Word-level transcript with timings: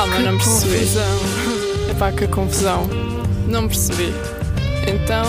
Calma, 0.00 0.18
não 0.20 0.38
percebi. 0.38 0.78
Confusão. 0.78 1.20
Epá, 1.90 2.12
que 2.12 2.26
confusão. 2.26 2.88
Não 3.46 3.68
percebi. 3.68 4.14
Então. 4.88 5.26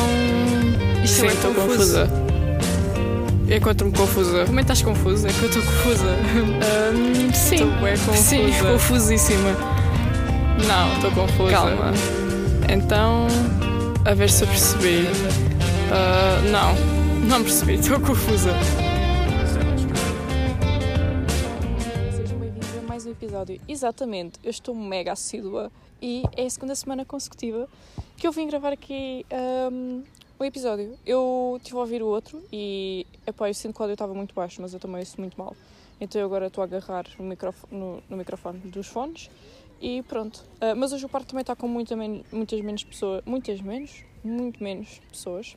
Isto 1.03 1.19
Sim, 1.19 1.27
é 1.27 1.33
estou 1.33 1.53
confusa. 1.53 2.09
Encontro-me 3.53 3.91
confusa. 3.91 4.45
Como 4.45 4.61
é 4.61 4.63
que 4.63 4.71
estás 4.71 4.81
confusa? 4.81 5.27
É 5.27 5.33
que 5.33 5.43
eu 5.43 5.49
estou 5.49 5.61
confusa. 5.61 6.05
Ahm, 6.07 7.33
sim. 7.33 7.55
Estou 7.55 7.69
confusa. 7.73 8.17
Sim, 8.17 8.53
confusíssima. 8.61 9.49
Não, 10.65 10.93
estou 10.93 11.11
confusa. 11.11 11.51
Calma. 11.51 11.91
Então, 12.69 13.27
a 14.05 14.13
ver 14.13 14.29
se 14.29 14.43
eu 14.43 14.47
percebi. 14.47 15.05
Ah, 15.91 16.39
não, 16.49 17.27
não 17.27 17.43
percebi, 17.43 17.73
estou 17.73 17.99
confusa. 17.99 18.55
Episódio. 23.53 23.61
Exatamente, 23.67 24.39
eu 24.43 24.49
estou 24.49 24.73
mega 24.75 25.11
assídua 25.13 25.71
e 26.01 26.23
é 26.35 26.45
a 26.45 26.49
segunda 26.49 26.75
semana 26.75 27.05
consecutiva 27.05 27.67
que 28.17 28.27
eu 28.27 28.31
vim 28.31 28.47
gravar 28.47 28.73
aqui 28.73 29.25
um, 29.71 30.03
o 30.39 30.43
episódio. 30.45 30.97
Eu 31.05 31.55
estive 31.57 31.77
a 31.77 31.79
ouvir 31.81 32.01
o 32.03 32.07
outro 32.07 32.41
e 32.51 33.05
epá, 33.25 33.51
sinto 33.53 33.73
que 33.75 33.79
o 33.79 33.83
áudio 33.83 33.93
estava 33.93 34.13
muito 34.13 34.33
baixo, 34.33 34.61
mas 34.61 34.73
eu 34.73 34.79
também 34.79 34.99
ouço 34.99 35.19
muito 35.19 35.35
mal. 35.37 35.55
Então 35.99 36.19
eu 36.19 36.25
agora 36.25 36.47
estou 36.47 36.61
a 36.63 36.65
agarrar 36.65 37.05
no, 37.19 37.25
microfo- 37.25 37.67
no- 37.71 38.01
no 38.09 38.17
microfone 38.17 38.59
dos 38.59 38.87
fones 38.87 39.29
e 39.79 40.01
pronto. 40.03 40.43
Ah, 40.59 40.73
mas 40.75 40.91
hoje 40.93 41.05
o 41.05 41.09
parque 41.09 41.27
também 41.27 41.41
está 41.41 41.55
com 41.55 41.67
men- 41.67 42.23
muitas 42.31 42.59
menos 42.61 42.83
pessoas. 42.83 43.23
Muitas 43.25 43.61
menos? 43.61 44.03
Muito 44.23 44.63
menos 44.63 44.99
pessoas. 45.11 45.55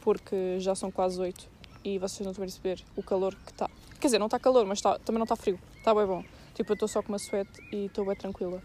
Porque 0.00 0.58
já 0.60 0.74
são 0.74 0.90
quase 0.90 1.18
oito 1.20 1.48
e 1.84 1.98
vocês 1.98 2.20
não 2.26 2.32
estão 2.32 2.44
a 2.44 2.46
perceber 2.46 2.84
o 2.96 3.02
calor 3.02 3.34
que 3.46 3.52
está. 3.52 3.70
Quer 4.00 4.08
dizer, 4.08 4.18
não 4.18 4.26
está 4.26 4.38
calor, 4.38 4.66
mas 4.66 4.78
está- 4.78 4.98
também 4.98 5.18
não 5.18 5.24
está 5.24 5.36
frio. 5.36 5.58
Está 5.78 5.94
bem 5.94 6.04
bom. 6.06 6.22
Tipo, 6.54 6.72
eu 6.72 6.74
estou 6.74 6.88
só 6.88 7.02
com 7.02 7.10
uma 7.10 7.18
suéte 7.18 7.60
e 7.72 7.86
estou 7.86 8.04
bem 8.04 8.16
tranquila. 8.16 8.62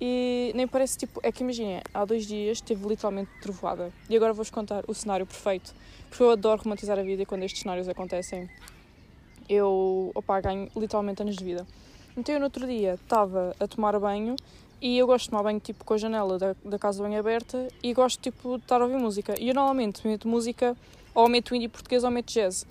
E 0.00 0.52
nem 0.54 0.66
parece 0.66 0.98
tipo. 0.98 1.20
É 1.22 1.30
que 1.30 1.42
imaginem, 1.42 1.80
há 1.92 2.04
dois 2.04 2.26
dias 2.26 2.60
teve 2.60 2.86
literalmente 2.86 3.30
trovoada. 3.40 3.92
E 4.08 4.16
agora 4.16 4.32
vou-vos 4.32 4.50
contar 4.50 4.84
o 4.86 4.94
cenário 4.94 5.26
perfeito. 5.26 5.74
Porque 6.08 6.22
eu 6.22 6.30
adoro 6.30 6.62
romantizar 6.62 6.98
a 6.98 7.02
vida 7.02 7.22
e 7.22 7.26
quando 7.26 7.42
estes 7.42 7.62
cenários 7.62 7.88
acontecem, 7.88 8.48
eu 9.48 10.12
opa, 10.14 10.40
ganho 10.40 10.68
literalmente 10.76 11.22
anos 11.22 11.36
de 11.36 11.44
vida. 11.44 11.66
Então 12.16 12.34
eu 12.34 12.38
no 12.38 12.46
outro 12.46 12.66
dia 12.66 12.94
estava 12.94 13.54
a 13.58 13.66
tomar 13.66 13.98
banho 13.98 14.36
e 14.80 14.98
eu 14.98 15.06
gosto 15.06 15.24
de 15.24 15.30
tomar 15.30 15.42
banho 15.42 15.58
tipo 15.58 15.84
com 15.84 15.94
a 15.94 15.98
janela 15.98 16.38
da, 16.38 16.54
da 16.64 16.78
casa 16.78 17.02
banho 17.02 17.18
aberta 17.18 17.68
e 17.82 17.92
gosto 17.92 18.20
tipo 18.20 18.58
de 18.58 18.64
estar 18.64 18.80
a 18.80 18.84
ouvir 18.84 18.98
música. 18.98 19.34
E 19.40 19.48
eu 19.48 19.54
normalmente 19.54 20.06
meto 20.06 20.28
música 20.28 20.76
ou 21.14 21.28
meto 21.28 21.54
indie 21.54 21.68
português 21.68 22.04
ou 22.04 22.10
meto 22.10 22.32
jazz. 22.32 22.66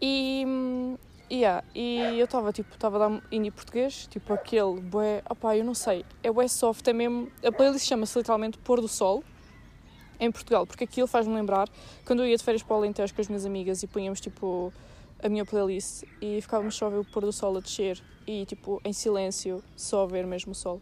E, 0.00 0.44
hum, 0.46 0.96
yeah, 1.30 1.64
e 1.74 2.18
eu 2.18 2.24
estava 2.24 2.52
tipo, 2.52 2.72
estava 2.74 2.96
a 2.96 3.08
dar 3.08 3.22
indie 3.30 3.50
português, 3.50 4.06
tipo 4.10 4.32
aquele 4.32 4.80
bué, 4.80 5.22
opá, 5.28 5.56
eu 5.56 5.64
não 5.64 5.74
sei, 5.74 6.04
é 6.22 6.30
bué 6.30 6.48
soft, 6.48 6.86
é 6.88 6.92
mesmo, 6.92 7.30
a 7.44 7.52
playlist 7.52 7.86
chama-se 7.86 8.18
literalmente 8.18 8.58
Pôr 8.58 8.80
do 8.80 8.88
Sol, 8.88 9.22
em 10.20 10.30
Portugal, 10.30 10.66
porque 10.66 10.84
aquilo 10.84 11.06
faz-me 11.06 11.34
lembrar 11.34 11.68
quando 12.04 12.22
eu 12.22 12.26
ia 12.26 12.36
de 12.36 12.42
férias 12.42 12.62
para 12.62 12.74
o 12.74 12.78
Alentejo 12.78 13.14
com 13.14 13.20
as 13.20 13.28
minhas 13.28 13.46
amigas 13.46 13.82
e 13.82 13.86
punhamos 13.86 14.20
tipo 14.20 14.72
a 15.22 15.28
minha 15.28 15.44
playlist 15.44 16.04
e 16.20 16.40
ficávamos 16.40 16.74
só 16.74 16.86
a 16.86 16.90
ver 16.90 16.98
o 16.98 17.04
pôr 17.04 17.24
do 17.24 17.32
sol 17.32 17.56
a 17.56 17.60
descer 17.60 18.02
e 18.26 18.44
tipo 18.44 18.80
em 18.84 18.92
silêncio, 18.92 19.62
só 19.76 20.04
a 20.04 20.06
ver 20.06 20.26
mesmo 20.26 20.52
o 20.52 20.54
sol. 20.54 20.80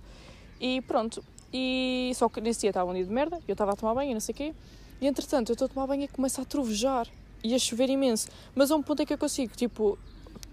E 0.60 0.80
pronto, 0.82 1.22
e 1.52 2.12
só 2.14 2.28
que 2.28 2.40
nesse 2.40 2.60
dia 2.60 2.70
estava 2.70 2.90
um 2.90 2.94
dia 2.94 3.04
de 3.04 3.12
merda, 3.12 3.40
eu 3.46 3.52
estava 3.52 3.72
a 3.72 3.76
tomar 3.76 3.94
banho 3.94 4.10
e 4.10 4.14
não 4.14 4.20
sei 4.20 4.32
o 4.32 4.36
quê, 4.36 4.54
e 5.00 5.06
entretanto 5.06 5.50
eu 5.50 5.52
estou 5.52 5.66
a 5.66 5.68
tomar 5.68 5.86
banho 5.86 6.04
e 6.04 6.08
começa 6.08 6.40
a 6.40 6.44
trovejar 6.44 7.06
e 7.44 7.54
a 7.54 7.58
chover 7.58 7.90
imenso, 7.90 8.28
mas 8.54 8.70
a 8.70 8.76
um 8.76 8.82
ponto 8.82 9.02
é 9.02 9.06
que 9.06 9.12
eu 9.12 9.18
consigo, 9.18 9.54
tipo, 9.54 9.98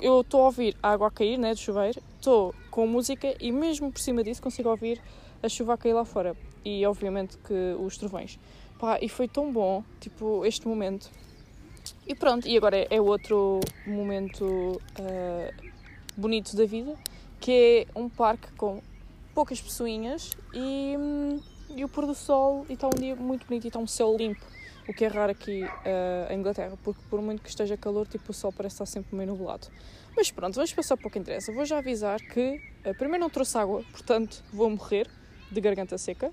eu 0.02 0.22
estou 0.22 0.41
a 0.41 0.45
ouvir 0.45 0.75
a 0.81 0.91
água 0.91 1.08
a 1.08 1.11
cair, 1.11 1.38
né, 1.38 1.53
do 1.53 1.59
chuveiro, 1.59 2.02
estou 2.17 2.53
com 2.69 2.86
música 2.88 3.36
e 3.39 3.52
mesmo 3.52 3.91
por 3.91 4.00
cima 4.00 4.23
disso 4.23 4.41
consigo 4.41 4.69
ouvir 4.69 5.02
a 5.41 5.50
chuva 5.50 5.73
a 5.73 5.77
cair 5.77 5.94
lá 5.94 6.05
fora 6.05 6.35
e 6.63 6.85
obviamente 6.85 7.38
que 7.38 7.75
os 7.80 7.97
trovões. 7.97 8.39
Pá, 8.80 8.97
e 9.02 9.08
foi 9.08 9.27
tão 9.27 9.52
bom, 9.52 9.83
tipo, 10.00 10.45
este 10.45 10.67
momento. 10.67 11.09
E 12.08 12.16
pronto, 12.16 12.47
e 12.47 12.57
agora 12.57 12.88
é, 12.90 13.01
outro 13.01 13.59
momento 13.85 14.81
ah, 14.97 15.51
bonito 16.16 16.56
da 16.56 16.66
vida, 16.66 16.96
que 17.40 17.88
é 17.96 18.00
um 18.00 18.09
parque 18.09 18.51
com 18.53 18.81
poucas 19.34 19.62
pessoinhas 19.62 20.31
e, 20.53 20.96
hum, 20.97 21.40
e 21.75 21.84
o 21.84 21.90
pôr 21.90 22.06
do 22.06 22.13
sol 22.13 22.66
e 22.69 22.73
está 22.73 22.88
um 22.88 22.97
dia 22.97 23.16
muito 23.16 23.46
bonito 23.47 23.66
e 23.66 23.67
está 23.67 23.79
um 23.79 23.88
céu 23.88 24.16
limpo, 24.16 24.41
o 24.88 24.94
que 24.94 25.05
é 25.05 25.07
raro 25.07 25.31
aqui 25.31 25.63
ah, 25.63 26.33
em 26.33 26.39
Inglaterra, 26.39 26.77
porque 26.83 27.01
por 27.09 27.21
muito 27.21 27.41
que 27.41 27.49
esteja 27.49 27.77
calor, 27.77 28.07
tipo, 28.07 28.31
o 28.31 28.33
sol 28.33 28.51
parece 28.51 28.75
estar 28.75 28.85
sempre 28.85 29.16
meio 29.16 29.29
nublado. 29.29 29.67
Mas 30.16 30.29
pronto, 30.31 30.55
vamos 30.55 30.73
passar 30.73 30.95
para 30.97 31.07
o 31.07 31.11
que 31.11 31.17
interessa. 31.19 31.51
Vou 31.51 31.66
já 31.66 31.77
avisar 31.79 32.19
que 32.19 32.61
ah, 32.85 32.93
primeiro 32.93 33.22
não 33.22 33.29
trouxe 33.29 33.57
água, 33.57 33.83
portanto 33.91 34.43
vou 34.51 34.69
morrer 34.69 35.07
de 35.51 35.61
garganta 35.61 35.97
seca. 35.97 36.31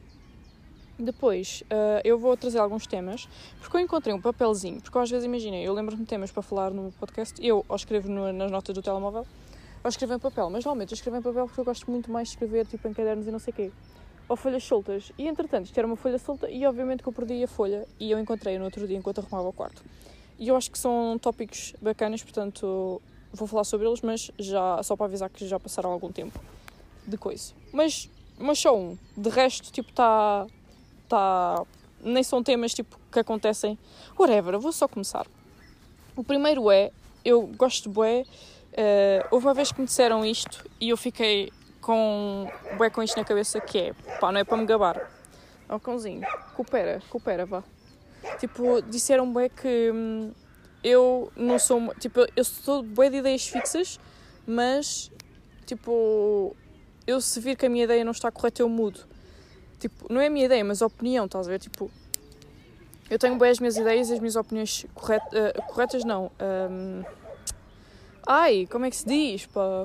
Depois, 0.98 1.62
ah, 1.70 2.00
eu 2.04 2.18
vou 2.18 2.36
trazer 2.36 2.58
alguns 2.58 2.86
temas, 2.86 3.26
porque 3.60 3.76
eu 3.76 3.80
encontrei 3.80 4.14
um 4.14 4.20
papelzinho, 4.20 4.80
porque 4.82 4.98
às 4.98 5.10
vezes 5.10 5.24
imaginem, 5.24 5.64
eu 5.64 5.72
lembro-me 5.72 6.02
de 6.02 6.08
temas 6.08 6.30
para 6.30 6.42
falar 6.42 6.70
no 6.72 6.92
podcast, 6.92 7.34
eu 7.44 7.64
ou 7.68 7.76
escrevo 7.76 8.08
no- 8.10 8.32
nas 8.32 8.50
notas 8.50 8.74
do 8.74 8.82
telemóvel, 8.82 9.26
ou 9.82 9.88
escrevo 9.88 10.12
em 10.12 10.18
papel, 10.18 10.50
mas 10.50 10.62
normalmente 10.64 10.92
eu 10.92 10.96
escrevo 10.96 11.16
em 11.16 11.22
papel 11.22 11.46
porque 11.46 11.60
eu 11.60 11.64
gosto 11.64 11.90
muito 11.90 12.10
mais 12.10 12.28
de 12.28 12.34
escrever 12.34 12.66
tipo 12.66 12.86
em 12.86 12.92
cadernos 12.92 13.26
e 13.26 13.30
não 13.30 13.38
sei 13.38 13.50
o 13.52 13.56
quê, 13.56 13.72
ou 14.30 14.36
folhas 14.36 14.62
soltas. 14.62 15.10
E 15.18 15.26
entretanto, 15.26 15.66
isto 15.66 15.76
era 15.76 15.86
uma 15.86 15.96
folha 15.96 16.16
solta 16.16 16.48
e 16.48 16.64
obviamente 16.64 17.02
que 17.02 17.08
eu 17.08 17.12
perdi 17.12 17.42
a 17.42 17.48
folha 17.48 17.84
e 17.98 18.12
eu 18.12 18.18
encontrei 18.18 18.56
no 18.58 18.64
outro 18.64 18.86
dia 18.86 18.96
enquanto 18.96 19.18
arrumava 19.18 19.48
o 19.48 19.52
quarto. 19.52 19.82
E 20.38 20.46
eu 20.46 20.56
acho 20.56 20.70
que 20.70 20.78
são 20.78 21.18
tópicos 21.20 21.74
bacanas, 21.82 22.22
portanto 22.22 23.02
vou 23.32 23.48
falar 23.48 23.64
sobre 23.64 23.88
eles, 23.88 24.00
mas 24.00 24.30
já 24.38 24.80
só 24.84 24.96
para 24.96 25.06
avisar 25.06 25.28
que 25.28 25.46
já 25.48 25.58
passaram 25.58 25.90
algum 25.90 26.12
tempo 26.12 26.40
de 27.04 27.18
coisa. 27.18 27.52
Mas, 27.72 28.08
mas 28.38 28.60
só 28.60 28.78
um. 28.78 28.96
De 29.16 29.28
resto, 29.28 29.72
tipo, 29.72 29.90
está 29.90 30.46
tá 31.08 31.66
nem 32.00 32.22
são 32.22 32.40
temas 32.40 32.72
tipo 32.72 32.98
que 33.10 33.18
acontecem 33.18 33.76
whatever, 34.16 34.58
vou 34.60 34.72
só 34.72 34.86
começar 34.86 35.26
o 36.16 36.24
primeiro 36.24 36.70
é 36.70 36.90
eu 37.24 37.46
gosto 37.46 37.88
de 37.88 37.94
bué 37.94 38.24
eh, 38.72 39.26
houve 39.30 39.46
uma 39.46 39.54
vez 39.54 39.72
que 39.72 39.80
me 39.80 39.86
disseram 39.86 40.24
isto 40.24 40.64
e 40.80 40.90
eu 40.90 40.96
fiquei 40.96 41.50
com 41.90 42.48
bué 42.76 42.90
com 42.90 43.02
isto 43.02 43.16
na 43.16 43.24
cabeça 43.24 43.60
que 43.60 43.78
é 43.78 43.92
pá, 44.20 44.30
não 44.30 44.40
é 44.40 44.44
para 44.44 44.56
me 44.56 44.66
gabar 44.66 45.10
ó 45.68 45.78
cãozinho, 45.78 46.26
coopera, 46.54 47.00
coopera 47.10 47.46
vá 47.46 47.62
tipo, 48.38 48.82
disseram 48.82 49.32
bué 49.32 49.48
que 49.48 49.90
hum, 49.92 50.32
eu 50.82 51.32
não 51.36 51.58
sou 51.58 51.94
tipo, 51.94 52.20
eu 52.36 52.44
sou 52.44 52.82
bué 52.82 53.10
de 53.10 53.16
ideias 53.16 53.46
fixas 53.46 53.98
mas 54.46 55.10
tipo 55.66 56.56
eu 57.06 57.20
se 57.20 57.40
vir 57.40 57.56
que 57.56 57.66
a 57.66 57.68
minha 57.68 57.84
ideia 57.84 58.04
não 58.04 58.12
está 58.12 58.30
correta 58.30 58.62
eu 58.62 58.68
mudo 58.68 59.08
Tipo, 59.80 60.12
não 60.12 60.20
é 60.20 60.26
a 60.26 60.30
minha 60.30 60.44
ideia, 60.44 60.62
mas 60.62 60.82
a 60.82 60.86
opinião, 60.86 61.24
estás 61.24 61.48
a 61.48 61.50
ver? 61.50 61.58
Tipo, 61.58 61.90
eu 63.08 63.18
tenho 63.18 63.36
bem 63.38 63.50
as 63.50 63.58
minhas 63.58 63.78
ideias 63.78 64.10
e 64.10 64.12
as 64.12 64.18
minhas 64.20 64.36
opiniões 64.36 64.86
corret, 64.94 65.22
eh, 65.32 65.52
corretas, 65.66 66.04
não. 66.04 66.30
ahm, 66.38 67.02
ai, 68.26 68.68
como 68.70 68.84
é 68.84 68.90
que 68.90 68.96
se 68.96 69.06
diz? 69.06 69.46
Pá? 69.46 69.84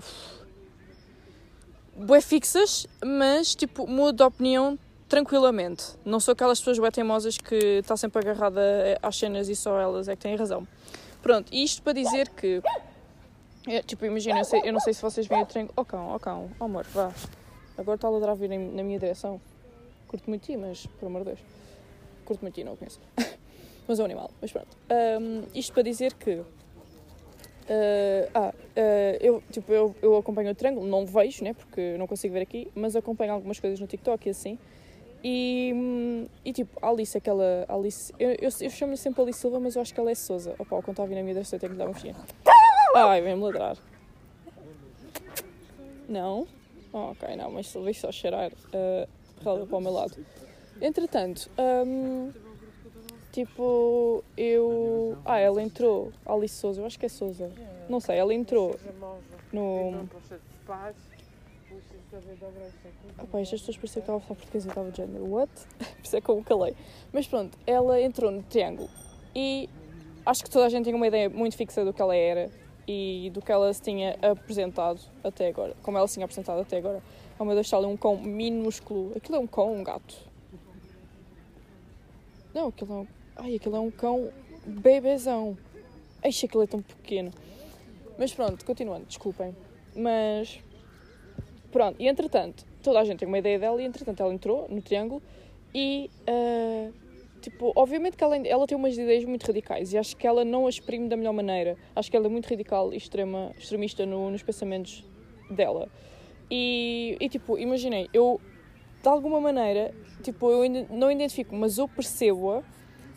Bué 1.95 2.22
fixas, 2.22 2.85
mas 3.03 3.56
tipo, 3.56 3.88
mudo 3.88 4.17
de 4.17 4.23
opinião 4.23 4.78
tranquilamente. 5.07 5.95
Não 6.03 6.19
sou 6.19 6.33
aquelas 6.33 6.59
pessoas 6.59 6.79
bué 6.79 6.91
teimosas 6.91 7.38
que 7.38 7.56
está 7.56 7.95
sempre 7.95 8.19
agarrada 8.19 8.61
às 9.01 9.16
cenas 9.16 9.47
e 9.50 9.56
só 9.56 9.79
elas 9.79 10.07
é 10.07 10.16
que 10.16 10.22
têm 10.23 10.35
razão. 10.35 10.67
Pronto, 11.22 11.53
isto 11.53 11.81
para 11.81 11.94
dizer 11.94 12.29
que. 12.29 12.61
é, 13.67 13.81
tipo, 13.81 14.05
imagina, 14.05 14.41
eu, 14.41 14.66
eu 14.66 14.73
não 14.73 14.79
sei 14.79 14.94
se 14.94 15.01
vocês 15.01 15.25
veem 15.25 15.41
o 15.41 15.45
triângulo. 15.45 15.73
Oh 15.78 15.85
cão, 15.85 16.13
oh 16.13 16.19
cão, 16.19 16.51
oh 16.59 16.66
amor, 16.66 16.85
vá. 16.94 17.11
Agora 17.78 17.95
está 17.95 18.07
a 18.07 18.11
ladrar 18.11 18.31
a 18.31 18.35
vir 18.35 18.50
na 18.50 18.84
minha 18.84 19.00
direção. 19.00 19.39
Curto 20.07 20.29
muito 20.29 20.45
ti, 20.45 20.55
mas 20.55 20.85
por 20.85 21.07
amor 21.07 21.23
de 21.23 21.29
Deus. 21.29 21.39
Curto 22.25 22.41
muito 22.41 22.55
ti, 22.55 22.63
não 22.63 22.73
o 22.73 22.78
conheço. 22.78 23.00
mas 23.88 24.00
é 24.00 24.01
um 24.01 24.05
animal, 24.05 24.31
mas 24.41 24.51
pronto. 24.51 24.78
Ahm, 24.89 25.45
isto 25.53 25.73
para 25.73 25.84
dizer 25.84 26.13
que. 26.13 26.44
Ah, 27.69 28.29
ah, 28.33 28.53
ah, 28.75 29.17
eu, 29.19 29.41
tipo, 29.51 29.71
eu, 29.71 29.95
eu 30.01 30.15
acompanho 30.17 30.51
o 30.51 30.55
triângulo, 30.55 30.87
não 30.87 31.05
vejo, 31.05 31.43
né? 31.43 31.53
Porque 31.53 31.97
não 31.97 32.07
consigo 32.07 32.33
ver 32.33 32.41
aqui, 32.41 32.71
mas 32.75 32.95
acompanho 32.95 33.33
algumas 33.33 33.59
coisas 33.59 33.79
no 33.79 33.87
TikTok 33.87 34.28
e 34.28 34.29
assim. 34.29 34.59
E, 35.23 36.28
e 36.43 36.53
tipo, 36.53 36.78
a 36.81 36.90
Alice, 36.90 37.17
aquela. 37.17 37.66
Alice, 37.67 38.13
eu, 38.19 38.31
eu, 38.31 38.49
eu 38.61 38.69
chamo-lhe 38.69 38.97
sempre 38.97 39.23
Alice 39.23 39.40
Silva, 39.40 39.59
mas 39.59 39.75
eu 39.75 39.81
acho 39.81 39.93
que 39.93 39.99
ela 39.99 40.11
é 40.11 40.16
Souza. 40.16 40.53
Opa, 40.59 40.81
quando 40.84 40.90
está 40.90 41.03
a 41.03 41.05
vir 41.07 41.16
na 41.16 41.22
minha 41.22 41.34
direção, 41.34 41.57
eu 41.57 41.61
tenho 41.61 41.72
que 41.72 41.78
dar 41.79 41.85
uma 41.85 41.93
festinha. 41.93 42.16
Ai, 42.95 43.22
vem-me 43.22 43.41
ladrar. 43.41 43.78
Não? 46.07 46.47
Oh, 46.93 47.11
ok, 47.11 47.35
não, 47.35 47.51
mas 47.51 47.73
veio 47.73 47.95
só 47.95 48.11
cheirar 48.11 48.51
uh, 48.51 49.07
para 49.43 49.78
o 49.78 49.81
meu 49.81 49.91
lado. 49.91 50.16
Entretanto, 50.79 51.49
hum, 51.57 52.31
tipo, 53.35 54.23
eu. 54.37 55.17
Ah, 55.26 55.37
ela 55.37 55.61
entrou, 55.61 56.11
Alice 56.26 56.55
Souza, 56.55 56.79
eu 56.79 56.85
acho 56.85 56.97
que 56.97 57.05
é 57.05 57.09
Souza. 57.09 57.52
Não 57.90 57.99
sei, 57.99 58.17
ela 58.17 58.34
entrou 58.34 58.79
no. 59.52 60.08
Opa, 63.20 63.40
estas 63.40 63.59
pessoas 63.59 63.78
pareciam 63.78 63.82
que 63.82 63.99
estavam 63.99 64.17
a 64.17 64.22
falar 64.22 64.35
português 64.35 64.64
e 64.64 64.67
eu 64.67 64.72
estava 64.72 64.91
de 64.91 64.97
género, 64.97 65.29
what? 65.29 65.52
Por 65.78 66.05
isso 66.05 66.16
é 66.16 66.22
que 66.22 66.29
eu 66.29 66.41
calei. 66.43 66.76
Mas 67.11 67.28
pronto, 67.28 67.58
ela 67.67 67.99
entrou 67.99 68.32
no 68.32 68.41
triângulo 68.43 68.90
e 69.35 69.70
acho 70.26 70.43
que 70.43 70.49
toda 70.49 70.66
a 70.66 70.70
gente 70.70 70.85
tinha 70.85 70.96
uma 70.96 71.08
ideia 71.08 71.29
muito 71.29 71.58
fixa 71.58 71.84
do 71.84 71.91
que 71.91 72.02
ela 72.02 72.16
era 72.16 72.49
e 72.88 73.29
do 73.34 73.41
que 73.41 73.52
ela 73.52 73.73
se 73.73 73.81
tinha 73.81 74.17
apresentado 74.22 75.02
até 75.23 75.49
agora, 75.49 75.76
como 75.81 75.97
ela 75.97 76.08
se 76.08 76.14
tinha 76.14 76.26
apresentado 76.26 76.61
até 76.61 76.78
agora. 76.78 77.03
Oh 77.38 77.43
meu 77.43 77.53
Deus, 77.53 77.67
está 77.67 77.76
ali 77.76 77.85
um 77.85 77.97
cão 77.97 78.16
minúsculo. 78.16 79.11
Aquilo 79.16 79.35
é 79.35 79.40
um 79.40 79.47
cão 79.47 79.67
ou 79.67 79.76
um 79.76 79.84
gato? 79.84 80.16
Não, 82.53 82.70
aquilo 82.70 82.93
é 82.93 82.96
um. 82.96 83.08
Ai, 83.35 83.55
aquilo 83.55 83.76
é 83.76 83.79
um 83.79 83.91
cão 83.91 84.29
bebezão. 84.66 85.58
Eixe, 86.23 86.46
aquilo 86.46 86.64
é 86.64 86.67
tão 86.67 86.82
pequeno. 86.82 87.32
Mas 88.17 88.34
pronto, 88.34 88.66
continuando, 88.66 89.05
desculpem. 89.05 89.55
Mas. 89.96 90.59
Pronto, 91.72 91.97
e 91.99 92.08
entretanto, 92.08 92.66
toda 92.82 92.99
a 92.99 93.03
gente 93.03 93.20
tem 93.20 93.28
uma 93.28 93.37
ideia 93.37 93.59
dela 93.59 93.82
e 93.82 93.85
entretanto 93.85 94.23
ela 94.23 94.34
entrou 94.34 94.67
no 94.70 94.82
triângulo 94.82 95.22
e. 95.73 96.09
Uh, 96.29 96.93
tipo, 97.41 97.73
obviamente 97.76 98.16
que 98.16 98.23
ela, 98.23 98.37
ela 98.37 98.66
tem 98.66 98.78
umas 98.78 98.97
ideias 98.97 99.26
muito 99.26 99.46
radicais 99.46 99.93
e 99.93 99.97
acho 99.97 100.16
que 100.16 100.26
ela 100.26 100.43
não 100.43 100.66
as 100.66 100.76
exprime 100.76 101.09
da 101.09 101.17
melhor 101.17 101.34
maneira. 101.34 101.78
Acho 101.96 102.09
que 102.09 102.17
ela 102.17 102.26
é 102.26 102.29
muito 102.29 102.47
radical 102.47 102.93
e 102.93 102.97
extrema, 102.97 103.52
extremista 103.58 104.05
no, 104.05 104.31
nos 104.31 104.41
pensamentos 104.41 105.03
dela. 105.49 105.90
E, 106.49 107.17
e 107.20 107.29
tipo, 107.29 107.58
imaginei, 107.58 108.09
eu 108.14 108.40
de 109.02 109.09
alguma 109.09 109.40
maneira, 109.40 109.93
tipo, 110.23 110.49
eu 110.49 110.88
não 110.90 111.11
identifico, 111.11 111.55
mas 111.55 111.78
eu 111.78 111.88
percebo-a. 111.88 112.64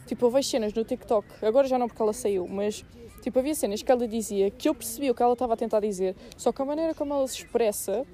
Tipo, 0.08 0.30
vejo 0.30 0.48
cenas 0.48 0.72
no 0.72 0.82
TikTok, 0.84 1.44
agora 1.44 1.68
já 1.68 1.78
não 1.78 1.86
porque 1.86 2.00
ela 2.00 2.14
saiu, 2.14 2.48
mas 2.48 2.82
tipo, 3.20 3.38
havia 3.38 3.54
cenas 3.54 3.82
que 3.82 3.92
ela 3.92 4.08
dizia 4.08 4.50
que 4.50 4.66
eu 4.66 4.74
percebi 4.74 5.10
o 5.10 5.14
que 5.14 5.22
ela 5.22 5.34
estava 5.34 5.52
a 5.52 5.56
tentar 5.56 5.80
dizer, 5.80 6.16
só 6.34 6.50
que 6.50 6.62
a 6.62 6.64
maneira 6.64 6.94
como 6.94 7.12
ela 7.12 7.28
se 7.28 7.36
expressa, 7.36 8.06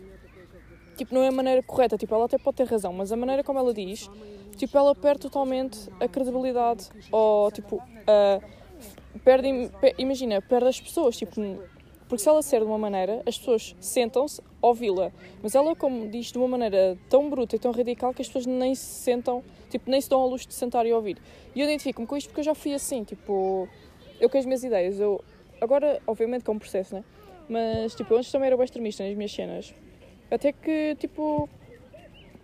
tipo, 0.96 1.14
não 1.14 1.22
é 1.22 1.28
a 1.28 1.32
maneira 1.32 1.62
correta. 1.62 1.96
Tipo, 1.96 2.16
ela 2.16 2.24
até 2.24 2.36
pode 2.36 2.56
ter 2.56 2.66
razão, 2.66 2.92
mas 2.92 3.12
a 3.12 3.16
maneira 3.16 3.44
como 3.44 3.60
ela 3.60 3.72
diz, 3.72 4.10
tipo, 4.56 4.76
ela 4.76 4.92
perde 4.92 5.20
totalmente 5.20 5.88
a 6.00 6.08
credibilidade 6.08 6.88
ou, 7.12 7.52
tipo, 7.52 7.76
uh, 7.76 9.20
perde, 9.20 9.70
imagina, 9.96 10.42
perde 10.42 10.66
as 10.66 10.80
pessoas, 10.80 11.16
tipo, 11.16 11.40
porque 12.14 12.22
se 12.22 12.28
ela 12.28 12.42
ser 12.42 12.60
de 12.60 12.66
uma 12.66 12.78
maneira, 12.78 13.22
as 13.26 13.36
pessoas 13.36 13.74
sentam-se 13.80 14.40
ouvi-la. 14.62 15.10
Mas 15.42 15.56
ela, 15.56 15.74
como 15.74 16.08
diz 16.08 16.30
de 16.30 16.38
uma 16.38 16.46
maneira 16.46 16.96
tão 17.10 17.28
bruta 17.28 17.56
e 17.56 17.58
tão 17.58 17.72
radical 17.72 18.14
que 18.14 18.22
as 18.22 18.28
pessoas 18.28 18.46
nem 18.46 18.72
se 18.72 18.84
sentam, 18.84 19.42
tipo, 19.68 19.90
nem 19.90 20.00
se 20.00 20.08
dão 20.08 20.22
à 20.22 20.24
luz 20.24 20.46
de 20.46 20.54
sentar 20.54 20.86
e 20.86 20.92
ouvir. 20.92 21.18
E 21.56 21.60
eu 21.60 21.64
identifico-me 21.64 22.06
com 22.06 22.16
isto 22.16 22.28
porque 22.28 22.38
eu 22.38 22.44
já 22.44 22.54
fui 22.54 22.72
assim, 22.72 23.02
tipo, 23.02 23.68
eu 24.20 24.30
com 24.30 24.38
as 24.38 24.44
minhas 24.44 24.62
ideias. 24.62 25.00
Eu, 25.00 25.24
agora, 25.60 26.00
obviamente, 26.06 26.44
que 26.44 26.50
é 26.50 26.52
um 26.52 26.58
processo, 26.58 26.94
né? 26.94 27.04
Mas, 27.48 27.96
tipo, 27.96 28.14
eu 28.14 28.18
antes 28.18 28.30
também 28.30 28.46
era 28.46 28.56
bem 28.56 28.64
extremista 28.64 29.04
nas 29.04 29.16
minhas 29.16 29.32
cenas. 29.32 29.74
Até 30.30 30.52
que, 30.52 30.94
tipo, 31.00 31.48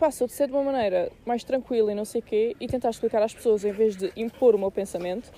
passa 0.00 0.26
de 0.26 0.32
ser 0.32 0.48
de 0.48 0.52
uma 0.52 0.64
maneira 0.64 1.12
mais 1.24 1.44
tranquila 1.44 1.92
e 1.92 1.94
não 1.94 2.04
sei 2.04 2.20
o 2.20 2.24
quê 2.24 2.56
e 2.58 2.66
tentar 2.66 2.90
explicar 2.90 3.22
às 3.22 3.32
pessoas 3.32 3.64
em 3.64 3.70
vez 3.70 3.94
de 3.94 4.12
impor 4.16 4.56
o 4.56 4.58
meu 4.58 4.72
pensamento, 4.72 5.30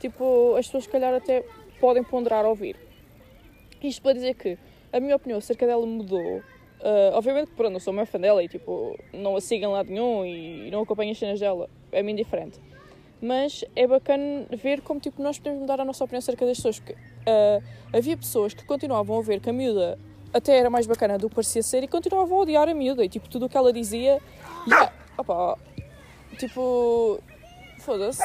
tipo, 0.00 0.56
as 0.56 0.66
pessoas, 0.66 0.84
se 0.84 0.90
calhar, 0.90 1.14
até 1.14 1.44
podem 1.78 2.02
ponderar 2.02 2.44
ouvir. 2.44 2.85
Isto 3.82 4.02
para 4.02 4.14
dizer 4.14 4.34
que 4.34 4.58
a 4.92 5.00
minha 5.00 5.16
opinião 5.16 5.38
acerca 5.38 5.66
dela 5.66 5.86
mudou. 5.86 6.42
Uh, 6.80 7.12
obviamente 7.14 7.48
que 7.48 7.56
pronto, 7.56 7.72
não 7.72 7.80
sou 7.80 7.92
uma 7.92 8.04
fã 8.04 8.20
dela 8.20 8.42
e 8.42 8.48
tipo, 8.48 8.98
não 9.12 9.34
a 9.36 9.40
sigam 9.40 9.72
lá 9.72 9.82
nenhum 9.82 10.24
e 10.24 10.70
não 10.70 10.82
acompanho 10.82 11.12
as 11.12 11.18
cenas 11.18 11.40
dela, 11.40 11.68
é-me 11.90 12.12
indiferente. 12.12 12.60
Mas 13.20 13.64
é 13.74 13.86
bacana 13.86 14.46
ver 14.50 14.82
como 14.82 15.00
tipo, 15.00 15.22
nós 15.22 15.38
podemos 15.38 15.60
mudar 15.60 15.80
a 15.80 15.84
nossa 15.84 16.04
opinião 16.04 16.18
acerca 16.18 16.44
das 16.44 16.58
pessoas. 16.58 16.78
Que, 16.80 16.92
uh, 16.92 17.62
havia 17.92 18.16
pessoas 18.16 18.52
que 18.52 18.64
continuavam 18.64 19.18
a 19.18 19.22
ver 19.22 19.40
que 19.40 19.48
a 19.48 19.52
miúda 19.52 19.98
até 20.32 20.58
era 20.58 20.68
mais 20.68 20.86
bacana 20.86 21.18
do 21.18 21.28
que 21.28 21.34
parecia 21.34 21.62
ser 21.62 21.82
e 21.82 21.88
continuavam 21.88 22.38
a 22.38 22.42
odiar 22.42 22.68
a 22.68 22.74
miúda 22.74 23.04
e 23.04 23.08
tipo, 23.08 23.28
tudo 23.28 23.46
o 23.46 23.48
que 23.48 23.56
ela 23.56 23.72
dizia. 23.72 24.20
Yeah, 24.66 24.92
opa, 25.16 25.58
tipo, 26.38 27.20
foda-se. 27.80 28.22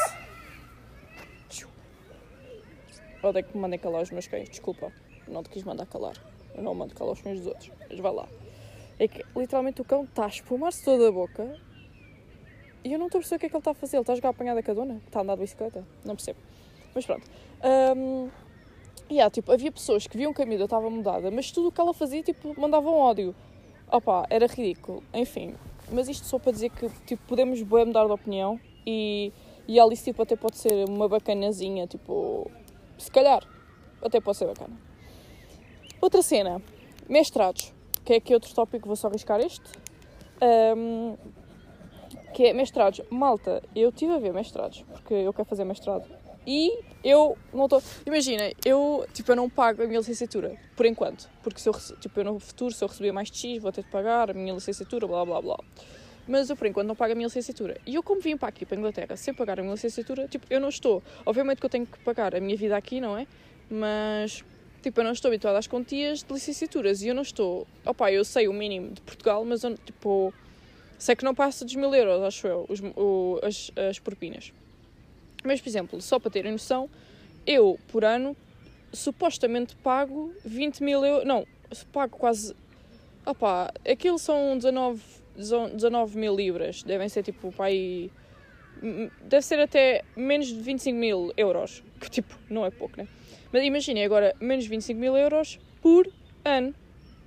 Odeio 3.23 3.45
que 3.45 3.55
me 3.55 3.61
mandem 3.61 3.79
calar 3.79 4.01
os 4.01 4.09
meus 4.09 4.27
cães, 4.27 4.49
desculpa 4.49 4.91
não 5.31 5.43
te 5.43 5.49
quis 5.49 5.63
mandar 5.63 5.85
calar. 5.85 6.15
Eu 6.55 6.63
não 6.63 6.73
mando 6.73 6.93
calar 6.93 7.13
os 7.13 7.21
meus 7.21 7.39
dos 7.39 7.47
outros, 7.47 7.71
mas 7.89 7.99
vai 7.99 8.13
lá. 8.13 8.27
É 8.99 9.07
que 9.07 9.23
literalmente 9.35 9.81
o 9.81 9.85
cão 9.85 10.03
está 10.03 10.25
a 10.25 10.27
espumar-se 10.27 10.83
toda 10.83 11.07
a 11.07 11.11
boca 11.11 11.59
e 12.83 12.93
eu 12.93 12.99
não 12.99 13.05
estou 13.07 13.19
a 13.19 13.21
perceber 13.21 13.35
o 13.35 13.39
que 13.39 13.45
é 13.45 13.49
que 13.49 13.55
ele 13.55 13.61
está 13.61 13.71
a 13.71 13.73
fazer. 13.73 13.97
Ele 13.97 14.01
está 14.01 14.13
a 14.13 14.15
jogar 14.15 14.29
apanhada 14.29 14.59
a 14.59 14.63
cadona? 14.63 15.01
Está 15.05 15.19
a 15.19 15.23
andar 15.23 15.35
de 15.35 15.41
bicicleta? 15.41 15.85
Não 16.03 16.15
percebo. 16.15 16.39
Mas 16.93 17.05
pronto. 17.05 17.27
Um, 17.95 18.29
e 19.09 19.15
yeah, 19.15 19.29
tipo, 19.29 19.51
havia 19.51 19.71
pessoas 19.71 20.07
que 20.07 20.17
viam 20.17 20.33
que 20.33 20.41
a 20.41 20.45
miúda 20.45 20.63
estava 20.63 20.89
mudada, 20.89 21.29
mas 21.29 21.51
tudo 21.51 21.67
o 21.67 21.71
que 21.71 21.79
ela 21.79 21.93
fazia, 21.93 22.23
tipo, 22.23 22.59
mandavam 22.59 22.93
ódio. 22.93 23.35
Opa, 23.91 24.25
era 24.29 24.47
ridículo. 24.47 25.03
Enfim. 25.13 25.55
Mas 25.91 26.07
isto 26.07 26.25
só 26.25 26.39
para 26.39 26.53
dizer 26.53 26.69
que, 26.69 26.89
tipo, 27.05 27.21
podemos 27.27 27.61
bem 27.61 27.85
mudar 27.85 28.05
de 28.05 28.11
opinião 28.11 28.59
e, 28.85 29.31
e 29.67 29.79
a 29.79 29.83
Alice, 29.83 30.03
tipo, 30.03 30.21
até 30.21 30.35
pode 30.35 30.57
ser 30.57 30.87
uma 30.87 31.07
bacanazinha, 31.07 31.85
tipo... 31.87 32.49
Se 32.97 33.11
calhar, 33.11 33.45
até 34.01 34.21
pode 34.21 34.37
ser 34.37 34.45
bacana. 34.45 34.90
Outra 36.01 36.23
cena, 36.23 36.59
mestrados, 37.07 37.71
que 38.03 38.13
é 38.13 38.15
aqui 38.17 38.33
outro 38.33 38.51
tópico, 38.55 38.87
vou 38.87 38.95
só 38.95 39.07
arriscar 39.07 39.39
este. 39.39 39.61
Um, 40.75 41.15
que 42.33 42.45
é 42.45 42.53
mestrados. 42.53 43.01
Malta, 43.11 43.61
eu 43.75 43.89
estive 43.89 44.13
a 44.13 44.17
ver 44.17 44.33
mestrados, 44.33 44.83
porque 44.91 45.13
eu 45.13 45.31
quero 45.31 45.47
fazer 45.47 45.63
mestrado. 45.63 46.09
E 46.47 46.79
eu 47.03 47.37
não 47.53 47.65
estou. 47.65 47.83
Imagina, 48.03 48.51
eu, 48.65 49.05
tipo, 49.13 49.31
eu 49.31 49.35
não 49.35 49.47
pago 49.47 49.83
a 49.83 49.85
minha 49.85 49.99
licenciatura, 49.99 50.57
por 50.75 50.87
enquanto. 50.87 51.29
Porque 51.43 51.59
se 51.59 51.69
eu, 51.69 51.73
tipo, 51.99 52.19
eu 52.19 52.23
no 52.23 52.39
futuro, 52.39 52.73
se 52.73 52.83
eu 52.83 52.87
receber 52.87 53.11
mais 53.11 53.29
X, 53.29 53.61
vou 53.61 53.71
ter 53.71 53.83
de 53.83 53.91
pagar 53.91 54.31
a 54.31 54.33
minha 54.33 54.55
licenciatura, 54.55 55.05
blá 55.05 55.23
blá 55.23 55.39
blá. 55.39 55.59
Mas 56.27 56.49
eu, 56.49 56.55
por 56.55 56.65
enquanto, 56.65 56.87
não 56.87 56.95
pago 56.95 57.11
a 57.11 57.15
minha 57.15 57.27
licenciatura. 57.27 57.79
E 57.85 57.93
eu, 57.93 58.01
como 58.01 58.21
vim 58.21 58.35
para 58.37 58.49
aqui, 58.49 58.65
para 58.65 58.75
a 58.75 58.79
Inglaterra, 58.79 59.15
sem 59.15 59.35
pagar 59.35 59.59
a 59.59 59.61
minha 59.61 59.75
licenciatura, 59.75 60.27
tipo, 60.27 60.47
eu 60.49 60.59
não 60.59 60.69
estou. 60.69 61.03
Obviamente 61.27 61.59
que 61.59 61.65
eu 61.65 61.69
tenho 61.69 61.85
que 61.85 61.99
pagar 61.99 62.33
a 62.33 62.39
minha 62.39 62.57
vida 62.57 62.75
aqui, 62.75 62.99
não 62.99 63.15
é? 63.15 63.27
Mas 63.69 64.43
Tipo, 64.81 65.01
eu 65.01 65.03
não 65.03 65.11
estou 65.11 65.29
habituada 65.29 65.59
às 65.59 65.67
quantias 65.67 66.23
de 66.23 66.33
licenciaturas 66.33 67.01
e 67.01 67.07
eu 67.07 67.15
não 67.15 67.21
estou. 67.21 67.67
Opá, 67.85 68.11
eu 68.11 68.25
sei 68.25 68.47
o 68.47 68.53
mínimo 68.53 68.91
de 68.91 69.01
Portugal, 69.01 69.45
mas 69.45 69.63
eu, 69.63 69.77
tipo, 69.77 70.33
sei 70.97 71.15
que 71.15 71.23
não 71.23 71.35
passa 71.35 71.63
dos 71.63 71.75
mil 71.75 71.93
euros, 71.93 72.23
acho 72.23 72.47
eu, 72.47 72.65
os, 72.67 72.79
o, 72.95 73.39
as, 73.43 73.71
as 73.89 73.99
propinas. 73.99 74.51
Mas, 75.43 75.61
por 75.61 75.69
exemplo, 75.69 76.01
só 76.01 76.19
para 76.19 76.31
terem 76.31 76.51
noção, 76.51 76.89
eu, 77.45 77.79
por 77.89 78.03
ano, 78.03 78.35
supostamente 78.91 79.75
pago 79.77 80.33
20 80.43 80.83
mil 80.83 81.05
euros. 81.05 81.27
Não, 81.27 81.45
pago 81.91 82.17
quase. 82.17 82.55
Opá, 83.25 83.71
aquilo 83.87 84.17
são 84.17 84.57
19, 84.57 85.01
19 85.75 86.17
mil 86.17 86.35
libras. 86.35 86.83
Devem 86.83 87.07
ser 87.07 87.23
tipo, 87.23 87.51
pá, 87.51 87.65
aí. 87.65 88.11
Deve 89.23 89.45
ser 89.45 89.59
até 89.59 90.03
menos 90.15 90.47
de 90.47 90.59
25 90.59 90.97
mil 90.97 91.31
euros. 91.37 91.83
Que 91.99 92.09
tipo, 92.09 92.35
não 92.49 92.65
é 92.65 92.71
pouco, 92.71 92.97
né? 92.97 93.07
Mas 93.51 93.63
imaginem 93.63 94.05
agora, 94.05 94.35
menos 94.39 94.65
25 94.65 94.99
mil 94.99 95.17
euros 95.17 95.59
por 95.81 96.07
ano. 96.45 96.73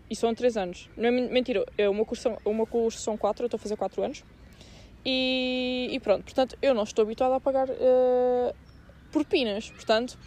E 0.09 0.17
são 0.17 0.35
3 0.35 0.56
anos. 0.56 0.88
Não 0.97 1.09
é 1.09 1.11
mentira, 1.11 1.65
é 1.79 1.88
uma 1.88 2.05
curso, 2.05 2.37
uma 2.44 2.67
curso 2.67 2.99
são 2.99 3.17
4, 3.17 3.44
eu 3.44 3.47
estou 3.47 3.56
a 3.56 3.61
fazer 3.61 3.76
4 3.76 4.03
anos. 4.03 4.25
E, 5.05 5.89
e, 5.91 6.01
pronto, 6.01 6.25
portanto, 6.25 6.56
eu 6.63 6.75
não 6.75 6.82
estou 6.82 7.03
habituada 7.03 7.37
a 7.37 7.41
pagar 7.41 7.69
uh, 7.69 8.55
propinas. 9.13 9.70
Portanto, 9.70 10.19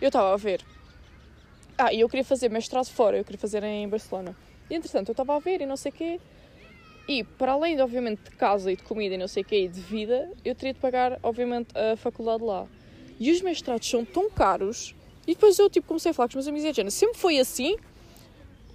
eu 0.00 0.08
estava 0.08 0.32
a 0.32 0.36
ver. 0.36 0.62
Ah, 1.78 1.92
e 1.92 2.00
eu 2.00 2.08
queria 2.08 2.24
fazer 2.24 2.50
mestrado 2.50 2.86
fora, 2.86 3.18
eu 3.18 3.24
queria 3.24 3.38
fazer 3.38 3.62
em 3.62 3.88
Barcelona. 3.88 4.34
E 4.70 4.74
entretanto, 4.74 5.08
eu 5.08 5.12
estava 5.12 5.36
a 5.36 5.38
ver 5.38 5.60
e 5.60 5.66
não 5.66 5.76
sei 5.76 5.92
o 5.92 5.94
quê. 5.94 6.20
E 7.08 7.22
para 7.22 7.52
além, 7.52 7.76
de, 7.76 7.82
obviamente, 7.82 8.22
de 8.24 8.30
casa 8.30 8.72
e 8.72 8.76
de 8.76 8.82
comida 8.82 9.14
e 9.14 9.18
não 9.18 9.28
sei 9.28 9.42
o 9.42 9.46
quê, 9.46 9.64
e 9.64 9.68
de 9.68 9.80
vida, 9.80 10.28
eu 10.44 10.54
teria 10.54 10.74
de 10.74 10.80
pagar, 10.80 11.20
obviamente, 11.22 11.68
a 11.76 11.96
faculdade 11.96 12.42
lá. 12.42 12.66
E 13.20 13.30
os 13.30 13.40
mestrados 13.42 13.88
são 13.88 14.04
tão 14.04 14.28
caros 14.28 14.94
e 15.26 15.34
depois 15.34 15.58
eu 15.58 15.68
tipo, 15.68 15.86
comecei 15.88 16.10
a 16.10 16.14
falar 16.14 16.28
com 16.28 16.38
os 16.38 16.46
meus 16.46 16.48
amigos 16.48 16.78
e 16.78 16.80
a 16.80 16.90
sempre 16.90 17.18
foi 17.18 17.38
assim? 17.38 17.76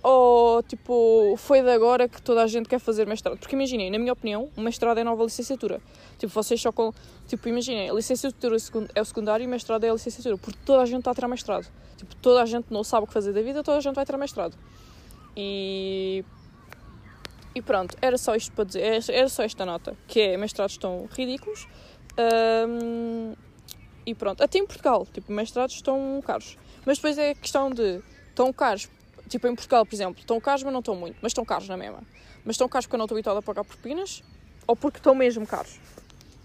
Ou 0.04 0.64
tipo, 0.64 1.36
foi 1.38 1.62
de 1.62 1.70
agora 1.70 2.10
que 2.10 2.20
toda 2.22 2.42
a 2.42 2.48
gente 2.48 2.68
quer 2.68 2.80
fazer 2.80 3.06
mestrado? 3.06 3.38
Porque 3.38 3.56
imaginem, 3.56 3.92
na 3.92 4.00
minha 4.00 4.14
opinião, 4.14 4.50
o 4.58 4.62
mestrado 4.62 4.98
é 4.98 5.04
nova 5.04 5.24
licenciatura. 5.24 5.80
Tipo, 6.18 6.34
vocês 6.34 6.60
só 6.60 6.72
com. 6.72 6.92
Tipo, 7.28 7.48
imaginem, 7.48 7.90
a 7.90 7.94
licenciatura 7.94 8.58
é 8.96 9.02
o 9.02 9.06
secundário 9.06 9.44
e 9.44 9.48
o 9.48 9.50
mestrado 9.50 9.84
é 9.84 9.90
a 9.90 9.94
licenciatura. 9.94 10.38
Porque 10.38 10.58
toda 10.66 10.82
a 10.82 10.86
gente 10.86 11.00
está 11.00 11.12
a 11.12 11.14
tirar 11.14 11.28
mestrado. 11.28 11.68
Tipo, 11.98 12.16
toda 12.16 12.42
a 12.42 12.46
gente 12.48 12.66
não 12.72 12.84
sabe 12.84 13.04
o 13.04 13.08
que 13.08 13.14
fazer 13.14 13.32
da 13.32 13.42
vida, 13.44 13.62
toda 13.62 13.78
a 13.78 13.82
gente 13.82 13.94
vai 13.94 14.06
tirar 14.06 14.18
mestrado. 14.18 14.58
E. 15.38 16.26
E 17.54 17.62
pronto, 17.62 17.96
era 18.02 18.18
só 18.18 18.36
isto 18.36 18.52
para 18.54 18.64
dizer. 18.64 19.04
Era 19.10 19.30
só 19.30 19.44
esta 19.44 19.66
nota. 19.66 19.96
Que 20.08 20.22
é, 20.22 20.38
mestrados 20.38 20.74
estão 20.74 21.08
ridículos. 21.12 21.68
Um, 22.68 23.34
e 24.06 24.16
pronto. 24.16 24.44
Até 24.44 24.60
em 24.60 24.66
Portugal, 24.66 25.08
tipo, 25.12 25.32
mestrados 25.32 25.76
estão 25.76 26.22
caros. 26.26 26.58
Mas 26.86 26.98
depois 26.98 27.18
é 27.18 27.32
a 27.32 27.36
questão 27.36 27.70
de 27.70 28.02
estão 28.30 28.52
caros, 28.52 28.90
tipo 29.30 29.48
em 29.48 29.56
Portugal, 29.56 29.86
por 29.86 29.94
exemplo, 29.94 30.20
estão 30.20 30.40
caros, 30.40 30.64
mas 30.64 30.74
não 30.74 30.80
estão 30.80 30.96
muito, 30.96 31.18
mas 31.22 31.32
estão 31.32 31.46
caros 31.46 31.68
na 31.68 31.78
mesma. 31.78 32.04
Mas 32.44 32.56
estão 32.56 32.68
caros 32.68 32.86
porque 32.86 32.96
eu 32.96 33.00
não 33.00 33.06
estou 33.06 33.16
habituada 33.16 33.40
a 33.40 33.42
pagar 33.42 33.64
propinas 33.64 34.24
ou 34.66 34.76
porque 34.76 34.98
estão 34.98 35.14
mesmo 35.14 35.46
caros. 35.46 35.80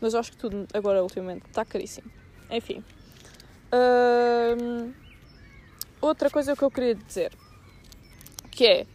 Mas 0.01 0.15
eu 0.15 0.21
acho 0.21 0.33
que 0.33 0.37
tudo 0.37 0.67
agora, 0.75 1.03
ultimamente, 1.03 1.47
está 1.47 1.65
caríssimo. 1.65 2.11
Enfim. 2.51 2.85
Hum, 3.73 4.93
outra 6.01 6.31
coisa 6.31 6.55
que 6.55 6.63
eu 6.63 6.71
queria 6.71 6.95
dizer 6.95 7.33
que 8.51 8.67
é 8.67 8.87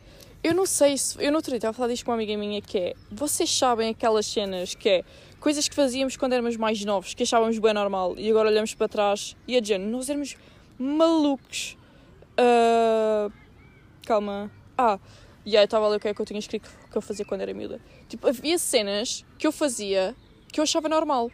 eu 0.44 0.56
não 0.56 0.66
sei 0.66 0.98
se. 0.98 1.24
Eu 1.24 1.32
no 1.32 1.38
outro 1.38 1.52
dia 1.52 1.58
estava 1.58 1.72
a 1.72 1.74
falar 1.74 1.90
disto 1.90 2.04
com 2.04 2.12
uma 2.12 2.18
amiga 2.18 2.36
minha 2.36 2.62
que 2.62 2.78
é. 2.78 2.94
Vocês 3.12 3.50
sabem 3.56 3.90
aquelas 3.90 4.26
cenas 4.26 4.74
que 4.74 4.90
é 4.90 5.04
coisas 5.42 5.68
que 5.68 5.76
fazíamos 5.76 6.16
quando 6.16 6.34
éramos 6.34 6.56
mais 6.56 6.86
novos, 6.86 7.14
que 7.14 7.24
achávamos 7.24 7.60
bem 7.60 7.74
normal 7.74 8.14
e 8.18 8.30
agora 8.30 8.48
olhamos 8.48 8.74
para 8.74 8.88
trás 8.88 9.36
e 9.48 9.58
a 9.58 9.62
gente, 9.62 9.80
nós 9.80 10.08
éramos 10.08 10.38
malucos. 10.80 11.76
Uh, 12.40 13.32
calma. 14.06 14.50
Ah, 14.78 15.00
e 15.46 15.58
aí 15.58 15.66
estava 15.66 15.86
a 15.88 15.90
ler 15.90 15.98
o 15.98 16.00
que 16.00 16.08
é 16.08 16.14
que 16.14 16.22
eu 16.22 16.26
tinha 16.26 16.40
escrito 16.40 16.70
que 16.90 16.98
eu 16.98 17.02
fazia 17.02 17.26
quando 17.26 17.42
era 17.42 17.54
miúda. 17.54 17.82
Tipo, 18.08 18.28
havia 18.28 18.58
cenas 18.58 19.26
que 19.38 19.46
eu 19.46 19.52
fazia 19.52 20.16
que 20.52 20.60
eu 20.60 20.64
achava 20.64 20.88
normal. 20.88 21.32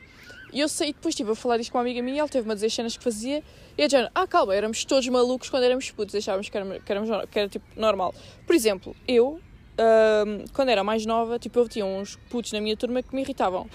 E 0.53 0.61
eu 0.61 0.69
sei, 0.69 0.93
depois 0.93 1.11
estive 1.11 1.31
a 1.31 1.35
falar 1.35 1.59
isto 1.59 1.71
com 1.71 1.77
uma 1.77 1.83
amiga 1.83 2.01
minha 2.01 2.21
ela 2.21 2.29
teve-me 2.29 2.53
a 2.53 2.55
dizer 2.55 2.69
cenas 2.69 2.95
que 2.95 3.03
fazia. 3.03 3.43
E 3.77 3.83
a 3.83 3.89
Jana, 3.89 4.09
ah, 4.15 4.25
calma, 4.25 4.55
éramos 4.55 4.85
todos 4.85 5.07
malucos 5.09 5.49
quando 5.49 5.63
éramos 5.63 5.91
putos, 5.91 6.15
achávamos 6.15 6.47
que, 6.47 6.55
éramos, 6.57 6.81
que, 6.81 6.91
éramos, 6.91 7.29
que 7.29 7.39
era 7.39 7.49
tipo 7.49 7.65
normal. 7.75 8.15
Por 8.45 8.55
exemplo, 8.55 8.95
eu, 9.05 9.41
hum, 10.25 10.45
quando 10.53 10.69
era 10.69 10.83
mais 10.83 11.05
nova, 11.05 11.37
tipo, 11.37 11.59
eu 11.59 11.67
tinha 11.67 11.85
uns 11.85 12.15
putos 12.29 12.53
na 12.53 12.61
minha 12.61 12.77
turma 12.77 13.03
que 13.03 13.13
me 13.13 13.21
irritavam. 13.21 13.69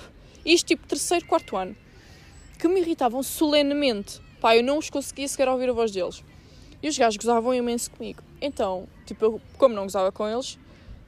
Isto, 0.45 0.69
tipo, 0.69 0.87
terceiro, 0.87 1.27
quarto 1.27 1.57
ano. 1.57 1.77
Que 2.59 2.69
me 2.69 2.81
irritavam 2.81 3.23
solenemente. 3.23 4.21
Pá, 4.41 4.57
eu 4.57 4.63
não 4.63 4.79
os 4.79 4.91
conseguia 4.91 5.27
sequer 5.29 5.49
ouvir 5.49 5.69
a 5.71 5.73
voz 5.73 5.91
deles. 5.91 6.23
E 6.83 6.89
os 6.89 6.99
gajos 6.99 7.17
gozavam 7.17 7.55
imenso 7.55 7.91
comigo. 7.91 8.23
Então, 8.41 8.89
tipo, 9.07 9.25
eu, 9.25 9.41
como 9.57 9.75
não 9.75 9.85
gozava 9.85 10.11
com 10.11 10.29
eles, 10.29 10.59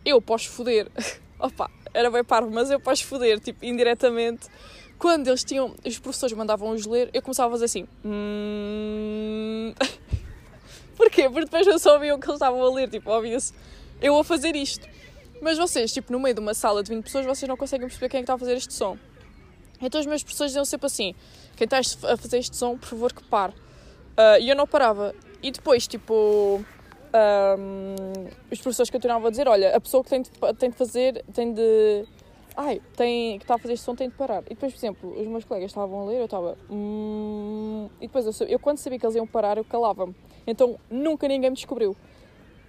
eu 0.04 0.20
posso 0.22 0.48
foder. 0.50 0.90
Opa, 1.38 1.70
era 1.92 2.10
bem 2.10 2.22
parvo, 2.22 2.50
mas 2.50 2.70
eu 2.70 2.78
posso 2.78 3.04
foder, 3.04 3.40
tipo, 3.40 3.64
indiretamente. 3.64 4.46
Quando 4.98 5.28
eles 5.28 5.42
tinham, 5.42 5.74
os 5.84 5.98
professores 5.98 6.36
mandavam-os 6.36 6.86
ler, 6.86 7.10
eu 7.12 7.20
começava 7.20 7.48
a 7.48 7.52
fazer 7.52 7.64
assim. 7.64 7.88
Hum... 8.04 9.74
Porquê? 10.96 11.28
Porque 11.28 11.44
depois 11.44 11.66
eu 11.66 11.78
só 11.78 11.94
ouvia 11.94 12.14
o 12.14 12.18
que 12.18 12.26
eles 12.26 12.36
estavam 12.36 12.62
a 12.62 12.72
ler, 12.72 12.88
tipo, 12.88 13.10
ouvia-se 13.10 13.52
eu 14.00 14.18
a 14.18 14.24
fazer 14.24 14.54
isto. 14.54 14.86
Mas 15.40 15.58
vocês, 15.58 15.92
tipo, 15.92 16.12
no 16.12 16.20
meio 16.20 16.34
de 16.34 16.40
uma 16.40 16.54
sala 16.54 16.82
de 16.82 16.94
20 16.94 17.04
pessoas, 17.04 17.26
vocês 17.26 17.48
não 17.48 17.56
conseguem 17.56 17.86
perceber 17.86 18.08
quem 18.08 18.18
é 18.18 18.20
que 18.20 18.24
está 18.24 18.34
a 18.34 18.38
fazer 18.38 18.56
este 18.56 18.72
som. 18.72 18.98
Então 19.80 20.00
os 20.00 20.06
meus 20.06 20.22
professores 20.22 20.52
diziam 20.52 20.64
sempre 20.64 20.86
assim: 20.86 21.14
quem 21.56 21.64
está 21.64 21.78
a 21.78 22.16
fazer 22.16 22.38
este 22.38 22.56
som, 22.56 22.76
por 22.76 22.88
favor, 22.88 23.12
que 23.12 23.22
pare. 23.24 23.52
Uh, 23.52 24.40
e 24.40 24.48
eu 24.48 24.56
não 24.56 24.66
parava. 24.66 25.14
E 25.42 25.50
depois, 25.50 25.86
tipo, 25.86 26.64
um, 27.14 27.94
os 28.50 28.60
professores 28.60 28.90
continuavam 28.90 29.28
a 29.28 29.30
dizer: 29.30 29.46
Olha, 29.46 29.76
a 29.76 29.80
pessoa 29.80 30.02
que 30.02 30.10
tem 30.10 30.22
de, 30.22 30.30
tem 30.58 30.70
de 30.70 30.76
fazer, 30.76 31.24
tem 31.32 31.52
de. 31.52 32.04
Ai, 32.56 32.80
tem, 32.96 33.38
que 33.38 33.44
está 33.44 33.56
a 33.56 33.58
fazer 33.58 33.74
este 33.74 33.84
som 33.84 33.94
tem 33.94 34.08
de 34.08 34.14
parar. 34.14 34.42
E 34.46 34.50
depois, 34.50 34.72
por 34.72 34.78
exemplo, 34.78 35.20
os 35.20 35.26
meus 35.26 35.44
colegas 35.44 35.70
estavam 35.70 36.02
a 36.02 36.04
ler, 36.06 36.18
eu 36.18 36.24
estava. 36.24 36.56
Hum, 36.70 37.88
e 38.00 38.06
depois, 38.06 38.40
eu, 38.40 38.46
eu, 38.46 38.58
quando 38.58 38.78
sabia 38.78 38.98
que 38.98 39.04
eles 39.04 39.16
iam 39.16 39.26
parar, 39.26 39.58
eu 39.58 39.64
calava-me. 39.64 40.14
Então 40.46 40.78
nunca 40.90 41.26
ninguém 41.26 41.50
me 41.50 41.56
descobriu. 41.56 41.96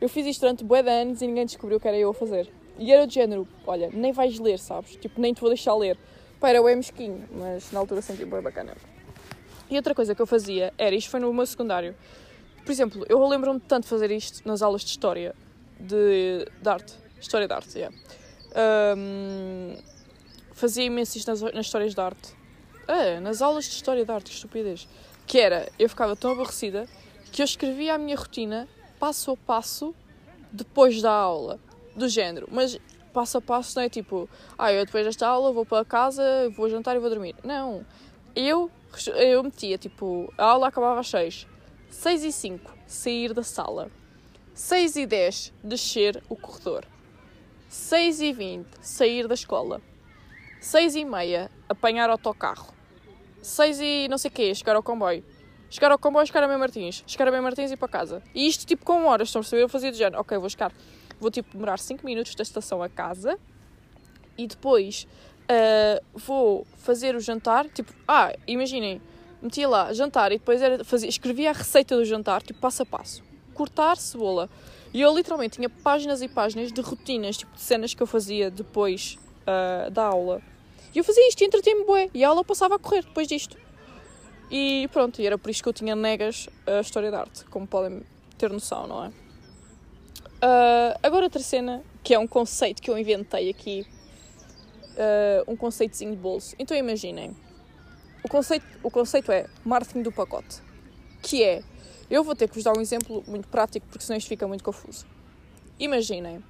Eu 0.01 0.09
fiz 0.09 0.25
isto 0.25 0.41
durante 0.41 0.63
bué 0.63 0.83
de 0.83 0.89
anos 0.89 1.21
e 1.21 1.27
ninguém 1.27 1.45
descobriu 1.45 1.79
que 1.79 1.87
era 1.87 1.97
eu 1.97 2.09
a 2.09 2.13
fazer. 2.13 2.51
E 2.77 2.91
era 2.91 3.05
do 3.05 3.13
género: 3.13 3.47
Olha, 3.65 3.89
nem 3.93 4.11
vais 4.11 4.39
ler, 4.39 4.59
sabes? 4.59 4.95
Tipo, 4.95 5.21
nem 5.21 5.33
te 5.33 5.41
vou 5.41 5.49
deixar 5.49 5.75
ler. 5.75 5.97
Pá, 6.45 6.49
era 6.49 6.61
o 6.61 6.65
mesquinho, 6.65 7.27
mas 7.31 7.71
na 7.71 7.79
altura 7.79 8.03
senti 8.03 8.23
bem 8.23 8.39
bacana. 8.39 8.77
E 9.67 9.75
outra 9.77 9.95
coisa 9.95 10.13
que 10.13 10.21
eu 10.21 10.27
fazia 10.27 10.71
era, 10.77 10.93
isto 10.93 11.09
foi 11.09 11.19
no 11.19 11.33
meu 11.33 11.43
secundário, 11.43 11.95
por 12.63 12.71
exemplo, 12.71 13.03
eu 13.09 13.27
lembro-me 13.27 13.59
tanto 13.59 13.85
de 13.85 13.89
fazer 13.89 14.11
isto 14.11 14.47
nas 14.47 14.61
aulas 14.61 14.81
de 14.83 14.91
História, 14.91 15.33
de, 15.79 16.47
de 16.61 16.69
arte. 16.69 16.93
História 17.19 17.47
de 17.47 17.53
arte, 17.55 17.79
yeah. 17.79 17.97
Um, 18.95 19.75
fazia 20.53 20.83
imenso 20.83 21.17
isto 21.17 21.27
nas, 21.31 21.41
nas 21.41 21.65
histórias 21.65 21.95
de 21.95 21.99
arte. 21.99 22.35
Ah, 22.87 23.19
nas 23.19 23.41
aulas 23.41 23.65
de 23.65 23.71
História 23.71 24.05
de 24.05 24.11
arte, 24.11 24.29
que 24.29 24.35
estupidez. 24.35 24.87
Que 25.25 25.39
era, 25.39 25.67
eu 25.79 25.89
ficava 25.89 26.15
tão 26.15 26.31
aborrecida 26.31 26.87
que 27.31 27.41
eu 27.41 27.45
escrevia 27.45 27.95
a 27.95 27.97
minha 27.97 28.15
rotina 28.15 28.67
passo 28.99 29.31
a 29.31 29.37
passo 29.37 29.95
depois 30.51 31.01
da 31.01 31.11
aula. 31.11 31.59
Do 31.95 32.07
género. 32.07 32.47
Mas 32.51 32.77
passo 33.15 33.37
a 33.37 33.41
passo 33.41 33.77
não 33.77 33.83
é 33.83 33.87
tipo, 33.87 34.29
ah, 34.57 34.73
eu 34.73 34.85
depois 34.85 35.05
desta 35.05 35.25
aula 35.25 35.53
vou 35.53 35.65
para 35.65 35.85
casa, 35.85 36.21
vou 36.53 36.69
jantar 36.69 36.97
e 36.97 36.99
vou 36.99 37.09
dormir. 37.09 37.33
Não. 37.45 37.85
Eu, 38.35 38.69
eu 39.15 39.41
metia, 39.41 39.77
tipo, 39.77 40.33
a 40.37 40.43
aula 40.43 40.67
acabava 40.67 40.99
às 40.99 41.07
6 41.07 41.47
6 41.89 42.23
e 42.25 42.31
5, 42.33 42.73
sair 42.85 43.33
da 43.33 43.41
sala. 43.41 43.89
6 44.53 44.97
e 44.97 45.05
10, 45.05 45.53
descer 45.63 46.21
o 46.27 46.35
corredor. 46.35 46.85
6 47.69 48.19
e 48.19 48.33
20, 48.33 48.67
sair 48.81 49.27
da 49.29 49.33
escola. 49.33 49.81
6 50.59 50.95
e 50.95 51.05
meia, 51.05 51.49
apanhar 51.69 52.09
autocarro. 52.09 52.73
6 53.41 53.79
e 53.79 54.07
não 54.09 54.17
sei 54.17 54.29
o 54.29 54.33
quê, 54.33 54.53
chegar 54.53 54.75
ao 54.75 54.83
comboio. 54.83 55.23
Chegar 55.69 55.91
ao 55.91 55.97
comboio, 55.97 56.27
chegar 56.27 56.43
a 56.43 56.47
Bem 56.49 56.57
Martins. 56.57 57.03
Chegar 57.07 57.29
a 57.29 57.31
Bem 57.31 57.41
Martins 57.41 57.71
e 57.71 57.75
ir 57.75 57.77
para 57.77 57.87
casa. 57.87 58.21
E 58.33 58.45
isto 58.45 58.65
tipo 58.65 58.83
com 58.83 59.05
horas, 59.05 59.29
estão 59.29 59.39
a 59.39 59.43
perceber? 59.43 59.63
Eu 59.63 59.69
fazia 59.69 59.91
de 59.91 59.97
género, 59.97 60.19
ok, 60.19 60.37
vou 60.37 60.49
chegar. 60.49 60.73
Vou 61.19 61.31
tipo 61.31 61.51
demorar 61.53 61.79
5 61.79 62.05
minutos 62.05 62.35
da 62.35 62.43
estação 62.43 62.81
a 62.81 62.89
casa. 62.89 63.39
E 64.37 64.47
depois 64.47 65.07
uh, 65.45 66.03
vou 66.13 66.65
fazer 66.77 67.15
o 67.15 67.19
jantar. 67.19 67.67
Tipo, 67.69 67.93
ah, 68.07 68.33
imaginem, 68.47 69.01
metia 69.41 69.67
lá 69.67 69.93
jantar 69.93 70.31
e 70.31 70.37
depois 70.37 70.61
era, 70.61 70.83
fazia, 70.83 71.09
escrevia 71.09 71.51
a 71.51 71.53
receita 71.53 71.95
do 71.95 72.03
jantar, 72.03 72.41
tipo 72.41 72.59
passo 72.59 72.83
a 72.83 72.85
passo. 72.85 73.23
Cortar 73.53 73.97
cebola. 73.97 74.49
E 74.93 75.01
eu 75.01 75.15
literalmente 75.15 75.57
tinha 75.57 75.69
páginas 75.69 76.21
e 76.21 76.27
páginas 76.27 76.71
de 76.71 76.81
rotinas, 76.81 77.37
tipo 77.37 77.53
de 77.53 77.61
cenas 77.61 77.93
que 77.93 78.01
eu 78.01 78.07
fazia 78.07 78.49
depois 78.49 79.17
uh, 79.41 79.89
da 79.91 80.03
aula. 80.03 80.41
E 80.93 80.97
eu 80.97 81.03
fazia 81.03 81.27
isto 81.27 81.41
e 81.41 81.45
entretinha-me 81.45 81.83
bué. 81.85 82.09
E 82.13 82.23
a 82.23 82.29
aula 82.29 82.43
passava 82.43 82.75
a 82.75 82.79
correr 82.79 83.03
depois 83.03 83.27
disto. 83.27 83.57
E 84.49 84.87
pronto, 84.93 85.21
e 85.21 85.25
era 85.25 85.37
por 85.37 85.49
isso 85.49 85.61
que 85.61 85.67
eu 85.67 85.73
tinha 85.73 85.95
negas 85.95 86.47
a 86.65 86.79
História 86.79 87.11
da 87.11 87.21
Arte, 87.21 87.43
como 87.45 87.67
podem 87.67 88.03
ter 88.37 88.49
noção, 88.51 88.87
não 88.87 89.05
é? 89.05 89.11
Uh, 90.45 90.93
agora 91.01 91.23
outra 91.23 91.41
cena, 91.41 91.83
que 92.03 92.13
é 92.13 92.19
um 92.19 92.27
conceito 92.27 92.79
que 92.79 92.91
eu 92.91 92.95
inventei 92.99 93.49
aqui. 93.49 93.83
Uh, 94.91 95.51
um 95.51 95.55
conceitozinho 95.57 96.11
de 96.11 96.17
bolso. 96.17 96.55
Então 96.59 96.77
imaginem, 96.77 97.35
o 98.23 98.29
conceito, 98.29 98.65
o 98.83 98.91
conceito 98.91 99.31
é 99.31 99.47
marketing 99.63 100.03
do 100.03 100.11
pacote, 100.11 100.61
que 101.21 101.43
é, 101.43 101.63
eu 102.09 102.23
vou 102.23 102.35
ter 102.35 102.47
que 102.47 102.53
vos 102.53 102.63
dar 102.63 102.77
um 102.77 102.79
exemplo 102.79 103.23
muito 103.27 103.47
prático 103.47 103.85
porque 103.87 104.05
senão 104.05 104.17
isto 104.17 104.29
fica 104.29 104.47
muito 104.47 104.63
confuso. 104.63 105.05
Imaginem, 105.77 106.41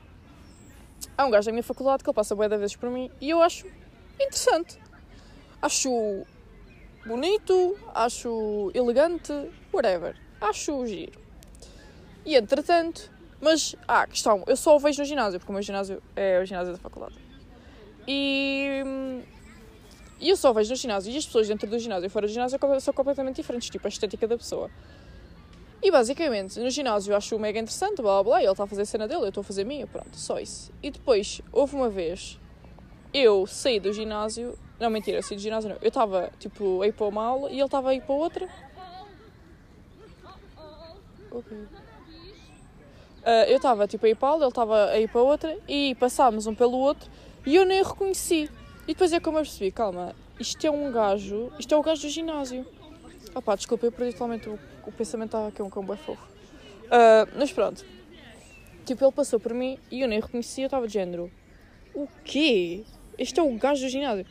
há 1.18 1.25
um 1.25 1.32
gajo 1.32 1.48
da 1.48 1.54
minha 1.54 1.64
faculdade 1.64 2.04
que 2.04 2.10
ele 2.10 2.16
passa 2.16 2.36
bué 2.36 2.48
de 2.48 2.58
vezes 2.58 2.75
por 2.75 2.92
mim 2.92 3.10
e 3.20 3.32
eu 3.32 3.42
acho 3.42 3.66
interessante. 4.16 4.78
Acho 5.60 6.24
bonito, 7.04 7.78
acho 7.96 8.72
elegante, 8.75 9.34
whatever. 9.74 10.16
Acho 10.40 10.86
giro. 10.86 11.20
E 12.24 12.36
entretanto, 12.36 13.14
mas, 13.46 13.75
ah, 13.88 14.08
questão, 14.08 14.44
eu 14.48 14.58
só 14.58 14.75
o 14.75 14.80
vejo 14.80 15.00
no 15.00 15.06
ginásio, 15.06 15.40
porque 15.40 15.52
o 15.52 15.54
meu 15.54 15.62
ginásio 15.62 16.02
é 16.16 16.40
o 16.42 16.46
ginásio 16.46 16.74
da 16.74 16.80
faculdade. 16.80 17.14
E 18.08 18.82
eu 20.20 20.36
só 20.36 20.52
vejo 20.52 20.72
no 20.72 20.75
ginásio 20.75 21.14
e 21.14 21.18
as 21.18 21.28
pessoas 21.28 21.48
dentro 21.48 21.70
do 21.70 21.78
ginásio 21.78 22.08
e 22.08 22.10
fora 22.10 22.25
do 22.25 22.34
ginásio 22.34 22.58
são 22.82 22.92
completamente 22.92 23.36
diferentes, 23.36 23.70
tipo 23.70 23.86
a 23.86 23.90
estética 23.90 24.28
da 24.28 24.36
pessoa. 24.36 24.72
E 25.80 25.92
basicamente, 25.92 26.60
no 26.60 26.72
ginásio 26.72 27.12
eu 27.12 27.18
acho 27.18 27.38
mega 27.38 27.60
interessante, 27.60 28.02
blá 28.02 28.24
blá 28.24 28.42
ele 28.42 28.50
está 28.50 28.64
a 28.64 28.68
fazer 28.68 28.82
a 28.82 28.86
cena 28.86 29.08
dele, 29.08 29.25
eu 29.25 29.30
estou 29.30 29.42
a 29.42 29.44
fazer 29.44 29.62
a 29.62 29.66
minha, 29.66 29.86
pronto, 29.86 30.18
só 30.18 30.40
isso. 30.40 30.72
E 30.82 30.90
depois, 30.90 31.40
houve 31.52 31.75
uma 31.75 31.88
vez, 31.90 32.40
eu 33.14 33.46
saí 33.46 33.80
do 33.80 33.94
ginásio, 33.94 34.58
não 34.80 34.90
mentira, 34.90 35.20
eu 35.20 35.24
saí 35.24 35.38
do 35.38 35.44
ginásio 35.44 35.70
não, 35.70 35.78
eu 35.84 35.90
estava 35.90 36.32
tipo 36.40 36.82
a 36.82 36.88
ir 36.88 36.94
para 36.94 37.06
uma 37.06 37.24
aula 37.24 37.52
e 37.52 37.58
ele 37.58 37.64
estava 37.66 37.92
a 37.92 37.94
ir 37.94 38.02
para 38.02 38.16
outra. 38.16 38.50
Ok. 41.30 41.85
Uh, 43.25 43.50
eu 43.50 43.58
estava 43.58 43.88
tipo 43.88 44.05
a 44.05 44.10
ir 44.10 44.15
para 44.15 44.36
ele 44.36 44.46
estava 44.46 44.86
a 44.91 45.00
ir 45.00 45.10
para 45.10 45.22
outra 45.22 45.58
e 45.67 45.96
passámos 45.96 46.46
um 46.46 46.53
pelo 46.53 46.77
outro 46.77 47.10
e 47.44 47.55
eu 47.55 47.65
nem 47.65 47.82
o 47.82 47.84
reconheci. 47.84 48.50
E 48.88 48.94
depois 48.94 49.12
é 49.12 49.20
como 49.20 49.39
eu 49.39 49.41
percebi, 49.41 49.72
calma, 49.72 50.15
isto 50.39 50.63
é 50.65 50.70
um 50.70 50.91
gajo, 50.91 51.51
isto 51.58 51.74
é 51.74 51.77
o 51.77 51.82
gajo 51.82 52.03
do 52.03 52.10
ginásio. 52.10 52.65
Ah 53.34 53.41
pá, 53.41 53.55
desculpa, 53.55 53.88
eu 53.88 53.91
perdi 53.91 54.13
totalmente 54.13 54.48
o, 54.48 54.60
o 54.86 54.91
pensamento, 54.91 55.29
estava 55.29 55.48
aqui 55.48 55.62
um 55.62 55.72
cão 55.72 55.84
fofo. 55.98 56.12
Uh, 56.84 57.27
mas 57.36 57.51
pronto, 57.51 57.84
tipo, 58.86 59.03
ele 59.03 59.12
passou 59.12 59.39
por 59.39 59.55
mim 59.55 59.79
e 59.89 60.01
eu 60.01 60.08
nem 60.08 60.20
reconheci, 60.20 60.62
eu 60.62 60.67
estava 60.67 60.86
de 60.86 60.94
género. 60.94 61.32
O 61.96 62.08
quê? 62.24 62.84
Este 63.17 63.39
é 63.39 63.44
o 63.44 63.58
gajo 63.58 63.82
do 63.82 63.89
ginásio. 63.89 64.25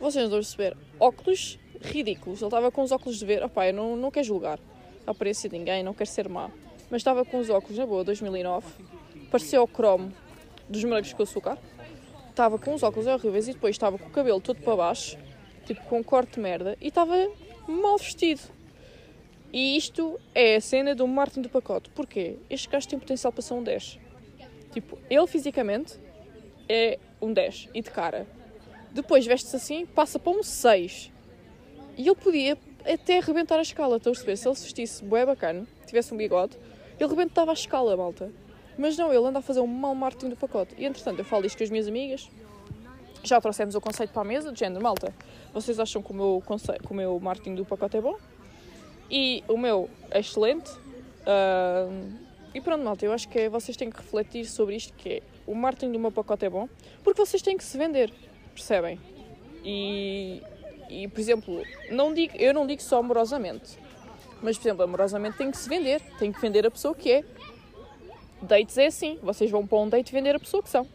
Vocês 0.00 0.24
não 0.24 0.38
perceber. 0.38 0.76
Óculos 0.98 1.60
ridículos. 1.80 2.40
Ele 2.40 2.46
estava 2.46 2.72
com 2.72 2.82
os 2.82 2.90
óculos 2.90 3.18
de 3.18 3.26
ver. 3.26 3.44
Opá, 3.44 3.68
eu 3.68 3.74
não, 3.74 3.96
não 3.96 4.10
quero 4.10 4.26
julgar 4.26 4.58
a 5.06 5.10
aparência 5.10 5.48
de 5.48 5.56
ninguém, 5.56 5.82
não 5.82 5.94
quero 5.94 6.08
ser 6.08 6.28
má. 6.28 6.50
Mas 6.92 7.00
estava 7.00 7.24
com 7.24 7.38
os 7.38 7.50
óculos, 7.50 7.76
na 7.76 7.86
boa, 7.86 8.04
2009. 8.04 8.68
Parecia 9.32 9.60
o 9.60 9.66
cromo 9.66 10.12
dos 10.68 10.84
morangos 10.84 11.12
com 11.12 11.24
açúcar 11.24 11.58
estava 12.32 12.58
com 12.58 12.74
os 12.74 12.82
óculos 12.82 13.06
horríveis 13.06 13.46
e 13.46 13.52
depois 13.52 13.74
estava 13.74 13.98
com 13.98 14.08
o 14.08 14.10
cabelo 14.10 14.40
todo 14.40 14.60
para 14.62 14.74
baixo, 14.74 15.16
tipo 15.66 15.82
com 15.82 16.00
um 16.00 16.02
corte 16.02 16.34
de 16.34 16.40
merda, 16.40 16.76
e 16.80 16.88
estava 16.88 17.14
mal 17.68 17.98
vestido. 17.98 18.40
E 19.52 19.76
isto 19.76 20.18
é 20.34 20.56
a 20.56 20.60
cena 20.60 20.94
do 20.94 21.06
Martin 21.06 21.42
do 21.42 21.48
pacote. 21.50 21.90
Porquê? 21.90 22.36
Este 22.48 22.68
gajo 22.68 22.88
tem 22.88 22.98
potencial 22.98 23.30
para 23.32 23.42
ser 23.42 23.54
um 23.54 23.62
10. 23.62 23.98
Tipo, 24.72 24.98
ele 25.10 25.26
fisicamente 25.26 25.98
é 26.68 26.98
um 27.20 27.32
10 27.32 27.68
e 27.74 27.82
de 27.82 27.90
cara. 27.90 28.26
Depois 28.90 29.26
veste-se 29.26 29.56
assim, 29.56 29.84
passa 29.84 30.18
para 30.18 30.32
um 30.32 30.42
6. 30.42 31.12
E 31.98 32.08
ele 32.08 32.14
podia 32.14 32.56
até 32.86 33.18
arrebentar 33.18 33.58
a 33.58 33.62
escala, 33.62 33.98
estou 33.98 34.10
a 34.10 34.14
perceber? 34.14 34.36
Se 34.36 34.48
ele 34.48 34.54
se 34.54 34.64
vestisse 34.64 35.04
bué 35.04 35.26
bacana, 35.26 35.66
tivesse 35.86 36.14
um 36.14 36.16
bigode, 36.16 36.56
ele 36.98 37.04
arrebentava 37.04 37.50
a 37.50 37.54
escala, 37.54 37.96
malta. 37.96 38.30
Mas 38.78 38.96
não, 38.96 39.12
ele 39.12 39.26
anda 39.26 39.38
a 39.38 39.42
fazer 39.42 39.60
um 39.60 39.66
mau 39.66 39.94
marketing 39.94 40.30
do 40.30 40.36
pacote. 40.36 40.74
E 40.78 40.84
entretanto, 40.84 41.18
eu 41.18 41.24
falo 41.24 41.44
isto 41.46 41.58
com 41.58 41.64
as 41.64 41.70
minhas 41.70 41.88
amigas. 41.88 42.30
Já 43.22 43.40
trouxemos 43.40 43.74
o 43.74 43.80
conceito 43.80 44.12
para 44.12 44.22
a 44.22 44.24
mesa, 44.24 44.50
de 44.50 44.58
género, 44.58 44.82
malta. 44.82 45.14
Vocês 45.52 45.78
acham 45.78 46.02
que 46.02 46.10
o 46.10 46.14
meu, 46.14 46.42
conceito, 46.44 46.82
que 46.82 46.90
o 46.90 46.94
meu 46.94 47.18
marketing 47.20 47.54
do 47.54 47.64
pacote 47.64 47.96
é 47.96 48.00
bom? 48.00 48.16
E 49.10 49.44
o 49.46 49.56
meu 49.56 49.90
é 50.10 50.20
excelente. 50.20 50.70
Uh, 50.70 52.12
e 52.54 52.60
pronto, 52.60 52.82
malta, 52.82 53.04
eu 53.04 53.12
acho 53.12 53.28
que 53.28 53.38
é, 53.38 53.48
vocês 53.48 53.76
têm 53.76 53.90
que 53.90 53.96
refletir 53.96 54.44
sobre 54.46 54.76
isto, 54.76 54.92
que 54.94 55.08
é 55.08 55.22
o 55.46 55.54
marketing 55.54 55.92
do 55.92 55.98
meu 55.98 56.12
pacote 56.12 56.44
é 56.44 56.50
bom 56.50 56.68
porque 57.02 57.24
vocês 57.24 57.42
têm 57.42 57.56
que 57.56 57.64
se 57.64 57.76
vender, 57.76 58.12
percebem? 58.54 58.98
E, 59.64 60.42
e 60.88 61.08
por 61.08 61.20
exemplo, 61.20 61.62
não 61.90 62.12
digo, 62.12 62.36
eu 62.36 62.52
não 62.52 62.66
digo 62.66 62.82
só 62.82 62.98
amorosamente, 62.98 63.78
mas 64.42 64.58
por 64.58 64.66
exemplo, 64.66 64.82
amorosamente 64.82 65.38
tem 65.38 65.50
que 65.50 65.56
se 65.56 65.68
vender, 65.68 66.00
tem 66.18 66.32
que 66.32 66.40
vender 66.40 66.66
a 66.66 66.70
pessoa 66.70 66.94
que 66.94 67.10
é. 67.10 67.24
Dates 68.42 68.76
é 68.76 68.86
assim, 68.86 69.18
vocês 69.22 69.50
vão 69.50 69.64
para 69.66 69.78
um 69.78 69.88
date 69.88 70.12
vender 70.12 70.34
a 70.34 70.40
pessoa 70.40 70.62
que 70.62 70.68
são. 70.68 70.86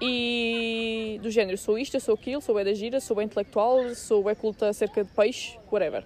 E 0.00 1.20
do 1.22 1.30
género, 1.30 1.58
sou 1.58 1.78
isto, 1.78 2.00
sou 2.00 2.14
aquilo, 2.14 2.40
sou 2.40 2.54
bem 2.54 2.64
da 2.64 2.72
gira, 2.72 2.98
sou 2.98 3.14
bem 3.14 3.26
intelectual, 3.26 3.94
sou 3.94 4.24
bem 4.24 4.34
culta 4.34 4.68
acerca 4.68 5.04
de 5.04 5.10
peixe, 5.12 5.58
whatever. 5.70 6.04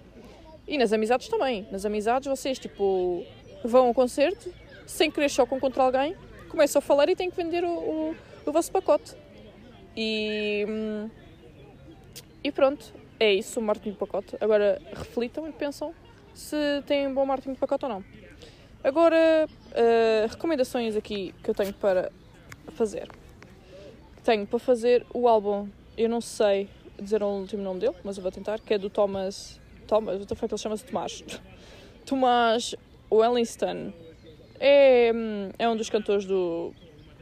E 0.67 0.77
nas 0.77 0.91
amizades 0.91 1.29
também. 1.29 1.65
Nas 1.71 1.85
amizades 1.85 2.27
vocês, 2.27 2.59
tipo, 2.59 3.25
vão 3.63 3.87
a 3.87 3.89
um 3.89 3.93
concerto, 3.93 4.53
sem 4.85 5.09
querer 5.09 5.29
chocam 5.29 5.59
contra 5.59 5.81
alguém, 5.81 6.15
começam 6.49 6.79
a 6.79 6.81
falar 6.81 7.09
e 7.09 7.15
têm 7.15 7.31
que 7.31 7.37
vender 7.37 7.63
o, 7.63 7.69
o, 7.69 8.15
o 8.45 8.51
vosso 8.51 8.71
pacote. 8.71 9.15
E, 9.95 10.65
hum, 10.67 11.09
e 12.43 12.51
pronto, 12.51 12.93
é 13.19 13.33
isso 13.33 13.59
o 13.59 13.63
marketing 13.63 13.91
de 13.91 13.97
pacote. 13.97 14.35
Agora 14.39 14.81
reflitam 14.93 15.47
e 15.47 15.51
pensam 15.51 15.93
se 16.37 16.83
têm 16.85 17.07
um 17.07 17.13
bom 17.13 17.25
marketing 17.25 17.53
de 17.53 17.59
pacote 17.59 17.85
ou 17.85 17.89
não. 17.89 18.03
Agora, 18.83 19.47
uh, 19.49 20.27
recomendações 20.29 20.95
aqui 20.95 21.33
que 21.43 21.49
eu 21.49 21.55
tenho 21.55 21.73
para 21.73 22.11
fazer. 22.73 23.09
Tenho 24.23 24.45
para 24.45 24.59
fazer 24.59 25.05
o 25.13 25.27
álbum, 25.27 25.67
eu 25.97 26.07
não 26.07 26.21
sei 26.21 26.69
dizer 26.99 27.23
o 27.23 27.27
último 27.27 27.63
nome 27.63 27.79
dele, 27.79 27.95
mas 28.03 28.17
eu 28.17 28.23
vou 28.23 28.31
tentar, 28.31 28.59
que 28.59 28.73
é 28.73 28.77
do 28.77 28.89
Thomas. 28.89 29.59
Thomas, 29.87 30.21
o 30.21 30.25
que 30.27 30.45
ele 30.45 30.57
chama-se 30.57 30.85
Tomás. 30.85 31.23
Tomás 32.05 32.75
Wellingston. 33.11 33.91
É, 34.59 35.11
hum, 35.13 35.49
é 35.57 35.67
um 35.67 35.75
dos 35.75 35.89
cantores 35.89 36.25
do, 36.25 36.71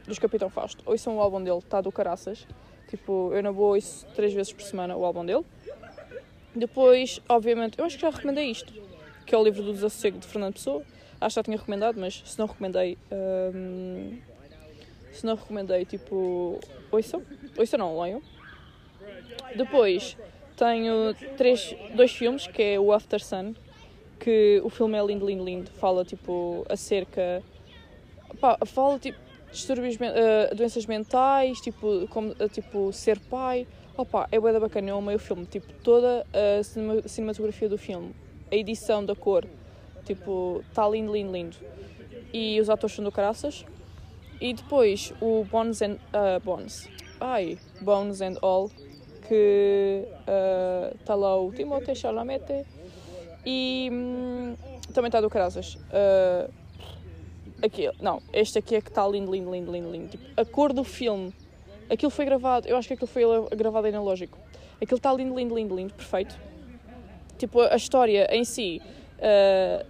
dos 0.06 0.18
Capitão 0.18 0.50
Fausto. 0.50 0.82
Ouçam 0.84 1.16
o 1.16 1.20
álbum 1.20 1.42
dele, 1.42 1.58
está 1.58 1.80
do 1.80 1.90
caraças. 1.90 2.46
Tipo, 2.88 3.32
eu 3.32 3.42
na 3.42 3.52
boa 3.52 3.76
ouço 3.76 4.06
três 4.14 4.32
vezes 4.34 4.52
por 4.52 4.62
semana 4.62 4.94
o 4.94 5.04
álbum 5.04 5.24
dele. 5.24 5.44
Depois, 6.54 7.20
obviamente, 7.28 7.78
eu 7.78 7.84
acho 7.84 7.96
que 7.96 8.02
já 8.02 8.10
recomendei 8.10 8.50
isto, 8.50 8.72
que 9.26 9.34
é 9.34 9.38
o 9.38 9.44
livro 9.44 9.62
do 9.62 9.72
Desassossego 9.72 10.18
de 10.18 10.26
Fernando 10.26 10.54
Pessoa. 10.54 10.82
Acho 11.20 11.34
que 11.34 11.38
já 11.40 11.42
tinha 11.42 11.56
recomendado, 11.56 11.98
mas 11.98 12.22
se 12.24 12.38
não 12.38 12.46
recomendei. 12.46 12.96
Hum, 13.54 14.18
se 15.12 15.26
não 15.26 15.34
recomendei, 15.34 15.84
tipo. 15.84 16.60
Ouçam. 16.90 17.22
Ouçam 17.58 17.78
não, 17.78 18.00
leiam. 18.00 18.22
Depois 19.56 20.16
tenho 20.56 21.14
três, 21.36 21.74
dois 21.94 22.12
filmes, 22.12 22.46
que 22.46 22.62
é 22.62 22.80
o 22.80 22.92
After 22.92 23.22
Sun, 23.22 23.54
que 24.18 24.60
o 24.64 24.70
filme 24.70 24.96
é 24.96 25.04
lindo, 25.04 25.26
lindo, 25.26 25.44
lindo. 25.44 25.70
Fala 25.72 26.04
tipo 26.04 26.64
acerca. 26.68 27.42
Pá, 28.40 28.58
fala 28.64 28.98
tipo 28.98 29.18
distúrbios, 29.50 29.96
uh, 29.96 30.54
doenças 30.54 30.84
mentais, 30.86 31.58
tipo, 31.60 32.06
como, 32.08 32.32
uh, 32.32 32.48
tipo 32.48 32.92
ser 32.92 33.18
pai. 33.18 33.66
Opa, 33.96 34.28
é 34.30 34.38
bué 34.38 34.58
bacana, 34.60 34.90
eu 34.90 34.98
amei 34.98 35.16
o 35.16 35.18
filme. 35.18 35.46
Tipo, 35.46 35.72
toda 35.82 36.26
a 36.32 36.62
cinema, 36.62 37.08
cinematografia 37.08 37.68
do 37.68 37.78
filme, 37.78 38.14
a 38.50 38.54
edição 38.54 39.04
da 39.04 39.14
cor, 39.14 39.46
tipo, 40.04 40.62
está 40.68 40.88
lindo, 40.88 41.12
lindo, 41.12 41.32
lindo. 41.32 41.56
E 42.32 42.60
os 42.60 42.68
atores 42.68 42.94
são 42.94 43.04
do 43.04 43.12
caraças. 43.12 43.64
E 44.40 44.52
depois 44.52 45.12
o 45.20 45.44
Bones 45.44 45.82
and... 45.82 45.96
Uh, 46.12 46.40
Bones. 46.44 46.88
Ai, 47.20 47.58
Bones 47.80 48.20
and 48.20 48.36
All, 48.42 48.70
que 49.26 50.04
está 51.00 51.14
lá 51.14 51.40
o 51.40 51.50
Timothée 51.52 51.94
Chalamet 51.94 52.66
e 53.44 53.88
hum, 53.92 54.56
também 54.92 55.08
está 55.08 55.20
do 55.20 55.30
caraças. 55.30 55.76
Uh, 55.76 56.52
aqui, 57.62 57.90
não, 58.00 58.20
este 58.32 58.58
aqui 58.58 58.74
é 58.74 58.80
que 58.80 58.88
está 58.88 59.06
lindo, 59.06 59.32
lindo, 59.32 59.50
lindo, 59.50 59.72
lindo, 59.72 59.90
lindo. 59.90 60.08
Tipo, 60.08 60.24
a 60.40 60.44
cor 60.44 60.72
do 60.72 60.84
filme, 60.84 61.32
aquilo 61.88 62.10
foi 62.10 62.24
gravado, 62.24 62.68
eu 62.68 62.76
acho 62.76 62.88
que 62.88 62.94
aquilo 62.94 63.06
foi 63.06 63.22
gravado 63.56 63.86
analógico. 63.86 64.36
Aquilo 64.82 64.98
está 64.98 65.12
lindo, 65.12 65.34
lindo, 65.34 65.54
lindo, 65.54 65.76
lindo, 65.76 65.94
perfeito. 65.94 66.38
Tipo, 67.36 67.60
a 67.60 67.76
história 67.76 68.28
em 68.30 68.44
si 68.44 68.80
uh, 69.18 69.86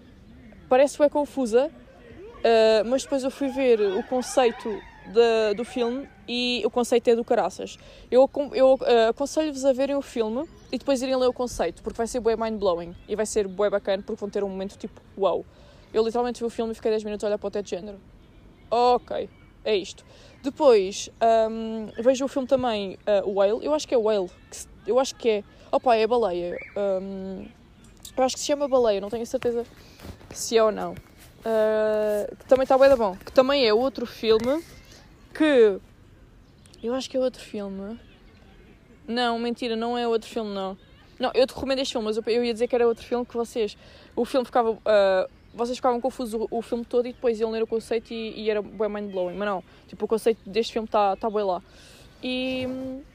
parece 0.69 1.01
é 1.03 1.09
confusa, 1.09 1.67
uh, 1.69 2.89
mas 2.89 3.03
depois 3.03 3.23
eu 3.23 3.31
fui 3.31 3.49
ver 3.49 3.81
o 3.81 4.03
conceito 4.05 4.69
de, 5.07 5.55
do 5.55 5.65
filme 5.65 6.09
e 6.29 6.63
o 6.65 6.71
conceito 6.71 7.09
é 7.09 7.17
do 7.17 7.25
caraças. 7.25 7.79
Eu, 8.11 8.29
eu 8.53 8.75
uh, 8.75 9.09
aconselho-vos 9.11 9.65
a 9.65 9.73
verem 9.73 9.97
o 9.97 10.03
filme 10.03 10.49
e 10.73 10.79
depois 10.79 11.01
irem 11.03 11.17
ler 11.17 11.29
o 11.29 11.33
conceito, 11.33 11.83
porque 11.83 11.97
vai 11.97 12.07
ser 12.07 12.21
bué 12.21 12.37
mind-blowing 12.37 12.95
e 13.09 13.15
vai 13.15 13.27
ser 13.27 13.47
bué 13.47 13.71
bacana 13.71 14.03
porque 14.03 14.21
vão 14.21 14.29
ter 14.29 14.43
um 14.43 14.49
momento 14.49 14.77
tipo 14.77 15.01
wow. 15.17 15.45
Eu 15.93 16.05
literalmente 16.05 16.41
vi 16.41 16.47
o 16.47 16.51
filme 16.51 16.73
e 16.73 16.75
fiquei 16.75 16.91
10 16.91 17.05
minutos 17.05 17.25
a 17.25 17.29
olhar 17.29 17.39
para 17.39 17.47
o 17.47 17.51
teto 17.51 17.65
de 17.65 17.71
género. 17.71 17.99
Ok, 18.71 19.31
é 19.65 19.77
isto. 19.77 20.05
Depois 20.43 21.09
um, 21.51 21.87
vejo 22.03 22.25
o 22.25 22.29
filme 22.29 22.47
também, 22.47 22.99
uh, 23.25 23.31
Whale, 23.31 23.65
eu 23.65 23.73
acho 23.73 23.87
que 23.87 23.95
é 23.95 23.99
Whale, 23.99 24.31
eu 24.87 24.99
acho 24.99 25.15
que 25.15 25.29
é. 25.29 25.45
Opa, 25.71 25.97
é 25.97 26.07
baleia. 26.07 26.59
Um, 26.77 27.47
eu 28.17 28.25
acho 28.25 28.35
que 28.35 28.41
se 28.41 28.47
chama 28.47 28.69
baleia, 28.69 29.01
não 29.01 29.11
tenho 29.11 29.27
certeza 29.27 29.65
se 30.31 30.57
é 30.57 30.63
ou 30.63 30.73
não. 30.73 30.93
Uh, 30.93 32.37
que 32.37 32.47
também 32.47 32.65
está 32.65 32.77
bem 32.79 32.89
da 32.89 32.97
bom. 32.97 33.17
Que 33.17 33.33
também 33.33 33.67
é 33.67 33.73
outro 33.73 34.07
filme 34.07 34.63
que. 35.35 35.79
Eu 36.83 36.95
acho 36.95 37.09
que 37.09 37.17
é 37.17 37.21
outro 37.21 37.43
filme. 37.43 37.99
Não, 39.07 39.39
mentira, 39.39 39.77
não 39.77 39.97
é 39.97 40.07
outro 40.09 40.29
filme, 40.29 40.53
não. 40.53 40.77
Não, 41.19 41.31
eu 41.35 41.47
te 41.47 41.55
recomendo 41.55 41.79
este 41.79 41.93
filme, 41.93 42.07
mas 42.07 42.17
eu, 42.17 42.45
ia 42.45 42.53
dizer 42.53 42.69
que 42.69 42.75
era 42.75 42.87
outro 42.87 43.05
filme 43.05 43.25
que 43.25 43.37
vocês. 43.37 43.77
O 44.15 44.25
filme 44.25 44.45
ficava. 44.45 44.73
Uh, 44.73 45.31
vocês 45.55 45.79
ficavam 45.79 46.01
confusos 46.01 46.35
o, 46.35 46.47
o, 46.51 46.61
filme 46.61 46.85
todo 46.85 47.09
e 47.09 47.13
depois 47.13 47.41
iam 47.41 47.51
ler 47.51 47.63
o 47.63 47.67
conceito 47.67 48.13
e, 48.13 48.43
e 48.43 48.51
era 48.51 48.61
bem 48.61 48.89
mind 48.89 49.11
blowing. 49.11 49.35
Mas 49.35 49.49
não, 49.49 49.65
tipo, 49.89 50.05
o 50.05 50.09
conceito 50.09 50.39
deste 50.49 50.73
filme 50.73 50.87
está 50.87 51.17
tá 51.17 51.31
bem 51.31 51.45
lá. 51.45 51.63
E, 52.23 52.67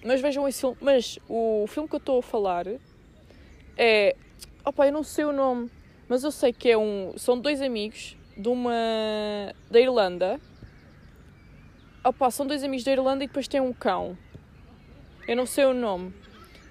mas 0.04 0.22
vejam 0.22 0.48
esse 0.48 0.62
filme. 0.62 0.78
Mas 0.80 1.20
o 1.28 1.66
filme 1.68 1.88
que 1.90 1.96
eu 1.96 2.00
estou 2.00 2.20
a 2.20 2.24
falar 2.24 2.66
é. 3.78 4.16
Opa, 4.64 4.88
eu 4.88 4.94
não 4.94 5.04
sei 5.04 5.26
o 5.26 5.32
nome, 5.32 5.72
mas 6.08 6.24
eu 6.24 6.32
sei 6.32 6.54
que 6.54 6.70
é 6.70 6.78
um. 6.78 7.14
São 7.18 7.38
dois 7.40 7.62
amigos 7.62 8.16
de 8.38 8.48
uma. 8.48 8.74
da 9.70 9.80
Irlanda 9.80 10.40
Opa, 12.04 12.32
são 12.32 12.48
dois 12.48 12.64
amigos 12.64 12.84
da 12.84 12.92
Irlanda 12.92 13.24
e 13.24 13.28
depois 13.28 13.48
tem 13.48 13.62
um 13.62 13.72
cão. 13.72 14.18
Eu 15.28 15.36
não 15.36 15.46
sei 15.46 15.66
o 15.66 15.74
nome. 15.74 16.12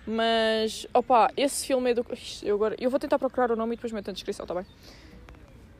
Mas, 0.05 0.89
opa, 0.93 1.31
esse 1.37 1.65
filme 1.69 1.93
é 1.93 1.95
do. 1.95 2.05
Eu, 2.43 2.57
agora, 2.57 2.75
eu 2.81 2.91
vou 2.91 2.99
tentar 2.99 3.17
procurar 3.17 3.53
o 3.53 3.55
nome 3.55 3.75
e 3.75 3.77
depois 3.77 3.93
meto 3.93 4.09
na 4.09 4.13
descrição, 4.13 4.45
tá 4.45 4.55
bem? 4.55 4.67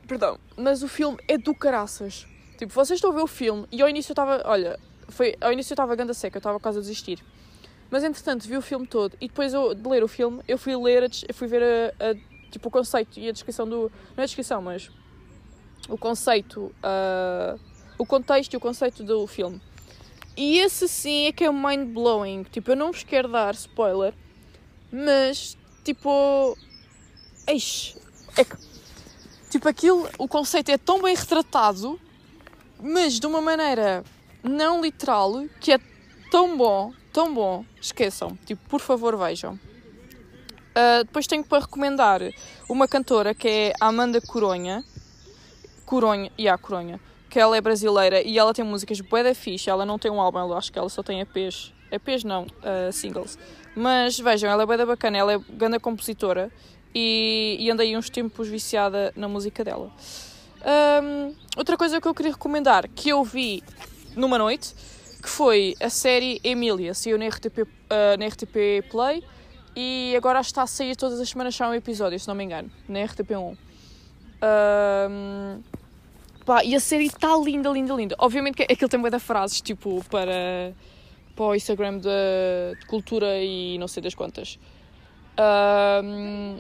Perdão, 0.07 0.39
mas 0.57 0.85
o 0.85 0.89
filme 0.89 1.19
é 1.27 1.37
do 1.37 1.53
caraças. 1.53 2.29
Tipo, 2.59 2.73
vocês 2.73 2.99
estão 2.99 3.11
a 3.11 3.15
ver 3.15 3.23
o 3.23 3.27
filme 3.27 3.67
e 3.73 3.83
ao 3.83 3.89
início 3.89 4.11
eu 4.11 4.13
estava. 4.13 4.41
Olha, 4.45 4.79
foi, 5.11 5.37
ao 5.41 5.53
início 5.53 5.73
eu 5.73 5.75
estava 5.75 5.95
ganda 5.95 6.15
seca, 6.15 6.37
eu 6.37 6.41
estava 6.41 6.61
quase 6.61 6.79
a 6.79 6.81
desistir. 6.81 7.23
Mas 7.91 8.05
entretanto 8.05 8.47
vi 8.47 8.57
o 8.57 8.63
filme 8.63 8.87
todo 8.87 9.17
e 9.21 9.27
depois 9.27 9.53
eu, 9.53 9.75
de 9.75 9.89
ler 9.89 10.05
o 10.05 10.09
filme, 10.09 10.43
eu 10.47 10.57
fui 10.57 10.77
ler, 10.77 11.11
eu 11.29 11.35
fui 11.35 11.49
ver 11.49 11.63
a, 11.63 12.11
a, 12.11 12.15
tipo, 12.51 12.69
o 12.69 12.71
conceito 12.71 13.19
e 13.19 13.29
a 13.29 13.33
descrição 13.33 13.69
do. 13.69 13.91
Não 14.17 14.19
é 14.19 14.23
a 14.23 14.27
descrição, 14.27 14.63
mas. 14.63 14.91
O 15.89 15.99
conceito. 15.99 16.73
Uh, 16.85 17.59
o 17.99 18.07
contexto 18.07 18.55
e 18.55 18.57
o 18.57 18.61
conceito 18.61 19.03
do 19.03 19.27
filme. 19.27 19.61
E 20.37 20.59
esse 20.59 20.89
sim 20.89 21.27
é 21.27 21.33
que 21.33 21.45
é 21.45 21.51
mind 21.51 21.93
blowing. 21.93 22.45
Tipo, 22.45 22.71
eu 22.71 22.77
não 22.77 22.93
vos 22.93 23.03
quero 23.03 23.29
dar 23.29 23.55
spoiler, 23.55 24.15
mas 24.93 25.57
tipo. 25.85 26.57
Eixe, 27.47 28.01
é 28.37 28.45
que. 28.45 28.57
Tipo, 29.51 29.69
aquilo, 29.69 30.09
o 30.17 30.29
conceito 30.29 30.71
é 30.71 30.79
tão 30.79 31.03
bem 31.03 31.17
retratado, 31.17 32.01
mas 32.81 33.19
de 33.19 33.27
uma 33.27 33.41
maneira 33.41 34.05
não 34.43 34.81
literal, 34.81 35.45
que 35.61 35.73
é 35.73 35.79
tão 36.31 36.57
bom, 36.57 36.93
tão 37.13 37.35
bom. 37.35 37.65
Esqueçam, 37.81 38.37
tipo, 38.47 38.69
por 38.69 38.81
favor, 38.81 39.17
vejam. 39.17 39.55
Uh, 39.55 41.05
depois 41.05 41.27
tenho 41.27 41.45
para 41.45 41.63
recomendar 41.63 42.21
uma 42.69 42.87
cantora 42.87 43.35
que 43.35 43.49
é 43.49 43.73
Amanda 43.81 44.21
Coronha. 44.21 44.85
Coronha, 45.85 46.31
e 46.39 46.43
yeah, 46.43 46.55
a 46.55 46.59
Coronha 46.59 47.01
que 47.31 47.39
ela 47.39 47.57
é 47.57 47.61
brasileira 47.61 48.21
e 48.21 48.37
ela 48.37 48.53
tem 48.53 48.65
músicas 48.65 49.01
bué 49.01 49.23
da 49.23 49.35
fixe, 49.35 49.71
ela 49.71 49.87
não 49.87 49.99
tem 49.99 50.11
um 50.11 50.21
álbum, 50.21 50.41
eu 50.41 50.57
acho 50.57 50.73
que 50.73 50.79
ela 50.79 50.89
só 50.89 51.01
tem 51.01 51.21
EPs, 51.21 51.73
EPs 51.91 52.25
não, 52.25 52.43
uh, 52.43 52.93
singles. 52.93 53.39
Mas 53.75 54.19
vejam, 54.19 54.51
ela 54.51 54.65
é 54.65 54.67
bué 54.67 54.77
da 54.77 54.85
bacana, 54.85 55.17
ela 55.17 55.33
é 55.35 55.39
grande 55.39 55.79
compositora 55.79 56.51
e, 56.93 57.57
e 57.61 57.71
andei 57.71 57.97
uns 57.97 58.11
tempos 58.11 58.49
viciada 58.49 59.13
na 59.15 59.29
música 59.29 59.63
dela. 59.63 59.93
Um, 61.03 61.35
outra 61.57 61.77
coisa 61.77 62.01
que 62.01 62.09
eu 62.09 62.15
queria 62.15 62.33
recomendar, 62.33 62.89
que 62.89 63.09
eu 63.09 63.23
vi 63.23 63.63
numa 64.17 64.39
noite, 64.39 64.75
que 65.23 65.29
foi 65.29 65.75
a 65.81 65.91
série 65.91 66.41
Emília, 66.43 66.95
saiu 66.95 67.19
na 67.19 67.29
RTP, 67.29 67.59
uh, 67.59 67.67
na 68.19 68.27
RTP 68.27 68.89
Play 68.91 69.23
e 69.77 70.15
agora 70.17 70.41
está 70.41 70.63
a 70.63 70.67
sair 70.67 70.97
todas 70.97 71.21
as 71.21 71.29
semanas 71.29 71.55
só 71.55 71.69
um 71.69 71.75
episódio, 71.75 72.19
se 72.19 72.27
não 72.27 72.35
me 72.35 72.45
engano, 72.45 72.71
na 72.89 73.01
RTP1. 73.01 73.57
Um, 74.43 75.63
Pá, 76.45 76.65
e 76.65 76.75
a 76.75 76.81
série 76.81 77.07
está 77.07 77.37
linda, 77.37 77.69
linda, 77.69 77.95
linda. 77.95 78.17
Obviamente 78.19 78.57
que 78.57 78.63
aquilo 78.63 78.89
tem 78.89 78.99
muitas 78.99 79.23
frases, 79.23 79.61
tipo, 79.61 80.03
para, 80.11 80.75
para 81.37 81.45
o 81.45 81.55
Instagram 81.55 81.99
de, 81.99 82.81
de 82.81 82.87
cultura 82.87 83.41
e 83.41 83.79
não 83.79 83.87
sei 83.87 84.03
das 84.03 84.15
quantas. 84.15 84.59
Um, 86.03 86.59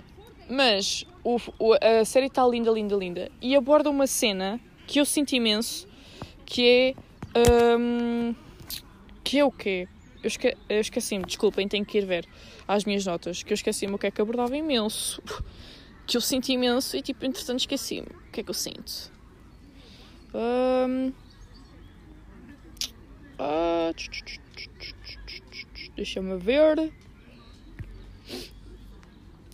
mas 0.49 1.05
o, 1.25 1.39
o, 1.59 1.73
a 1.75 2.05
série 2.05 2.27
está 2.27 2.47
linda, 2.47 2.71
linda, 2.71 2.95
linda. 2.95 3.31
E 3.41 3.57
aborda 3.57 3.91
uma 3.91 4.07
cena 4.07 4.61
que 4.87 5.01
eu 5.01 5.05
sinto 5.05 5.33
imenso, 5.33 5.89
que 6.45 6.95
Um, 7.37 8.35
que 9.23 9.38
é 9.38 9.45
o 9.45 9.51
quê? 9.53 9.88
Eu, 10.23 10.29
esque 10.29 10.57
eu 10.69 10.81
esqueci-me, 10.81 11.25
desculpem, 11.25 11.69
tenho 11.69 11.85
que 11.85 11.99
ir 11.99 12.05
ver 12.05 12.27
às 12.66 12.85
minhas 12.85 13.07
notas, 13.07 13.43
que 13.43 13.53
eu 13.53 13.55
esqueci-me 13.55 13.95
o 13.95 13.99
que 13.99 14.07
é 14.07 14.11
que 14.11 14.21
abordava 14.21 14.57
imenso. 14.57 15.23
Que 16.07 16.16
eu 16.16 16.21
senti 16.21 16.55
imenso 16.55 16.97
e, 16.97 17.03
tipo, 17.03 17.25
entretanto 17.25 17.61
esqueci-me. 17.61 18.09
O 18.09 18.33
que 18.33 18.40
é 18.40 18.43
que 18.43 18.51
eu 18.51 18.55
sinto? 18.55 19.12
Um, 20.35 21.12
uh, 23.38 23.95
Deixa-me 25.95 26.37
ver. 26.38 26.93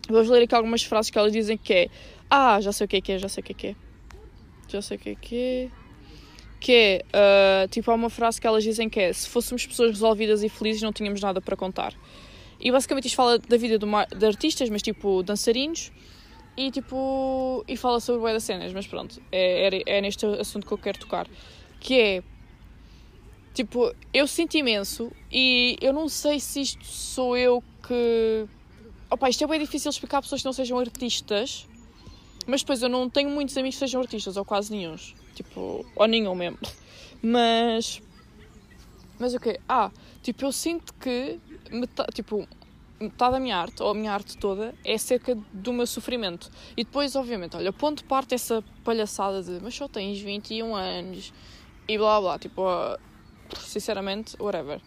Vamos 0.09 0.29
ler 0.29 0.45
aqui 0.45 0.55
algumas 0.55 0.83
frases 0.83 1.11
que 1.11 1.19
elas 1.19 1.33
dizem 1.33 1.59
que 1.59 1.75
é. 1.75 1.91
Ah, 2.31 2.61
já 2.61 2.73
sei 2.73 2.85
o 2.85 2.89
que 2.89 2.97
é 2.97 3.01
que 3.01 3.12
é, 3.12 3.19
já 3.19 3.29
sei 3.29 3.43
o 3.43 3.45
que 3.45 3.53
é 3.53 3.55
que 3.55 3.67
é. 3.67 3.77
Já 4.69 4.83
sei 4.83 4.97
o 4.97 5.01
que 5.01 5.11
é 5.11 5.15
que 5.15 5.37
é. 5.37 5.86
Que 6.67 6.73
é, 6.73 7.05
uh, 7.15 7.69
tipo, 7.69 7.89
há 7.93 7.95
uma 7.95 8.11
frase 8.11 8.41
que 8.41 8.47
elas 8.49 8.65
dizem 8.65 8.89
que 8.89 8.99
é: 8.99 9.13
se 9.13 9.29
fôssemos 9.29 9.65
pessoas 9.65 9.91
resolvidas 9.91 10.43
e 10.43 10.49
felizes, 10.49 10.83
não 10.83 10.93
tínhamos 10.93 11.21
nada 11.21 11.41
para 11.41 11.55
contar. 11.55 11.95
E 12.59 12.73
basicamente 12.73 13.07
isto 13.07 13.15
fala 13.15 13.39
da 13.39 13.57
vida 13.57 13.79
de 13.79 14.27
artistas, 14.27 14.69
mas 14.69 14.83
tipo, 14.83 15.23
dançarinos. 15.23 15.93
E 16.57 16.73
tipo, 16.73 17.65
e 17.69 17.77
fala 17.77 18.01
sobre 18.01 18.21
o 18.21 18.33
das 18.33 18.43
cenas, 18.43 18.73
mas 18.73 18.85
pronto, 18.85 19.23
é, 19.31 19.77
é, 19.77 19.99
é 19.99 20.01
neste 20.01 20.27
assunto 20.27 20.67
que 20.67 20.73
eu 20.73 20.79
quero 20.79 20.99
tocar. 20.99 21.29
Que 21.79 22.01
é, 22.01 22.23
tipo, 23.55 23.95
eu 24.13 24.27
sinto 24.27 24.57
imenso 24.57 25.13
e 25.31 25.77
eu 25.81 25.93
não 25.93 26.09
sei 26.09 26.41
se 26.41 26.63
isto 26.63 26.85
sou 26.85 27.37
eu 27.37 27.63
que. 27.87 28.45
Opa, 29.09 29.31
isto 29.31 29.45
é 29.45 29.47
bem 29.47 29.61
difícil 29.61 29.89
explicar 29.89 30.19
a 30.19 30.23
pessoas 30.23 30.41
que 30.41 30.47
não 30.47 30.53
sejam 30.53 30.81
artistas, 30.81 31.65
mas 32.45 32.63
depois 32.63 32.83
eu 32.83 32.89
não 32.89 33.09
tenho 33.09 33.31
muitos 33.31 33.57
amigos 33.57 33.77
que 33.77 33.87
sejam 33.87 34.01
artistas, 34.01 34.37
ou 34.37 34.45
quase 34.45 34.73
nenhum. 34.73 34.97
Tipo, 35.37 35.85
ou 35.94 36.07
nenhum 36.07 36.35
mesmo. 36.35 36.59
Mas. 37.22 38.03
Mas 39.18 39.35
o 39.35 39.38
quê? 39.40 39.61
Ah, 39.68 39.90
tipo, 40.22 40.44
eu 40.44 40.53
sinto 40.53 40.92
que. 40.94 41.38
Metade, 41.70 42.09
tipo, 42.14 42.49
metade 42.99 43.33
da 43.33 43.40
minha 43.40 43.57
arte, 43.57 43.83
ou 43.83 43.90
a 43.90 43.94
minha 43.94 44.12
arte 44.12 44.38
toda, 44.38 44.75
é 44.83 44.94
acerca 44.94 45.37
do 45.53 45.72
meu 45.72 45.87
sofrimento. 45.87 46.51
E 46.77 46.85
depois, 46.85 47.14
obviamente, 47.14 47.57
olha, 47.57 47.72
ponto 47.72 48.05
parte 48.05 48.35
essa 48.35 48.64
palhaçada 48.83 49.42
de 49.42 49.61
mas 49.62 49.75
só 49.75 49.87
tens 49.87 50.20
21 50.20 50.75
anos 50.75 51.33
e 51.87 51.99
blá 51.99 52.20
blá, 52.20 52.38
tipo, 52.38 52.62
uh, 52.62 52.99
sinceramente, 53.59 54.37
whatever. 54.40 54.81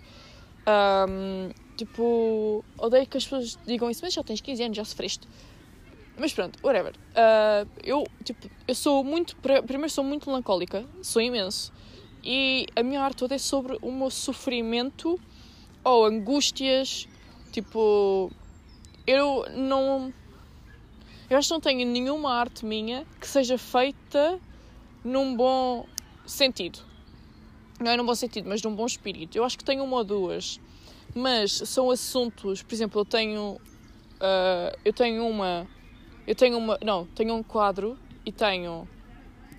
Um, 0.67 1.51
tipo, 1.77 2.63
odeio 2.77 3.07
que 3.07 3.17
as 3.17 3.23
pessoas 3.23 3.57
digam 3.65 3.89
isso, 3.89 4.01
mas 4.03 4.13
já 4.13 4.23
tens 4.23 4.41
15 4.41 4.63
anos, 4.63 4.77
já 4.77 4.85
sofreste. 4.85 5.27
Mas 6.19 6.33
pronto, 6.33 6.59
whatever. 6.63 6.93
Uh, 6.93 7.69
eu, 7.83 8.03
tipo, 8.23 8.49
eu 8.67 8.75
sou 8.75 9.03
muito. 9.03 9.35
Primeiro, 9.37 9.89
sou 9.89 10.03
muito 10.03 10.29
melancólica, 10.29 10.85
sou 11.01 11.21
imenso. 11.21 11.71
E 12.23 12.67
a 12.75 12.83
minha 12.83 13.01
arte 13.01 13.17
toda 13.17 13.35
é 13.35 13.37
sobre 13.37 13.77
o 13.81 13.91
meu 13.91 14.09
sofrimento 14.09 15.19
ou 15.83 16.05
angústias 16.05 17.07
Tipo, 17.51 18.31
eu 19.07 19.45
não. 19.55 20.13
Eu 21.29 21.37
acho 21.37 21.47
que 21.47 21.53
não 21.53 21.61
tenho 21.61 21.87
nenhuma 21.87 22.33
arte 22.33 22.65
minha 22.65 23.05
que 23.19 23.27
seja 23.27 23.57
feita 23.57 24.39
num 25.03 25.35
bom 25.35 25.85
sentido. 26.25 26.79
Não 27.79 27.91
é 27.91 27.97
num 27.97 28.05
bom 28.05 28.15
sentido, 28.15 28.47
mas 28.47 28.61
num 28.61 28.75
bom 28.75 28.85
espírito. 28.85 29.37
Eu 29.37 29.43
acho 29.43 29.57
que 29.57 29.63
tenho 29.63 29.83
uma 29.83 29.97
ou 29.97 30.03
duas. 30.03 30.59
Mas 31.15 31.51
são 31.51 31.89
assuntos, 31.89 32.61
por 32.61 32.73
exemplo, 32.73 33.01
eu 33.01 33.05
tenho. 33.05 33.53
Uh, 34.15 34.77
eu 34.85 34.93
tenho 34.93 35.25
uma. 35.27 35.67
Eu 36.29 36.35
tenho 36.35 36.59
uma. 36.59 36.77
Não, 36.83 37.07
tenho 37.07 37.33
um 37.33 37.41
quadro 37.41 37.97
e 38.23 38.31
tenho 38.31 38.87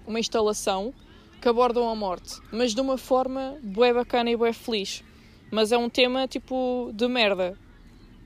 uma 0.07 0.21
instalação 0.21 0.95
que 1.43 1.49
abordam 1.49 1.89
a 1.89 1.97
morte, 1.97 2.41
mas 2.53 2.73
de 2.73 2.81
uma 2.81 2.97
forma 2.97 3.59
bué 3.61 3.93
bacana 3.93 4.31
e 4.31 4.37
bué 4.37 4.53
feliz. 4.53 5.03
Mas 5.51 5.73
é 5.73 5.77
um 5.77 5.91
tema 5.91 6.29
tipo 6.29 6.93
de 6.95 7.09
merda 7.09 7.59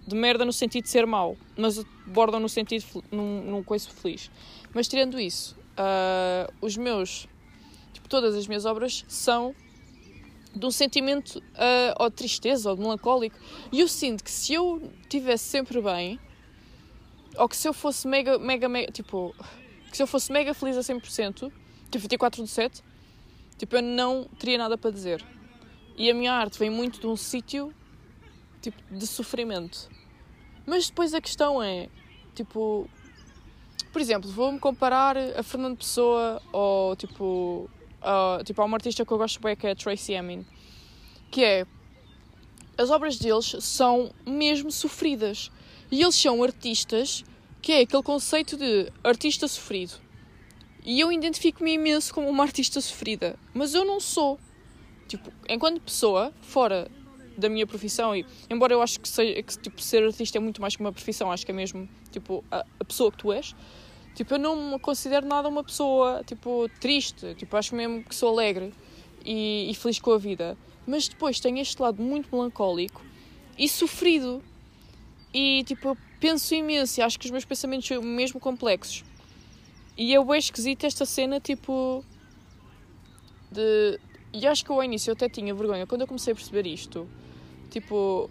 de 0.06 0.14
merda 0.14 0.44
no 0.44 0.52
sentido 0.52 0.84
de 0.84 0.90
ser 0.90 1.06
mau, 1.06 1.38
mas 1.56 1.82
bordam 2.06 2.38
no 2.38 2.48
sentido 2.50 2.84
num, 3.10 3.44
num 3.50 3.62
coisa 3.62 3.88
feliz. 3.88 4.30
Mas 4.74 4.86
tirando 4.86 5.18
isso, 5.18 5.56
uh, 5.78 6.52
os 6.60 6.76
meus, 6.76 7.26
tipo, 7.94 8.06
todas 8.10 8.34
as 8.34 8.46
minhas 8.46 8.66
obras 8.66 9.06
são 9.08 9.54
de 10.54 10.66
um 10.66 10.70
sentimento 10.70 11.38
uh, 11.38 11.94
ou 11.98 12.10
de 12.10 12.16
tristeza 12.16 12.68
ou 12.68 12.76
de 12.76 12.82
melancólico. 12.82 13.38
E 13.72 13.80
eu 13.80 13.88
sinto 13.88 14.22
que 14.22 14.30
se 14.30 14.52
eu 14.52 14.92
estivesse 15.00 15.44
sempre 15.44 15.80
bem, 15.80 16.20
ou 17.36 17.48
que 17.48 17.56
se 17.56 17.68
eu 17.68 17.72
fosse 17.72 18.06
mega, 18.06 18.38
mega, 18.38 18.68
mega, 18.68 18.92
tipo, 18.92 19.34
que 19.90 19.96
se 19.96 20.02
eu 20.02 20.06
fosse 20.06 20.32
mega 20.32 20.54
feliz 20.54 20.76
a 20.76 20.80
100%, 20.80 21.52
tipo 21.90 21.98
24 21.98 22.42
de 22.42 22.48
7, 22.48 22.82
tipo, 23.58 23.76
eu 23.76 23.82
não 23.82 24.24
teria 24.38 24.58
nada 24.58 24.76
para 24.76 24.90
dizer. 24.90 25.24
E 25.96 26.10
a 26.10 26.14
minha 26.14 26.32
arte 26.32 26.58
vem 26.58 26.70
muito 26.70 27.00
de 27.00 27.06
um 27.06 27.16
sítio 27.16 27.72
tipo 28.60 28.82
de 28.90 29.06
sofrimento. 29.06 29.88
Mas 30.66 30.88
depois 30.88 31.12
a 31.12 31.20
questão 31.20 31.62
é, 31.62 31.88
tipo, 32.34 32.88
por 33.92 34.00
exemplo, 34.00 34.30
vou-me 34.30 34.58
comparar 34.58 35.16
a 35.16 35.42
Fernando 35.42 35.76
Pessoa 35.76 36.40
ou 36.52 36.96
tipo, 36.96 37.70
a, 38.00 38.40
tipo, 38.44 38.60
há 38.60 38.64
uma 38.64 38.76
artista 38.76 39.04
que 39.04 39.12
eu 39.12 39.18
gosto 39.18 39.40
bem 39.40 39.54
que 39.54 39.66
é 39.66 39.72
a 39.72 39.76
Tracy 39.76 40.14
Emin, 40.14 40.44
que 41.30 41.44
é 41.44 41.66
as 42.76 42.90
obras 42.90 43.18
deles 43.18 43.56
são 43.60 44.10
mesmo 44.26 44.70
sofridas. 44.70 45.50
E 45.94 46.02
eles 46.02 46.16
são 46.16 46.42
artistas, 46.42 47.24
que 47.62 47.70
é 47.70 47.82
aquele 47.82 48.02
conceito 48.02 48.56
de 48.56 48.90
artista 49.04 49.46
sofrido. 49.46 49.92
E 50.84 50.98
eu 50.98 51.12
identifico-me 51.12 51.74
imenso 51.74 52.12
como 52.12 52.28
uma 52.28 52.42
artista 52.42 52.80
sofrida, 52.80 53.38
mas 53.54 53.74
eu 53.74 53.84
não 53.84 54.00
sou. 54.00 54.36
Tipo, 55.06 55.32
enquanto 55.48 55.80
pessoa, 55.80 56.32
fora 56.40 56.90
da 57.38 57.48
minha 57.48 57.64
profissão 57.64 58.14
e 58.16 58.26
embora 58.50 58.72
eu 58.72 58.82
acho 58.82 58.98
que, 58.98 59.08
seja, 59.08 59.40
que 59.40 59.56
tipo, 59.56 59.80
ser 59.80 60.02
artista 60.02 60.36
é 60.36 60.40
muito 60.40 60.60
mais 60.60 60.74
que 60.74 60.82
uma 60.82 60.92
profissão, 60.92 61.30
acho 61.30 61.46
que 61.46 61.52
é 61.52 61.54
mesmo 61.54 61.88
tipo 62.10 62.44
a, 62.50 62.66
a 62.80 62.84
pessoa 62.84 63.12
que 63.12 63.18
tu 63.18 63.32
és. 63.32 63.54
Tipo, 64.16 64.34
eu 64.34 64.38
não 64.40 64.72
me 64.72 64.80
considero 64.80 65.24
nada 65.24 65.48
uma 65.48 65.62
pessoa 65.62 66.24
tipo 66.26 66.68
triste, 66.80 67.36
tipo, 67.36 67.56
acho 67.56 67.72
mesmo 67.72 68.02
que 68.02 68.16
sou 68.16 68.30
alegre 68.30 68.74
e, 69.24 69.70
e 69.70 69.74
feliz 69.76 70.00
com 70.00 70.10
a 70.10 70.18
vida. 70.18 70.58
Mas 70.88 71.06
depois 71.06 71.38
tenho 71.38 71.58
este 71.58 71.80
lado 71.80 72.02
muito 72.02 72.34
melancólico 72.34 73.00
e 73.56 73.68
sofrido. 73.68 74.42
E 75.34 75.64
tipo, 75.64 75.98
penso 76.20 76.54
imenso 76.54 77.00
e 77.00 77.02
acho 77.02 77.18
que 77.18 77.26
os 77.26 77.32
meus 77.32 77.44
pensamentos 77.44 77.88
são 77.88 78.00
mesmo 78.00 78.38
complexos. 78.38 79.04
E 79.98 80.14
é 80.14 80.24
bem 80.24 80.38
esta 80.86 81.04
cena, 81.04 81.40
tipo. 81.40 82.04
De. 83.50 83.98
E 84.32 84.46
acho 84.46 84.64
que 84.64 84.70
ao 84.70 84.82
início 84.82 85.10
eu 85.10 85.14
até 85.14 85.28
tinha 85.28 85.52
vergonha 85.54 85.86
quando 85.86 86.02
eu 86.02 86.06
comecei 86.06 86.32
a 86.32 86.36
perceber 86.36 86.66
isto. 86.66 87.08
Tipo, 87.70 88.30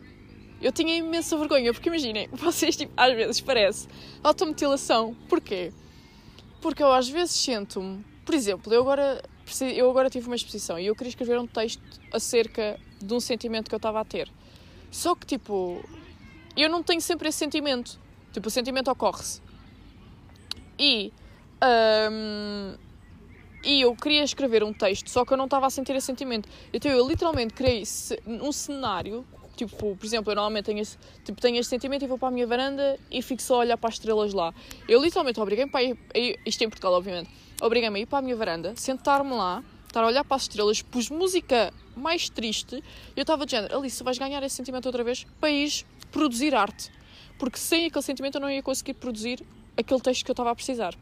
eu 0.62 0.72
tinha 0.72 0.96
imensa 0.96 1.38
vergonha, 1.38 1.74
porque 1.74 1.90
imaginem, 1.90 2.30
vocês, 2.32 2.76
tipo, 2.76 2.94
às 2.96 3.14
vezes 3.14 3.42
parece 3.42 3.88
automutilação. 4.24 5.14
Porquê? 5.28 5.74
Porque 6.62 6.82
eu 6.82 6.92
às 6.92 7.10
vezes 7.10 7.36
sinto-me, 7.36 8.04
por 8.26 8.34
exemplo, 8.34 8.74
eu 8.74 8.82
agora, 8.82 9.22
eu 9.76 9.90
agora 9.90 10.10
tive 10.10 10.28
uma 10.28 10.36
exposição 10.36 10.80
e 10.80 10.86
eu 10.86 10.96
queria 10.96 11.10
escrever 11.10 11.38
um 11.38 11.48
texto 11.48 11.82
acerca 12.12 12.80
de 13.02 13.14
um 13.14 13.20
sentimento 13.20 13.68
que 13.68 13.76
eu 13.76 13.78
estava 13.78 14.00
a 14.00 14.06
ter. 14.06 14.30
Só 14.90 15.16
que, 15.16 15.26
tipo, 15.26 15.84
eu 16.62 16.70
não 16.70 16.84
tenho 16.84 17.02
sempre 17.02 17.30
esse 17.30 17.38
sentimento. 17.38 18.00
Tipo, 18.32 18.48
o 18.48 18.52
sentimento 18.52 18.90
ocorre-se. 18.92 19.42
E. 20.78 21.12
Um, 22.12 22.76
e 23.66 23.80
eu 23.82 23.96
queria 23.96 24.24
escrever 24.24 24.62
um 24.62 24.74
texto, 24.74 25.10
só 25.10 25.24
que 25.24 25.32
eu 25.32 25.38
não 25.38 25.46
estava 25.46 25.68
a 25.68 25.70
sentir 25.70 25.96
esse 25.96 26.06
sentimento. 26.06 26.50
Então 26.74 26.92
eu 26.92 27.08
literalmente 27.08 27.54
criei 27.54 27.84
um 28.28 28.52
cenário, 28.52 29.26
tipo, 29.56 29.96
por 29.96 30.06
exemplo, 30.06 30.32
eu 30.32 30.36
normalmente 30.36 30.66
tenho 30.66 30.80
esse, 30.80 30.98
tipo, 31.24 31.40
tenho 31.40 31.58
este 31.58 31.70
sentimento 31.70 32.04
e 32.04 32.08
vou 32.08 32.18
para 32.18 32.28
a 32.28 32.32
minha 32.32 32.46
varanda 32.46 33.00
e 33.10 33.22
fico 33.22 33.42
só 33.42 33.56
a 33.56 33.58
olhar 33.60 33.78
para 33.78 33.88
as 33.88 33.96
estrelas 33.96 34.34
lá. 34.34 34.54
Eu 34.86 35.02
literalmente 35.02 35.40
obriguei-me 35.40 35.72
para 35.72 35.82
ir, 35.82 35.98
isto 36.46 36.62
em 36.62 36.70
Portugal, 36.70 36.94
obviamente, 36.94 37.30
obriguei-me 37.62 38.00
a 38.00 38.02
ir 38.02 38.06
para 38.06 38.20
a 38.20 38.22
minha 38.22 38.36
varanda, 38.36 38.74
sentar-me 38.76 39.34
lá, 39.34 39.64
estar 39.88 40.04
a 40.04 40.08
olhar 40.08 40.26
para 40.26 40.36
as 40.36 40.42
estrelas, 40.42 40.82
pus 40.82 41.10
música 41.10 41.72
mais 41.96 42.28
triste 42.28 42.84
e 43.16 43.20
eu 43.20 43.22
estava 43.22 43.46
de 43.46 43.52
género, 43.52 43.78
Alice, 43.78 44.04
vais 44.04 44.18
ganhar 44.18 44.44
esse 44.44 44.56
sentimento 44.56 44.88
outra 44.88 45.04
vez 45.04 45.26
ir 45.42 45.86
produzir 46.14 46.56
arte. 46.56 46.90
Porque 47.38 47.58
sem 47.60 47.88
aquele 47.88 48.04
sentimento 48.04 48.36
eu 48.36 48.42
não 48.42 48.50
ia 48.50 48.64
conseguir 48.64 48.94
produzir 48.94 49.44
aquele 49.76 50.00
texto 50.00 50.24
que 50.24 50.32
eu 50.32 50.34
estava 50.34 50.52
a 50.52 50.56
precisar. 50.56 50.96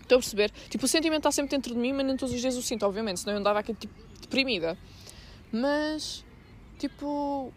Estou 0.00 0.16
a 0.16 0.20
perceber? 0.20 0.50
Tipo, 0.70 0.86
o 0.86 0.88
sentimento 0.88 1.20
está 1.20 1.30
sempre 1.30 1.50
dentro 1.50 1.72
de 1.72 1.78
mim, 1.78 1.92
mas 1.92 2.06
nem 2.06 2.16
todos 2.16 2.34
os 2.34 2.40
dias 2.40 2.56
o 2.56 2.62
sinto, 2.62 2.84
obviamente, 2.84 3.20
senão 3.20 3.34
eu 3.34 3.38
andava 3.38 3.60
aqui 3.60 3.74
tipo 3.74 3.94
deprimida. 4.22 4.76
Mas, 5.52 6.24
tipo, 6.78 7.52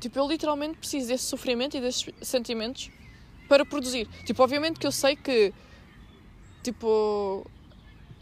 tipo, 0.00 0.18
eu 0.18 0.28
literalmente 0.28 0.78
preciso 0.78 1.08
desse 1.08 1.24
sofrimento 1.24 1.76
e 1.76 1.80
desses 1.80 2.08
sentimentos 2.22 2.90
para 3.48 3.64
produzir. 3.64 4.08
Tipo, 4.24 4.42
obviamente 4.42 4.78
que 4.78 4.86
eu 4.86 4.92
sei 4.92 5.16
que, 5.16 5.52
tipo, 6.62 7.44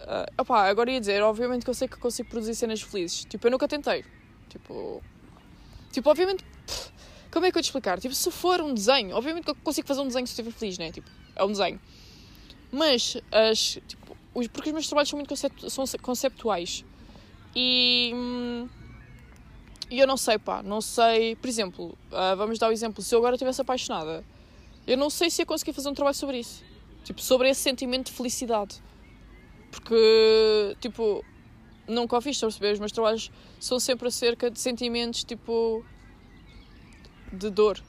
uh, 0.01 0.40
opá, 0.40 0.68
agora 0.68 0.90
ia 0.90 1.01
dizer, 1.01 1.23
obviamente 1.23 1.64
que 1.64 1.70
eu 1.70 1.75
sei 1.75 1.87
que 1.87 1.96
consigo 1.99 2.29
produzir 2.29 2.55
cenas 2.55 2.83
felizes. 2.83 3.25
Tipo, 3.25 3.46
eu 3.46 3.51
nunca 3.51 3.68
tentei. 3.68 4.05
Tipo, 4.49 5.03
tipo, 5.92 6.11
obviamente, 6.11 6.44
pff, 6.66 6.92
como 7.30 7.46
é 7.46 7.52
que 7.52 7.58
eu 7.58 7.62
te 7.62 7.66
explicar? 7.66 8.00
Tipo, 8.00 8.14
se 8.14 8.30
for 8.30 8.60
um 8.60 8.74
desenho, 8.74 9.14
obviamente 9.16 9.44
que 9.44 9.50
eu 9.50 9.54
consigo 9.56 9.86
fazer 9.86 10.00
um 10.00 10.06
desenho 10.06 10.26
se 10.26 10.32
estiver 10.32 10.50
feliz, 10.50 10.78
né? 10.78 10.90
Tipo, 10.90 11.08
é 11.36 11.44
um 11.44 11.48
desenho. 11.48 11.80
Mas 12.72 13.16
as. 13.32 13.78
Tipo, 13.86 14.16
os, 14.34 14.46
porque 14.48 14.70
os 14.70 14.72
meus 14.72 14.86
trabalhos 14.86 15.08
são 15.08 15.16
muito 15.16 15.28
concept, 15.28 15.70
são 15.70 15.84
conceptuais. 16.02 16.84
E. 17.54 18.12
hum, 18.14 18.68
E 19.90 19.98
eu 19.98 20.06
não 20.06 20.16
sei, 20.16 20.38
pá, 20.38 20.62
não 20.62 20.80
sei. 20.80 21.34
Por 21.36 21.48
exemplo, 21.48 21.98
ah, 22.12 22.34
vamos 22.36 22.58
dar 22.58 22.68
o 22.68 22.72
exemplo: 22.72 23.02
se 23.02 23.14
eu 23.14 23.18
agora 23.18 23.34
estivesse 23.34 23.60
apaixonada, 23.60 24.24
eu 24.86 24.96
não 24.96 25.10
sei 25.10 25.30
se 25.30 25.42
ia 25.42 25.46
conseguir 25.46 25.72
fazer 25.72 25.88
um 25.88 25.94
trabalho 25.94 26.16
sobre 26.16 26.38
isso. 26.38 26.62
Tipo, 27.04 27.20
sobre 27.20 27.48
esse 27.48 27.60
sentimento 27.60 28.06
de 28.06 28.12
felicidade. 28.12 28.80
Porque, 29.70 30.76
tipo, 30.80 31.24
nunca 31.88 32.16
o 32.16 32.20
fiz, 32.20 32.36
estão 32.36 32.48
a 32.48 32.50
perceber? 32.50 32.72
Os 32.72 32.78
meus 32.78 32.92
trabalhos 32.92 33.30
são 33.58 33.80
sempre 33.80 34.08
acerca 34.08 34.50
de 34.50 34.60
sentimentos, 34.60 35.24
tipo, 35.24 35.84
de 37.32 37.50
dor, 37.50 37.82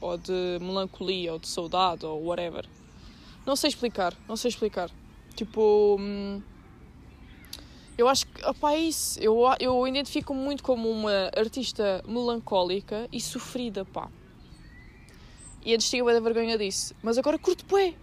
ou 0.00 0.16
de 0.16 0.58
melancolia, 0.60 1.32
ou 1.32 1.38
de 1.38 1.48
saudade, 1.48 2.04
ou 2.04 2.24
whatever. 2.24 2.66
Não 3.44 3.56
sei 3.56 3.68
explicar, 3.68 4.14
não 4.28 4.36
sei 4.36 4.48
explicar. 4.48 4.90
Tipo, 5.34 5.96
hum, 6.00 6.40
eu 7.96 8.08
acho 8.08 8.26
que, 8.26 8.44
opá, 8.44 8.72
é 8.72 8.78
isso. 8.80 9.18
Eu, 9.20 9.40
eu 9.58 9.86
identifico 9.88 10.34
muito 10.34 10.62
como 10.62 10.90
uma 10.90 11.30
artista 11.36 12.02
melancólica 12.06 13.08
e 13.10 13.20
sofrida, 13.20 13.84
pá. 13.84 14.10
E 15.64 15.74
antes 15.74 15.88
tinha 15.88 16.04
da 16.04 16.20
vergonha 16.20 16.58
disso. 16.58 16.94
Mas 17.02 17.16
agora 17.16 17.38
curto 17.38 17.64
bué. 17.66 17.94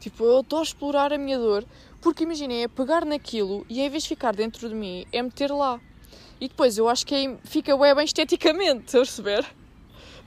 Tipo, 0.00 0.24
eu 0.24 0.38
adoro 0.38 0.62
explorar 0.62 1.12
a 1.12 1.18
minha 1.18 1.38
dor. 1.38 1.64
Porque 2.00 2.24
imaginem, 2.24 2.62
é 2.62 2.68
pegar 2.68 3.04
naquilo 3.04 3.66
e 3.68 3.80
em 3.80 3.90
vez 3.90 4.02
de 4.04 4.10
ficar 4.10 4.34
dentro 4.34 4.68
de 4.68 4.74
mim, 4.74 5.04
é 5.12 5.20
meter 5.22 5.50
lá. 5.50 5.80
E 6.40 6.46
depois 6.46 6.78
eu 6.78 6.88
acho 6.88 7.04
que 7.04 7.14
é, 7.14 7.36
fica 7.42 7.76
bem 7.76 8.04
esteticamente, 8.04 8.94
a 8.96 9.00
perceber? 9.00 9.44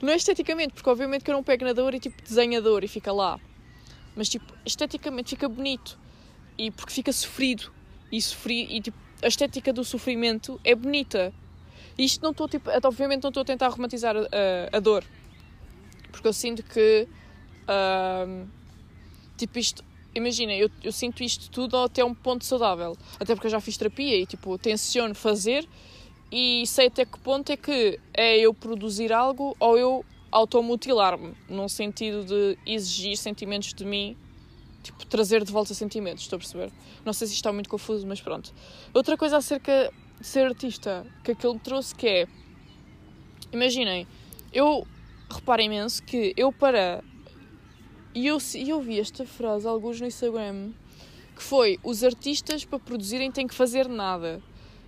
Não 0.02 0.12
é 0.12 0.16
esteticamente, 0.16 0.74
porque 0.74 0.90
obviamente 0.90 1.22
que 1.22 1.30
eu 1.30 1.34
não 1.34 1.44
pego 1.44 1.64
na 1.64 1.72
dor 1.72 1.94
e 1.94 2.00
tipo 2.00 2.20
desenho 2.20 2.58
a 2.58 2.60
dor 2.60 2.82
e 2.82 2.88
fica 2.88 3.12
lá. 3.12 3.38
Mas 4.16 4.28
tipo, 4.28 4.52
esteticamente 4.66 5.30
fica 5.30 5.48
bonito. 5.48 5.96
E 6.58 6.72
porque 6.72 6.92
fica 6.92 7.12
sofrido. 7.12 7.72
E 8.10 8.20
sofri, 8.20 8.66
e 8.68 8.80
tipo, 8.80 8.98
a 9.22 9.28
estética 9.28 9.72
do 9.72 9.84
sofrimento 9.84 10.60
é 10.64 10.74
bonita. 10.74 11.32
E 11.96 12.04
isto 12.04 12.20
não 12.20 12.32
estou 12.32 12.48
tipo, 12.48 12.68
obviamente 12.84 13.22
não 13.22 13.30
estou 13.30 13.42
a 13.42 13.44
tentar 13.44 13.68
romantizar 13.68 14.16
a, 14.16 14.20
a, 14.20 14.76
a 14.76 14.80
dor. 14.80 15.04
Porque 16.10 16.26
eu 16.26 16.32
sinto 16.32 16.64
que 16.64 17.06
ahm, 17.68 18.46
tipo 19.36 19.56
isto, 19.58 19.84
imagina, 20.14 20.52
eu, 20.52 20.68
eu 20.82 20.90
sinto 20.90 21.22
isto 21.22 21.48
tudo 21.48 21.76
até 21.76 22.04
um 22.04 22.12
ponto 22.12 22.44
saudável. 22.44 22.96
Até 23.20 23.36
porque 23.36 23.46
eu 23.46 23.52
já 23.52 23.60
fiz 23.60 23.76
terapia 23.76 24.16
e 24.16 24.26
tipo, 24.26 24.58
tenciono 24.58 25.14
fazer 25.14 25.66
e 26.32 26.66
sei 26.66 26.86
até 26.86 27.04
que 27.04 27.18
ponto 27.18 27.52
é 27.52 27.56
que 27.58 28.00
é 28.14 28.38
eu 28.38 28.54
produzir 28.54 29.12
algo 29.12 29.54
ou 29.60 29.76
eu 29.76 30.04
automutilar-me, 30.30 31.34
num 31.46 31.68
sentido 31.68 32.24
de 32.24 32.58
exigir 32.64 33.18
sentimentos 33.18 33.74
de 33.74 33.84
mim, 33.84 34.16
tipo, 34.82 35.04
trazer 35.04 35.44
de 35.44 35.52
volta 35.52 35.74
sentimentos, 35.74 36.22
estou 36.22 36.38
a 36.38 36.40
perceber? 36.40 36.72
Não 37.04 37.12
sei 37.12 37.26
se 37.26 37.34
isto 37.34 37.40
está 37.40 37.52
muito 37.52 37.68
confuso, 37.68 38.06
mas 38.06 38.18
pronto. 38.22 38.50
Outra 38.94 39.14
coisa 39.18 39.36
acerca 39.36 39.92
de 40.18 40.26
ser 40.26 40.46
artista 40.46 41.06
que 41.22 41.32
aquilo 41.32 41.52
me 41.52 41.60
trouxe 41.60 41.94
que 41.94 42.08
é, 42.08 42.26
imaginem, 43.52 44.06
eu 44.54 44.86
reparo 45.30 45.60
imenso 45.60 46.02
que 46.02 46.32
eu 46.34 46.50
para. 46.50 47.04
E 48.14 48.26
eu, 48.26 48.38
eu 48.66 48.80
vi 48.80 48.98
esta 48.98 49.26
frase, 49.26 49.66
alguns 49.66 50.00
no 50.00 50.06
Instagram, 50.06 50.70
que 51.36 51.42
foi: 51.42 51.78
os 51.84 52.02
artistas 52.02 52.64
para 52.64 52.78
produzirem 52.78 53.30
têm 53.30 53.46
que 53.46 53.54
fazer 53.54 53.86
nada. 53.86 54.42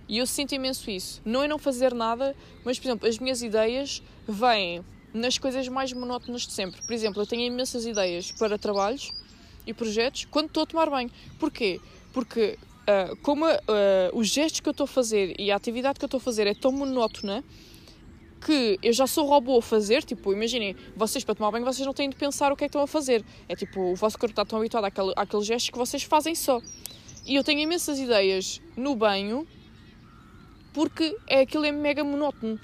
E 0.07 0.17
eu 0.19 0.27
sinto 0.27 0.53
imenso 0.53 0.89
isso. 0.89 1.21
Não 1.25 1.43
é 1.43 1.47
não 1.47 1.57
fazer 1.57 1.93
nada, 1.93 2.35
mas, 2.63 2.77
por 2.77 2.87
exemplo, 2.87 3.07
as 3.07 3.17
minhas 3.17 3.41
ideias 3.41 4.03
vêm 4.27 4.83
nas 5.13 5.37
coisas 5.37 5.67
mais 5.67 5.91
monótonas 5.93 6.41
de 6.41 6.51
sempre. 6.51 6.81
Por 6.81 6.93
exemplo, 6.93 7.21
eu 7.21 7.25
tenho 7.25 7.41
imensas 7.41 7.85
ideias 7.85 8.31
para 8.31 8.57
trabalhos 8.57 9.11
e 9.65 9.73
projetos 9.73 10.25
quando 10.25 10.47
estou 10.47 10.63
a 10.63 10.65
tomar 10.65 10.89
banho. 10.89 11.09
Porquê? 11.39 11.79
Porque 12.13 12.57
ah, 12.87 13.15
como 13.23 13.45
ah, 13.45 13.59
os 14.13 14.27
gestos 14.27 14.59
que 14.59 14.69
eu 14.69 14.71
estou 14.71 14.83
a 14.83 14.87
fazer 14.87 15.35
e 15.39 15.51
a 15.51 15.55
atividade 15.55 15.97
que 15.97 16.05
eu 16.05 16.07
estou 16.07 16.19
a 16.19 16.21
fazer 16.21 16.45
é 16.45 16.53
tão 16.53 16.71
monótona 16.71 17.43
que 18.45 18.77
eu 18.83 18.93
já 18.93 19.07
sou 19.07 19.25
robô 19.25 19.57
a 19.57 19.61
fazer, 19.61 20.03
tipo, 20.03 20.31
imaginem, 20.31 20.75
vocês 20.95 21.23
para 21.23 21.33
tomar 21.33 21.49
banho 21.49 21.65
vocês 21.65 21.83
não 21.83 21.95
têm 21.95 22.07
de 22.07 22.15
pensar 22.15 22.51
o 22.51 22.55
que 22.55 22.63
é 22.63 22.67
que 22.67 22.69
estão 22.69 22.81
a 22.81 22.87
fazer. 22.87 23.25
É 23.49 23.55
tipo, 23.55 23.81
o 23.81 23.95
vosso 23.95 24.19
corpo 24.19 24.33
está 24.33 24.45
tão 24.45 24.59
habituado 24.59 24.85
àquele, 24.85 25.13
àqueles 25.15 25.47
gestos 25.47 25.71
que 25.71 25.77
vocês 25.77 26.03
fazem 26.03 26.35
só. 26.35 26.61
E 27.25 27.33
eu 27.35 27.43
tenho 27.43 27.59
imensas 27.59 27.97
ideias 27.97 28.61
no 28.77 28.95
banho 28.95 29.47
porque 30.75 31.17
é 31.25 31.39
aquilo 31.39 31.65
é 31.65 31.71
mega 31.71 32.03
monótono. 32.03 32.59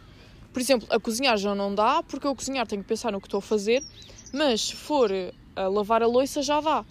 Por 0.52 0.62
exemplo, 0.62 0.86
a 0.92 1.00
cozinhar 1.00 1.38
já 1.38 1.56
não 1.56 1.74
dá, 1.74 2.04
porque 2.04 2.28
eu 2.28 2.36
cozinhar 2.36 2.68
tenho 2.68 2.84
que 2.84 2.88
pensar 2.90 3.10
no 3.10 3.22
que 3.22 3.28
estou 3.28 3.38
a 3.38 3.42
fazer, 3.42 3.82
mas 4.34 4.68
se 4.68 4.76
for 4.76 5.10
a 5.56 5.68
lavar 5.70 6.04
a 6.04 6.08
louça 6.08 6.42
já 6.42 6.60
dá. 6.60 6.84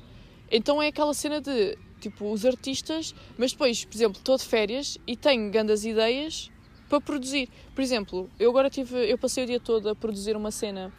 Então 0.51 0.83
é 0.83 0.89
aquela 0.89 1.13
cena 1.13 1.39
de, 1.39 1.77
tipo, 2.01 2.33
os 2.33 2.47
artistas, 2.47 3.15
mas 3.37 3.53
depois, 3.53 3.85
por 3.85 3.95
exemplo, 3.95 4.19
estou 4.19 4.39
de 4.39 4.47
férias 4.47 4.97
e 5.07 5.15
tenho 5.15 5.51
grandes 5.51 5.85
ideias 5.85 6.51
para 6.89 7.03
produzir. 7.03 7.51
Por 7.75 7.83
exemplo, 7.83 8.31
eu 8.39 8.49
agora 8.49 8.71
tive, 8.71 8.97
eu 9.05 9.19
passei 9.19 9.45
o 9.45 9.47
dia 9.47 9.61
todo 9.61 9.91
a 9.91 9.95
produzir 9.95 10.35
uma 10.35 10.51
cena 10.51 10.91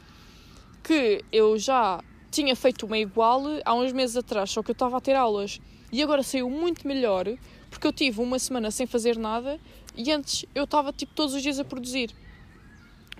que 0.83 1.25
eu 1.31 1.57
já 1.57 1.99
tinha 2.29 2.55
feito 2.55 2.85
uma 2.85 2.97
igual 2.97 3.41
há 3.65 3.73
uns 3.73 3.91
meses 3.91 4.15
atrás, 4.15 4.51
só 4.51 4.61
que 4.61 4.69
eu 4.69 4.73
estava 4.73 4.97
a 4.97 5.01
ter 5.01 5.15
aulas. 5.15 5.59
E 5.91 6.01
agora 6.01 6.23
saiu 6.23 6.49
muito 6.49 6.87
melhor, 6.87 7.27
porque 7.69 7.85
eu 7.85 7.91
tive 7.91 8.21
uma 8.21 8.39
semana 8.39 8.71
sem 8.71 8.85
fazer 8.85 9.17
nada 9.17 9.59
e 9.95 10.11
antes 10.11 10.45
eu 10.55 10.63
estava 10.63 10.93
tipo 10.93 11.13
todos 11.13 11.33
os 11.33 11.41
dias 11.41 11.59
a 11.59 11.65
produzir. 11.65 12.11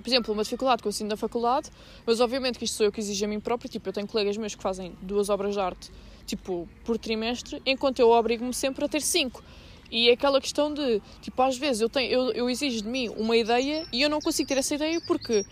Por 0.02 0.08
exemplo, 0.08 0.34
uma 0.34 0.44
dificuldade 0.44 0.82
que 0.82 0.88
eu 0.88 0.92
sinto 0.92 1.10
na 1.10 1.18
faculdade, 1.18 1.70
mas 2.06 2.20
obviamente 2.20 2.58
que 2.58 2.66
isto 2.66 2.78
sou 2.78 2.86
eu 2.86 2.92
que 2.92 3.00
exijo 3.00 3.26
a 3.26 3.28
mim 3.28 3.40
próprio, 3.40 3.70
tipo, 3.70 3.88
eu 3.88 3.94
tenho 3.94 4.08
colegas 4.08 4.36
meus 4.38 4.56
que 4.56 4.64
fazem 4.64 4.96
duas 5.02 5.30
obras 5.30 5.54
de 5.54 5.60
arte, 5.60 5.92
tipo, 6.26 6.68
por 6.84 6.98
trimestre, 6.98 7.62
enquanto 7.66 8.00
eu 8.00 8.10
obrigo-me 8.10 8.54
sempre 8.54 8.84
a 8.84 8.88
ter 8.88 9.02
cinco. 9.02 9.44
E 9.92 10.10
é 10.10 10.14
aquela 10.14 10.40
questão 10.40 10.74
de, 10.74 11.02
tipo, 11.22 11.40
às 11.42 11.58
vezes 11.58 11.82
eu, 11.82 11.90
tenho, 11.90 12.10
eu, 12.10 12.32
eu 12.32 12.50
exijo 12.50 12.82
de 12.82 12.88
mim 12.88 13.10
uma 13.10 13.36
ideia 13.36 13.86
e 13.92 14.02
eu 14.02 14.10
não 14.10 14.20
consigo 14.20 14.48
ter 14.48 14.58
essa 14.58 14.74
ideia 14.74 15.00
porque 15.06 15.46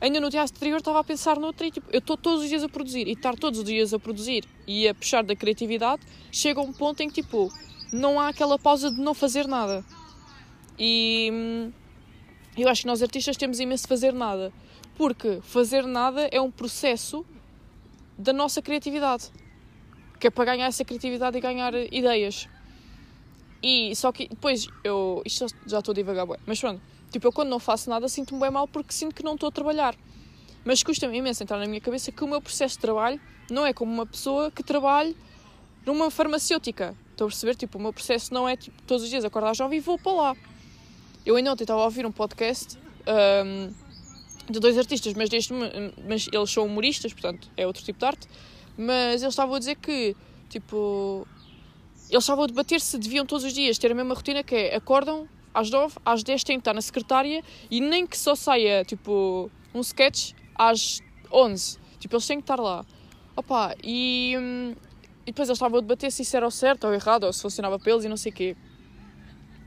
ainda 0.00 0.20
no 0.20 0.30
dia 0.30 0.42
anterior 0.42 0.78
estava 0.78 1.00
a 1.00 1.04
pensar 1.04 1.38
noutra 1.38 1.66
e, 1.66 1.70
tipo, 1.70 1.88
eu 1.92 1.98
estou 1.98 2.16
todos 2.16 2.42
os 2.42 2.48
dias 2.48 2.62
a 2.62 2.68
produzir 2.68 3.08
e 3.08 3.12
estar 3.12 3.34
todos 3.36 3.58
os 3.60 3.64
dias 3.64 3.92
a 3.92 3.98
produzir 3.98 4.44
e 4.66 4.88
a 4.88 4.94
puxar 4.94 5.22
da 5.24 5.34
criatividade, 5.34 6.02
chega 6.30 6.60
a 6.60 6.62
um 6.62 6.72
ponto 6.72 7.02
em 7.02 7.08
que, 7.08 7.22
tipo, 7.22 7.52
não 7.92 8.20
há 8.20 8.28
aquela 8.28 8.58
pausa 8.58 8.90
de 8.90 9.00
não 9.00 9.14
fazer 9.14 9.46
nada. 9.46 9.84
E 10.78 11.30
hum, 11.32 11.72
eu 12.56 12.68
acho 12.68 12.82
que 12.82 12.86
nós 12.86 13.02
artistas 13.02 13.36
temos 13.36 13.58
imenso 13.60 13.84
de 13.84 13.88
fazer 13.88 14.12
nada. 14.12 14.52
Porque 14.96 15.40
fazer 15.42 15.86
nada 15.86 16.28
é 16.30 16.40
um 16.40 16.50
processo 16.50 17.24
da 18.16 18.32
nossa 18.32 18.60
criatividade. 18.60 19.30
Que 20.20 20.26
é 20.26 20.30
para 20.30 20.44
ganhar 20.44 20.66
essa 20.66 20.84
criatividade 20.84 21.36
e 21.38 21.40
ganhar 21.40 21.72
ideias. 21.74 22.48
E 23.62 23.94
só 23.96 24.12
que 24.12 24.28
depois 24.28 24.68
eu. 24.84 25.22
Isto 25.24 25.46
já- 25.66 25.78
estou 25.78 25.92
a 25.92 25.94
divagar, 25.94 26.26
bué, 26.26 26.38
mas 26.46 26.60
pronto. 26.60 26.80
Tipo, 27.10 27.28
eu 27.28 27.32
quando 27.32 27.48
não 27.48 27.58
faço 27.58 27.88
nada 27.88 28.08
sinto-me 28.08 28.40
bem 28.40 28.50
mal 28.50 28.68
porque 28.68 28.92
sinto 28.92 29.14
que 29.14 29.22
não 29.22 29.34
estou 29.34 29.48
a 29.48 29.52
trabalhar. 29.52 29.94
Mas 30.64 30.82
custa-me 30.82 31.16
imenso 31.16 31.42
entrar 31.42 31.58
na 31.58 31.66
minha 31.66 31.80
cabeça 31.80 32.12
que 32.12 32.22
o 32.22 32.28
meu 32.28 32.40
processo 32.40 32.74
de 32.74 32.80
trabalho 32.80 33.20
não 33.50 33.64
é 33.64 33.72
como 33.72 33.92
uma 33.92 34.04
pessoa 34.04 34.50
que 34.50 34.62
trabalhe 34.62 35.16
numa 35.86 36.10
farmacêutica. 36.10 36.94
Estou 37.10 37.26
a 37.26 37.28
perceber? 37.28 37.54
Tipo, 37.54 37.78
o 37.78 37.80
meu 37.80 37.92
processo 37.92 38.32
não 38.32 38.48
é 38.48 38.56
tipo, 38.56 38.80
todos 38.82 39.04
os 39.04 39.10
dias 39.10 39.24
acordar 39.24 39.54
jovem 39.54 39.78
e 39.78 39.80
vou 39.80 39.98
para 39.98 40.12
lá. 40.12 40.36
Eu 41.24 41.36
ainda 41.36 41.52
ontem 41.52 41.64
estava 41.64 41.80
a 41.80 41.84
ouvir 41.84 42.04
um 42.04 42.12
podcast 42.12 42.78
ahm, 43.06 43.72
de 44.48 44.60
dois 44.60 44.76
artistas, 44.78 45.14
mas, 45.14 45.28
deste, 45.28 45.52
mas 46.06 46.28
eles 46.32 46.50
são 46.50 46.64
humoristas, 46.64 47.12
portanto 47.12 47.50
é 47.56 47.66
outro 47.66 47.82
tipo 47.82 47.98
de 47.98 48.04
arte. 48.04 48.28
Mas 48.76 49.22
eles 49.22 49.32
estavam 49.32 49.54
a 49.56 49.58
dizer 49.58 49.76
que, 49.76 50.14
tipo, 50.48 51.26
eles 52.08 52.22
estavam 52.22 52.44
a 52.44 52.46
debater 52.46 52.80
se 52.80 52.96
deviam 52.98 53.26
todos 53.26 53.44
os 53.44 53.52
dias 53.52 53.78
ter 53.78 53.90
a 53.90 53.94
mesma 53.94 54.14
rotina 54.14 54.42
que 54.42 54.54
é 54.54 54.76
acordam 54.76 55.28
às 55.52 55.70
9, 55.70 55.96
às 56.04 56.22
10 56.22 56.44
têm 56.44 56.56
que 56.56 56.60
estar 56.60 56.74
na 56.74 56.80
secretária 56.80 57.42
e 57.70 57.80
nem 57.80 58.06
que 58.06 58.16
só 58.16 58.34
saia, 58.34 58.84
tipo, 58.84 59.50
um 59.74 59.80
sketch 59.80 60.32
às 60.54 61.00
11. 61.32 61.78
Tipo, 61.98 62.16
eles 62.16 62.26
têm 62.26 62.38
que 62.38 62.44
estar 62.44 62.60
lá. 62.60 62.84
Opa, 63.36 63.74
e, 63.82 64.34
hum, 64.38 64.74
e 65.22 65.26
depois 65.26 65.48
eles 65.48 65.56
estavam 65.56 65.78
a 65.78 65.80
debater 65.80 66.10
se 66.10 66.22
isso 66.22 66.36
era 66.36 66.46
o 66.46 66.50
certo 66.50 66.86
ou 66.86 66.94
errado, 66.94 67.24
ou 67.24 67.32
se 67.32 67.42
funcionava 67.42 67.78
para 67.78 67.92
eles 67.92 68.04
e 68.04 68.08
não 68.08 68.16
sei 68.16 68.32
o 68.32 68.34
quê. 68.34 68.56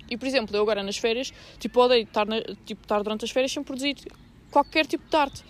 E, 0.10 0.18
por 0.18 0.28
exemplo, 0.28 0.56
eu 0.56 0.62
agora 0.62 0.84
nas 0.84 0.98
férias, 0.98 1.32
tipo, 1.58 1.80
odeio 1.80 2.04
estar, 2.04 2.26
na, 2.26 2.42
tipo, 2.66 2.82
estar 2.82 3.02
durante 3.02 3.24
as 3.24 3.32
férias 3.32 3.52
sem 3.52 3.64
produzir 3.64 3.96
qualquer 4.52 4.86
tipo 4.86 5.10
de 5.10 5.16
arte. 5.16 5.44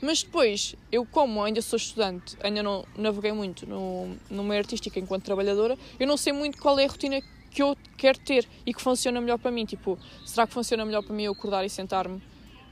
Mas 0.00 0.22
depois, 0.22 0.76
eu 0.92 1.04
como 1.06 1.42
ainda 1.42 1.62
sou 1.62 1.76
estudante, 1.76 2.36
ainda 2.42 2.62
não 2.62 2.84
naveguei 2.96 3.32
muito 3.32 3.66
no, 3.66 4.14
no 4.30 4.44
meio 4.44 4.60
artístico 4.60 4.98
enquanto 4.98 5.24
trabalhadora, 5.24 5.78
eu 5.98 6.06
não 6.06 6.16
sei 6.16 6.32
muito 6.32 6.58
qual 6.58 6.78
é 6.78 6.84
a 6.84 6.88
rotina 6.88 7.20
que 7.54 7.62
eu 7.62 7.76
quero 7.96 8.18
ter 8.18 8.46
e 8.66 8.74
que 8.74 8.82
funciona 8.82 9.20
melhor 9.20 9.38
para 9.38 9.50
mim. 9.52 9.64
Tipo, 9.64 9.96
será 10.26 10.46
que 10.46 10.52
funciona 10.52 10.84
melhor 10.84 11.04
para 11.04 11.14
mim 11.14 11.22
eu 11.22 11.32
acordar 11.32 11.64
e 11.64 11.70
sentar-me 11.70 12.20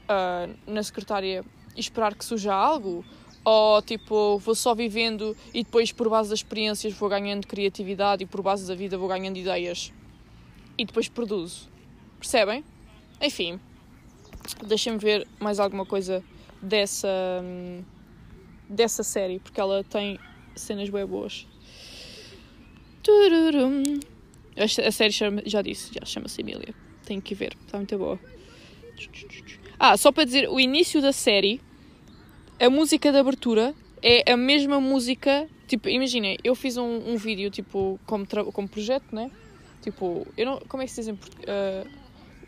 ah, 0.07 0.49
na 0.67 0.83
secretária 0.83 1.43
e 1.75 1.79
esperar 1.79 2.13
que 2.13 2.25
surja 2.25 2.53
algo? 2.53 3.03
Ou 3.45 3.81
tipo, 3.81 4.37
vou 4.37 4.55
só 4.55 4.75
vivendo 4.75 5.35
e 5.53 5.63
depois, 5.63 5.91
por 5.91 6.09
base 6.09 6.29
das 6.29 6.39
experiências, 6.39 6.93
vou 6.93 7.09
ganhando 7.09 7.47
criatividade 7.47 8.23
e 8.23 8.25
por 8.25 8.41
base 8.41 8.67
da 8.67 8.75
vida 8.75 8.97
vou 8.97 9.07
ganhando 9.07 9.37
ideias 9.37 9.91
e 10.77 10.85
depois 10.85 11.07
produzo? 11.07 11.69
Percebem? 12.19 12.63
Enfim, 13.21 13.59
deixem-me 14.65 14.97
ver 14.97 15.27
mais 15.39 15.59
alguma 15.59 15.85
coisa 15.85 16.23
dessa, 16.61 17.43
dessa 18.69 19.03
série, 19.03 19.39
porque 19.39 19.59
ela 19.59 19.83
tem 19.83 20.19
cenas 20.55 20.89
bem 20.89 21.05
boas. 21.05 21.47
Tururum. 23.01 23.83
A 24.57 24.91
série 24.91 25.11
chama, 25.11 25.41
já 25.45 25.61
disse, 25.61 25.91
já 25.93 26.05
chama-se 26.05 26.41
Emília. 26.41 26.73
Tem 27.05 27.19
que 27.19 27.33
ver, 27.33 27.57
está 27.65 27.77
muito 27.77 27.97
boa. 27.97 28.19
Ah, 29.79 29.97
só 29.97 30.11
para 30.11 30.23
dizer, 30.25 30.49
o 30.49 30.59
início 30.59 31.01
da 31.01 31.11
série, 31.11 31.59
a 32.59 32.69
música 32.69 33.11
de 33.11 33.17
abertura 33.17 33.73
é 34.01 34.31
a 34.31 34.37
mesma 34.37 34.79
música. 34.79 35.47
Tipo, 35.67 35.89
imaginem, 35.89 36.37
eu 36.43 36.55
fiz 36.55 36.77
um, 36.77 37.13
um 37.13 37.17
vídeo, 37.17 37.49
tipo, 37.49 37.99
como, 38.05 38.25
como 38.27 38.67
projeto, 38.67 39.13
né? 39.13 39.31
Tipo, 39.81 40.25
eu 40.37 40.45
não. 40.45 40.59
Como 40.59 40.83
é 40.83 40.85
que 40.85 40.91
se 40.91 41.01
diz 41.01 41.07
em 41.09 41.15
português? 41.15 41.49
Ah, 41.49 41.85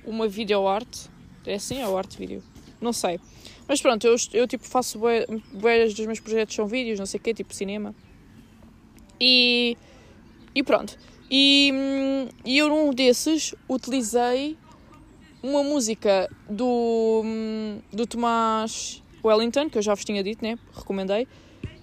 uma 0.05 0.27
video 0.27 0.67
art. 0.67 1.07
É 1.45 1.55
assim? 1.55 1.81
É 1.81 1.87
o 1.87 1.97
arte 1.97 2.17
vídeo? 2.17 2.43
Não 2.79 2.93
sei. 2.93 3.19
Mas 3.67 3.81
pronto, 3.81 4.05
eu, 4.05 4.15
eu 4.33 4.47
tipo, 4.47 4.63
faço 4.63 4.99
bué 4.99 5.85
dos 5.85 6.05
meus 6.05 6.19
projetos 6.19 6.55
são 6.55 6.67
vídeos, 6.67 6.99
não 6.99 7.05
sei 7.05 7.19
o 7.19 7.23
quê, 7.23 7.33
tipo 7.33 7.53
cinema. 7.53 7.95
E. 9.19 9.77
E 10.53 10.63
pronto. 10.63 10.97
E, 11.29 11.71
hum, 11.73 12.27
e 12.45 12.57
eu 12.57 12.69
num 12.69 12.93
desses 12.93 13.55
utilizei 13.67 14.57
uma 15.41 15.63
música 15.63 16.29
do, 16.49 17.21
hum, 17.23 17.79
do 17.91 18.05
Tomás 18.05 19.03
Wellington, 19.23 19.69
que 19.69 19.77
eu 19.77 19.81
já 19.81 19.93
vos 19.93 20.05
tinha 20.05 20.23
dito, 20.23 20.43
né? 20.43 20.57
Recomendei. 20.73 21.27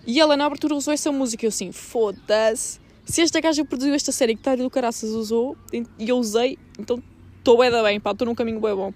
E 0.07 0.21
ela 0.21 0.37
na 0.37 0.47
abertura 0.47 0.75
usou 0.75 0.93
essa 0.93 1.11
música. 1.13 1.45
Eu 1.45 1.49
assim, 1.49 1.73
foda-se. 1.73 2.81
Se 3.05 3.21
esta 3.21 3.41
gaja 3.41 3.65
produziu 3.65 3.95
esta 3.95 4.13
série 4.13 4.37
que 4.37 4.43
tá 4.43 4.55
do 4.55 4.71
caraças 4.71 5.11
usou 5.11 5.57
e 5.73 6.09
eu 6.09 6.19
usei, 6.19 6.57
então 6.79 7.03
estou 7.39 7.59
bem 7.59 7.71
da 7.71 7.83
bem, 7.83 7.99
pá, 7.99 8.13
estou 8.13 8.27
num 8.27 8.35
caminho 8.35 8.61
bem 8.61 8.75
bom. 8.75 8.93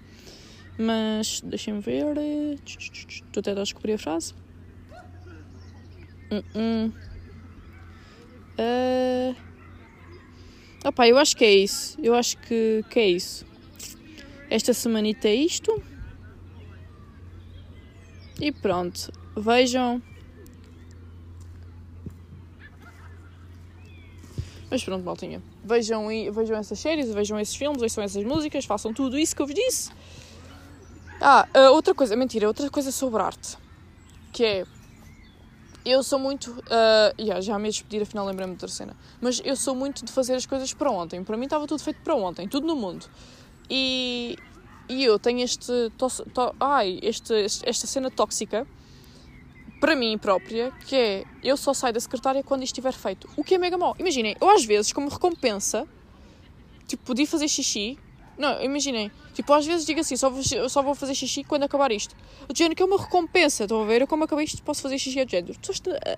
Mas 0.77 1.41
deixem-me 1.41 1.81
ver. 1.81 2.05
Estou 2.65 3.41
até 3.41 3.51
a 3.51 3.55
descobrir 3.55 3.93
a 3.93 3.97
frase. 3.97 4.33
Hum, 6.31 6.43
hum. 6.55 6.91
Ah, 8.57 9.35
opá, 10.89 11.07
eu 11.07 11.17
acho 11.17 11.35
que 11.35 11.45
é 11.45 11.53
isso. 11.53 11.97
Eu 12.01 12.13
acho 12.13 12.37
que, 12.37 12.83
que 12.89 12.99
é 12.99 13.07
isso. 13.07 13.45
Esta 14.49 14.73
semanita 14.73 15.27
é 15.27 15.35
isto. 15.35 15.81
E 18.39 18.51
pronto. 18.51 19.11
Vejam. 19.35 20.01
Mas 24.69 24.83
pronto, 24.83 25.03
maltinha. 25.03 25.41
Vejam, 25.63 26.07
vejam 26.31 26.57
essas 26.57 26.79
séries, 26.79 27.13
vejam 27.13 27.39
esses 27.39 27.55
filmes, 27.55 27.81
ouçam 27.81 28.03
essas 28.03 28.23
músicas, 28.23 28.65
façam 28.65 28.93
tudo 28.93 29.17
isso 29.17 29.35
que 29.35 29.41
eu 29.41 29.47
vos 29.47 29.55
disse. 29.55 29.91
Ah, 31.19 31.47
ah, 31.53 31.71
outra 31.71 31.95
coisa, 31.95 32.15
mentira, 32.15 32.47
outra 32.47 32.69
coisa 32.69 32.91
sobre 32.91 33.21
arte. 33.21 33.57
Que 34.31 34.43
é. 34.43 34.65
Eu 35.89 36.03
sou 36.03 36.19
muito. 36.19 36.61
ah, 36.69 37.13
yeah, 37.17 37.39
já 37.39 37.57
me 37.57 37.69
despedir, 37.69 38.01
afinal 38.01 38.25
lembrei-me 38.25 38.51
outra 38.51 38.67
cena. 38.67 38.93
Mas 39.21 39.41
eu 39.45 39.55
sou 39.55 39.73
muito 39.73 40.03
de 40.03 40.11
fazer 40.11 40.35
as 40.35 40.45
coisas 40.45 40.73
para 40.73 40.91
ontem. 40.91 41.23
Para 41.23 41.37
mim 41.37 41.45
estava 41.45 41.65
tudo 41.65 41.81
feito 41.81 42.01
para 42.01 42.13
ontem, 42.13 42.45
tudo 42.45 42.67
no 42.67 42.75
mundo. 42.75 43.05
E, 43.69 44.35
e 44.89 45.03
eu 45.05 45.17
tenho 45.17 45.39
este, 45.39 45.71
tos- 45.97 46.21
to- 46.33 46.53
ai, 46.59 46.99
este, 47.01 47.33
este- 47.33 47.67
esta 47.69 47.87
cena 47.87 48.11
tóxica 48.11 48.67
para 49.79 49.95
mim 49.95 50.17
própria, 50.17 50.71
que 50.87 50.95
é 50.95 51.23
eu 51.41 51.55
só 51.55 51.73
saio 51.73 51.93
da 51.93 51.99
secretária 52.01 52.43
quando 52.43 52.63
isto 52.63 52.73
estiver 52.73 52.91
feito. 52.93 53.29
O 53.37 53.43
que 53.43 53.55
é 53.55 53.57
mega 53.57 53.77
mau. 53.77 53.95
Imaginem, 53.97 54.35
eu 54.41 54.49
às 54.49 54.65
vezes, 54.65 54.91
como 54.91 55.07
recompensa, 55.07 55.87
tipo, 56.85 57.03
podia 57.05 57.25
fazer 57.27 57.47
xixi. 57.47 57.97
Não, 58.37 58.61
imaginem, 58.61 59.11
tipo, 59.33 59.51
às 59.51 59.65
vezes 59.65 59.85
digo 59.85 59.99
assim, 59.99 60.15
só 60.15 60.29
vou, 60.29 60.43
só 60.69 60.83
vou 60.83 60.93
fazer 60.93 61.15
xixi 61.15 61.43
quando 61.43 61.63
acabar 61.63 61.91
isto. 61.91 62.15
O 62.47 62.55
género 62.55 62.75
que 62.75 62.83
é 62.83 62.85
uma 62.85 63.01
recompensa, 63.01 63.63
estão 63.63 63.81
a 63.81 63.85
ver? 63.85 64.01
Eu 64.01 64.07
como 64.07 64.23
acabei 64.25 64.45
isto 64.45 64.61
posso 64.61 64.81
fazer 64.81 64.99
xixi 64.99 65.19
a 65.19 65.25
género. 65.25 65.55
Tu 65.59 65.71
estás 65.71 65.97
a, 65.97 66.15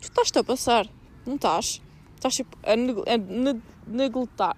tu 0.00 0.02
estás-te 0.02 0.38
a 0.38 0.44
passar, 0.44 0.88
não 1.24 1.36
estás? 1.36 1.80
Estás 2.16 2.34
tipo 2.34 2.58
a, 2.64 2.74
neg 2.74 2.96
a 3.06 3.16
ne- 3.16 3.62
negletar, 3.86 4.56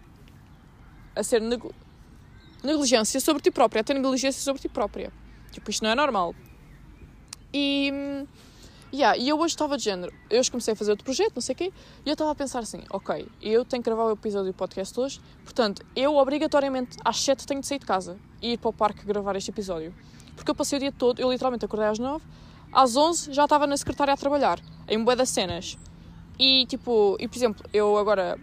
a 1.15 1.23
ser 1.23 1.43
neg 1.43 1.63
negligência 2.65 3.21
sobre 3.21 3.43
ti 3.43 3.51
própria, 3.51 3.81
a 3.81 3.85
ter 3.85 3.95
negligência 3.95 4.41
sobre 4.43 4.63
ti 4.63 4.69
própria. 4.69 5.13
Tipo, 5.53 5.71
isto 5.71 5.83
não 5.85 5.91
é 5.91 5.95
normal. 5.95 6.35
E, 7.53 7.91
hum, 7.93 8.27
yeah, 8.93 9.17
e 9.19 9.29
eu 9.29 9.39
hoje 9.39 9.55
estava 9.55 9.77
de 9.77 9.85
género. 9.85 10.13
Eu 10.31 10.41
hoje 10.41 10.51
comecei 10.51 10.73
a 10.73 10.77
fazer 10.77 10.91
outro 10.91 11.05
projeto, 11.05 11.33
não 11.35 11.43
sei 11.43 11.55
o 11.55 11.57
quê, 11.57 11.73
e 12.05 12.09
eu 12.09 12.13
estava 12.13 12.31
a 12.31 12.35
pensar 12.35 12.61
assim: 12.61 12.83
ok, 12.91 13.27
eu 13.43 13.65
tenho 13.65 13.83
que 13.83 13.89
gravar 13.89 14.05
o 14.05 14.13
episódio 14.13 14.53
do 14.53 14.55
podcast 14.57 14.99
hoje, 14.99 15.21
portanto, 15.45 15.85
eu 15.95 16.17
obrigatoriamente 16.17 16.97
às 17.05 17.21
7 17.21 17.47
tenho 17.47 17.61
de 17.61 17.67
sair 17.67 17.79
de 17.79 17.87
casa 17.87 18.17
e 18.41 18.53
ir 18.53 18.59
para 18.59 18.71
o 18.71 18.73
parque 18.73 19.05
gravar 19.05 19.37
este 19.37 19.51
episódio. 19.51 19.95
Porque 20.35 20.51
eu 20.51 20.55
passei 20.55 20.77
o 20.77 20.81
dia 20.81 20.93
todo, 20.93 21.21
eu 21.21 21.31
literalmente 21.31 21.65
acordei 21.65 21.89
às 21.89 21.99
9, 21.99 22.25
às 22.73 22.97
11 22.97 23.33
já 23.33 23.45
estava 23.45 23.67
na 23.67 23.77
secretária 23.77 24.13
a 24.13 24.17
trabalhar, 24.17 24.61
em 24.89 25.03
bué 25.03 25.17
das 25.17 25.31
cenas. 25.31 25.79
E 26.39 26.67
tipo, 26.67 27.17
e 27.19 27.27
por 27.27 27.37
exemplo, 27.37 27.65
eu 27.73 27.97
agora 27.97 28.39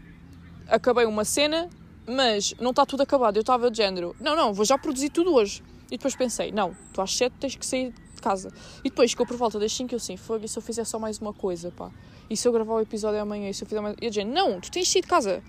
acabei 0.68 1.06
uma 1.06 1.24
cena, 1.24 1.70
mas 2.08 2.54
não 2.60 2.72
está 2.72 2.86
tudo 2.86 3.04
acabado. 3.04 3.38
Eu 3.38 3.42
estava 3.42 3.70
de 3.70 3.78
género, 3.78 4.16
não, 4.20 4.36
não, 4.36 4.54
vou 4.54 4.66
já 4.66 4.78
produzir 4.78 5.10
tudo 5.10 5.34
hoje. 5.34 5.64
E 5.88 5.98
depois 5.98 6.16
pensei, 6.16 6.52
não, 6.52 6.76
tu 6.92 7.02
às 7.02 7.16
7 7.16 7.34
tens 7.40 7.56
que 7.56 7.66
sair 7.66 7.94
casa. 8.24 8.52
E 8.80 8.90
depois 8.90 9.12
ficou 9.12 9.26
por 9.26 9.38
volta 9.38 9.60
das 9.60 9.72
5 9.74 9.94
eu 9.94 9.98
assim, 9.98 10.16
fogo, 10.18 10.46
e 10.46 10.48
se 10.48 10.58
eu 10.58 10.62
fizer 10.62 10.86
só 10.86 10.98
mais 10.98 11.20
uma 11.20 11.34
coisa, 11.34 11.72
pá? 11.72 11.92
E 12.30 12.38
se 12.38 12.48
eu 12.48 12.52
gravar 12.52 12.76
o 12.76 12.80
episódio 12.80 13.22
amanhã, 13.22 13.50
e 13.50 13.54
se 13.54 13.64
eu 13.64 13.68
fizer 13.68 13.82
mais... 13.82 13.96
E 14.02 14.10
de 14.10 14.16
género, 14.16 14.36
não, 14.36 14.62
tu 14.62 14.72
tens 14.72 14.88
de 14.88 14.94
sair 14.94 15.02
de 15.02 15.08
casa. 15.08 15.44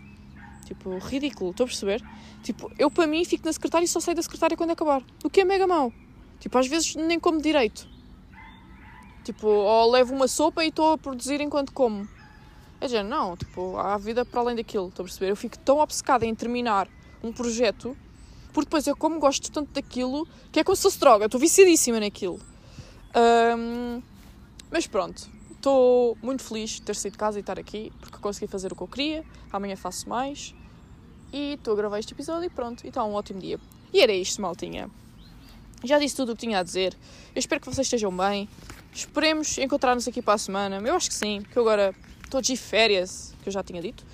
Tipo, 0.64 0.98
ridículo, 0.98 1.50
estou 1.50 1.64
a 1.64 1.66
perceber? 1.66 2.02
Tipo, 2.42 2.70
eu 2.78 2.90
para 2.90 3.06
mim 3.06 3.24
fico 3.24 3.46
na 3.46 3.52
secretária 3.52 3.84
e 3.84 3.88
só 3.88 4.00
saio 4.00 4.16
da 4.16 4.22
secretária 4.22 4.56
quando 4.56 4.70
acabar. 4.70 5.02
O 5.22 5.30
que 5.30 5.40
é 5.40 5.44
mega 5.44 5.66
mau. 5.66 5.92
Tipo, 6.40 6.58
às 6.58 6.66
vezes 6.66 6.94
nem 6.96 7.18
como 7.20 7.40
direito. 7.40 7.88
Tipo, 9.24 9.46
ou 9.46 9.90
levo 9.90 10.14
uma 10.14 10.28
sopa 10.28 10.64
e 10.64 10.68
estou 10.68 10.92
a 10.92 10.98
produzir 10.98 11.40
enquanto 11.40 11.72
como. 11.72 12.06
É 12.80 12.88
já 12.88 13.02
não, 13.02 13.34
tipo, 13.34 13.78
há 13.78 13.96
vida 13.96 14.26
para 14.26 14.40
além 14.40 14.56
daquilo, 14.56 14.88
estou 14.88 15.04
a 15.04 15.06
perceber? 15.06 15.30
Eu 15.30 15.36
fico 15.36 15.58
tão 15.58 15.78
obcecada 15.78 16.26
em 16.26 16.34
terminar 16.34 16.86
um 17.22 17.32
projeto, 17.32 17.96
porque 18.52 18.66
depois 18.66 18.86
eu 18.86 18.94
como 18.94 19.18
gosto 19.18 19.50
tanto 19.50 19.72
daquilo, 19.72 20.28
que 20.52 20.60
é 20.60 20.64
como 20.64 20.76
se 20.76 20.82
fosse 20.82 21.00
droga, 21.00 21.24
estou 21.24 21.40
viciadíssima 21.40 21.98
naquilo. 21.98 22.38
Ahm, 23.14 24.02
mas 24.70 24.86
pronto, 24.88 25.30
estou 25.52 26.18
muito 26.20 26.42
feliz 26.42 26.70
de 26.70 26.82
ter 26.82 26.96
saído 26.96 27.14
de 27.14 27.18
casa 27.18 27.38
e 27.38 27.40
estar 27.40 27.58
aqui, 27.58 27.92
porque 28.00 28.18
consegui 28.18 28.50
fazer 28.50 28.72
o 28.72 28.76
que 28.76 28.82
eu 28.82 28.88
queria, 28.88 29.24
amanhã 29.52 29.76
faço 29.76 30.08
mais, 30.08 30.54
e 31.32 31.54
estou 31.54 31.74
a 31.74 31.76
gravar 31.76 31.98
este 32.00 32.12
episódio 32.12 32.46
e 32.46 32.50
pronto, 32.50 32.84
e 32.84 32.88
está 32.88 33.04
um 33.04 33.14
ótimo 33.14 33.40
dia. 33.40 33.58
E 33.92 34.00
era 34.00 34.12
isto, 34.12 34.42
maltinha. 34.42 34.90
Já 35.84 35.98
disse 35.98 36.16
tudo 36.16 36.32
o 36.32 36.34
que 36.34 36.40
tinha 36.40 36.58
a 36.58 36.62
dizer, 36.62 36.96
eu 37.34 37.38
espero 37.38 37.60
que 37.60 37.66
vocês 37.66 37.86
estejam 37.86 38.14
bem, 38.16 38.48
esperemos 38.92 39.58
encontrar-nos 39.58 40.08
aqui 40.08 40.20
para 40.20 40.34
a 40.34 40.38
semana, 40.38 40.76
eu 40.84 40.94
acho 40.94 41.08
que 41.08 41.14
sim, 41.14 41.42
que 41.42 41.56
eu 41.56 41.62
agora 41.62 41.94
estou 42.24 42.40
de 42.40 42.56
férias, 42.56 43.32
que 43.42 43.48
eu 43.48 43.52
já 43.52 43.62
tinha 43.62 43.80
dito. 43.80 44.04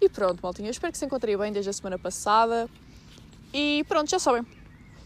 E 0.00 0.08
pronto, 0.08 0.40
maltinha, 0.42 0.68
eu 0.68 0.70
espero 0.70 0.92
que 0.92 0.98
se 0.98 1.04
encontrem 1.04 1.36
bem 1.36 1.52
desde 1.52 1.70
a 1.70 1.72
semana 1.72 1.98
passada. 1.98 2.68
E 3.52 3.84
pronto, 3.88 4.10
já 4.10 4.18
sabem. 4.18 4.46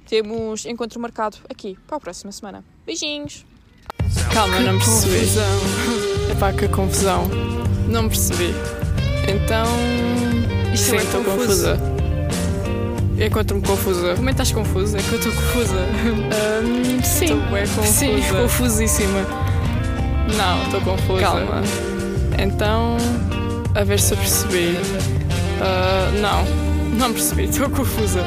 Temos 0.08 0.66
encontro 0.66 1.00
marcado 1.00 1.38
aqui 1.48 1.78
para 1.86 1.96
a 1.96 2.00
próxima 2.00 2.32
semana. 2.32 2.64
Beijinhos! 2.84 3.44
Calma, 4.32 4.58
não 4.60 4.78
percebi. 4.78 5.18
Confusão. 5.20 5.60
Epá, 6.32 6.52
que 6.52 6.68
confusão. 6.68 7.28
Não 7.88 8.08
percebi. 8.08 8.54
Então. 9.28 9.66
Isto 10.72 10.90
Sim, 10.90 10.96
é 10.96 11.02
estou 11.02 11.24
confusa. 11.24 11.78
Eu 13.18 13.26
encontro-me 13.26 13.62
confusa. 13.62 14.14
Como 14.14 14.30
é 14.30 14.32
que 14.32 14.42
estás 14.42 14.52
confusa? 14.52 14.98
É 14.98 15.02
que 15.02 15.12
eu 15.12 15.18
estou 15.18 15.32
confusa. 15.32 15.76
Ahm, 15.76 17.02
sim. 17.02 17.24
Estou 17.24 17.40
bem 17.50 17.66
confusa. 17.66 17.86
Sim, 17.86 18.22
confusíssima. 18.30 19.20
Não, 20.36 20.62
estou 20.64 20.80
confusa. 20.80 21.20
Calma. 21.20 21.62
Então, 22.38 22.96
a 23.74 23.84
ver 23.84 24.00
se 24.00 24.14
eu 24.14 24.18
percebi. 24.18 24.76
Ah, 25.60 26.10
não, 26.20 26.96
não 26.96 27.12
percebi, 27.12 27.44
estou 27.44 27.68
confusa. 27.68 28.20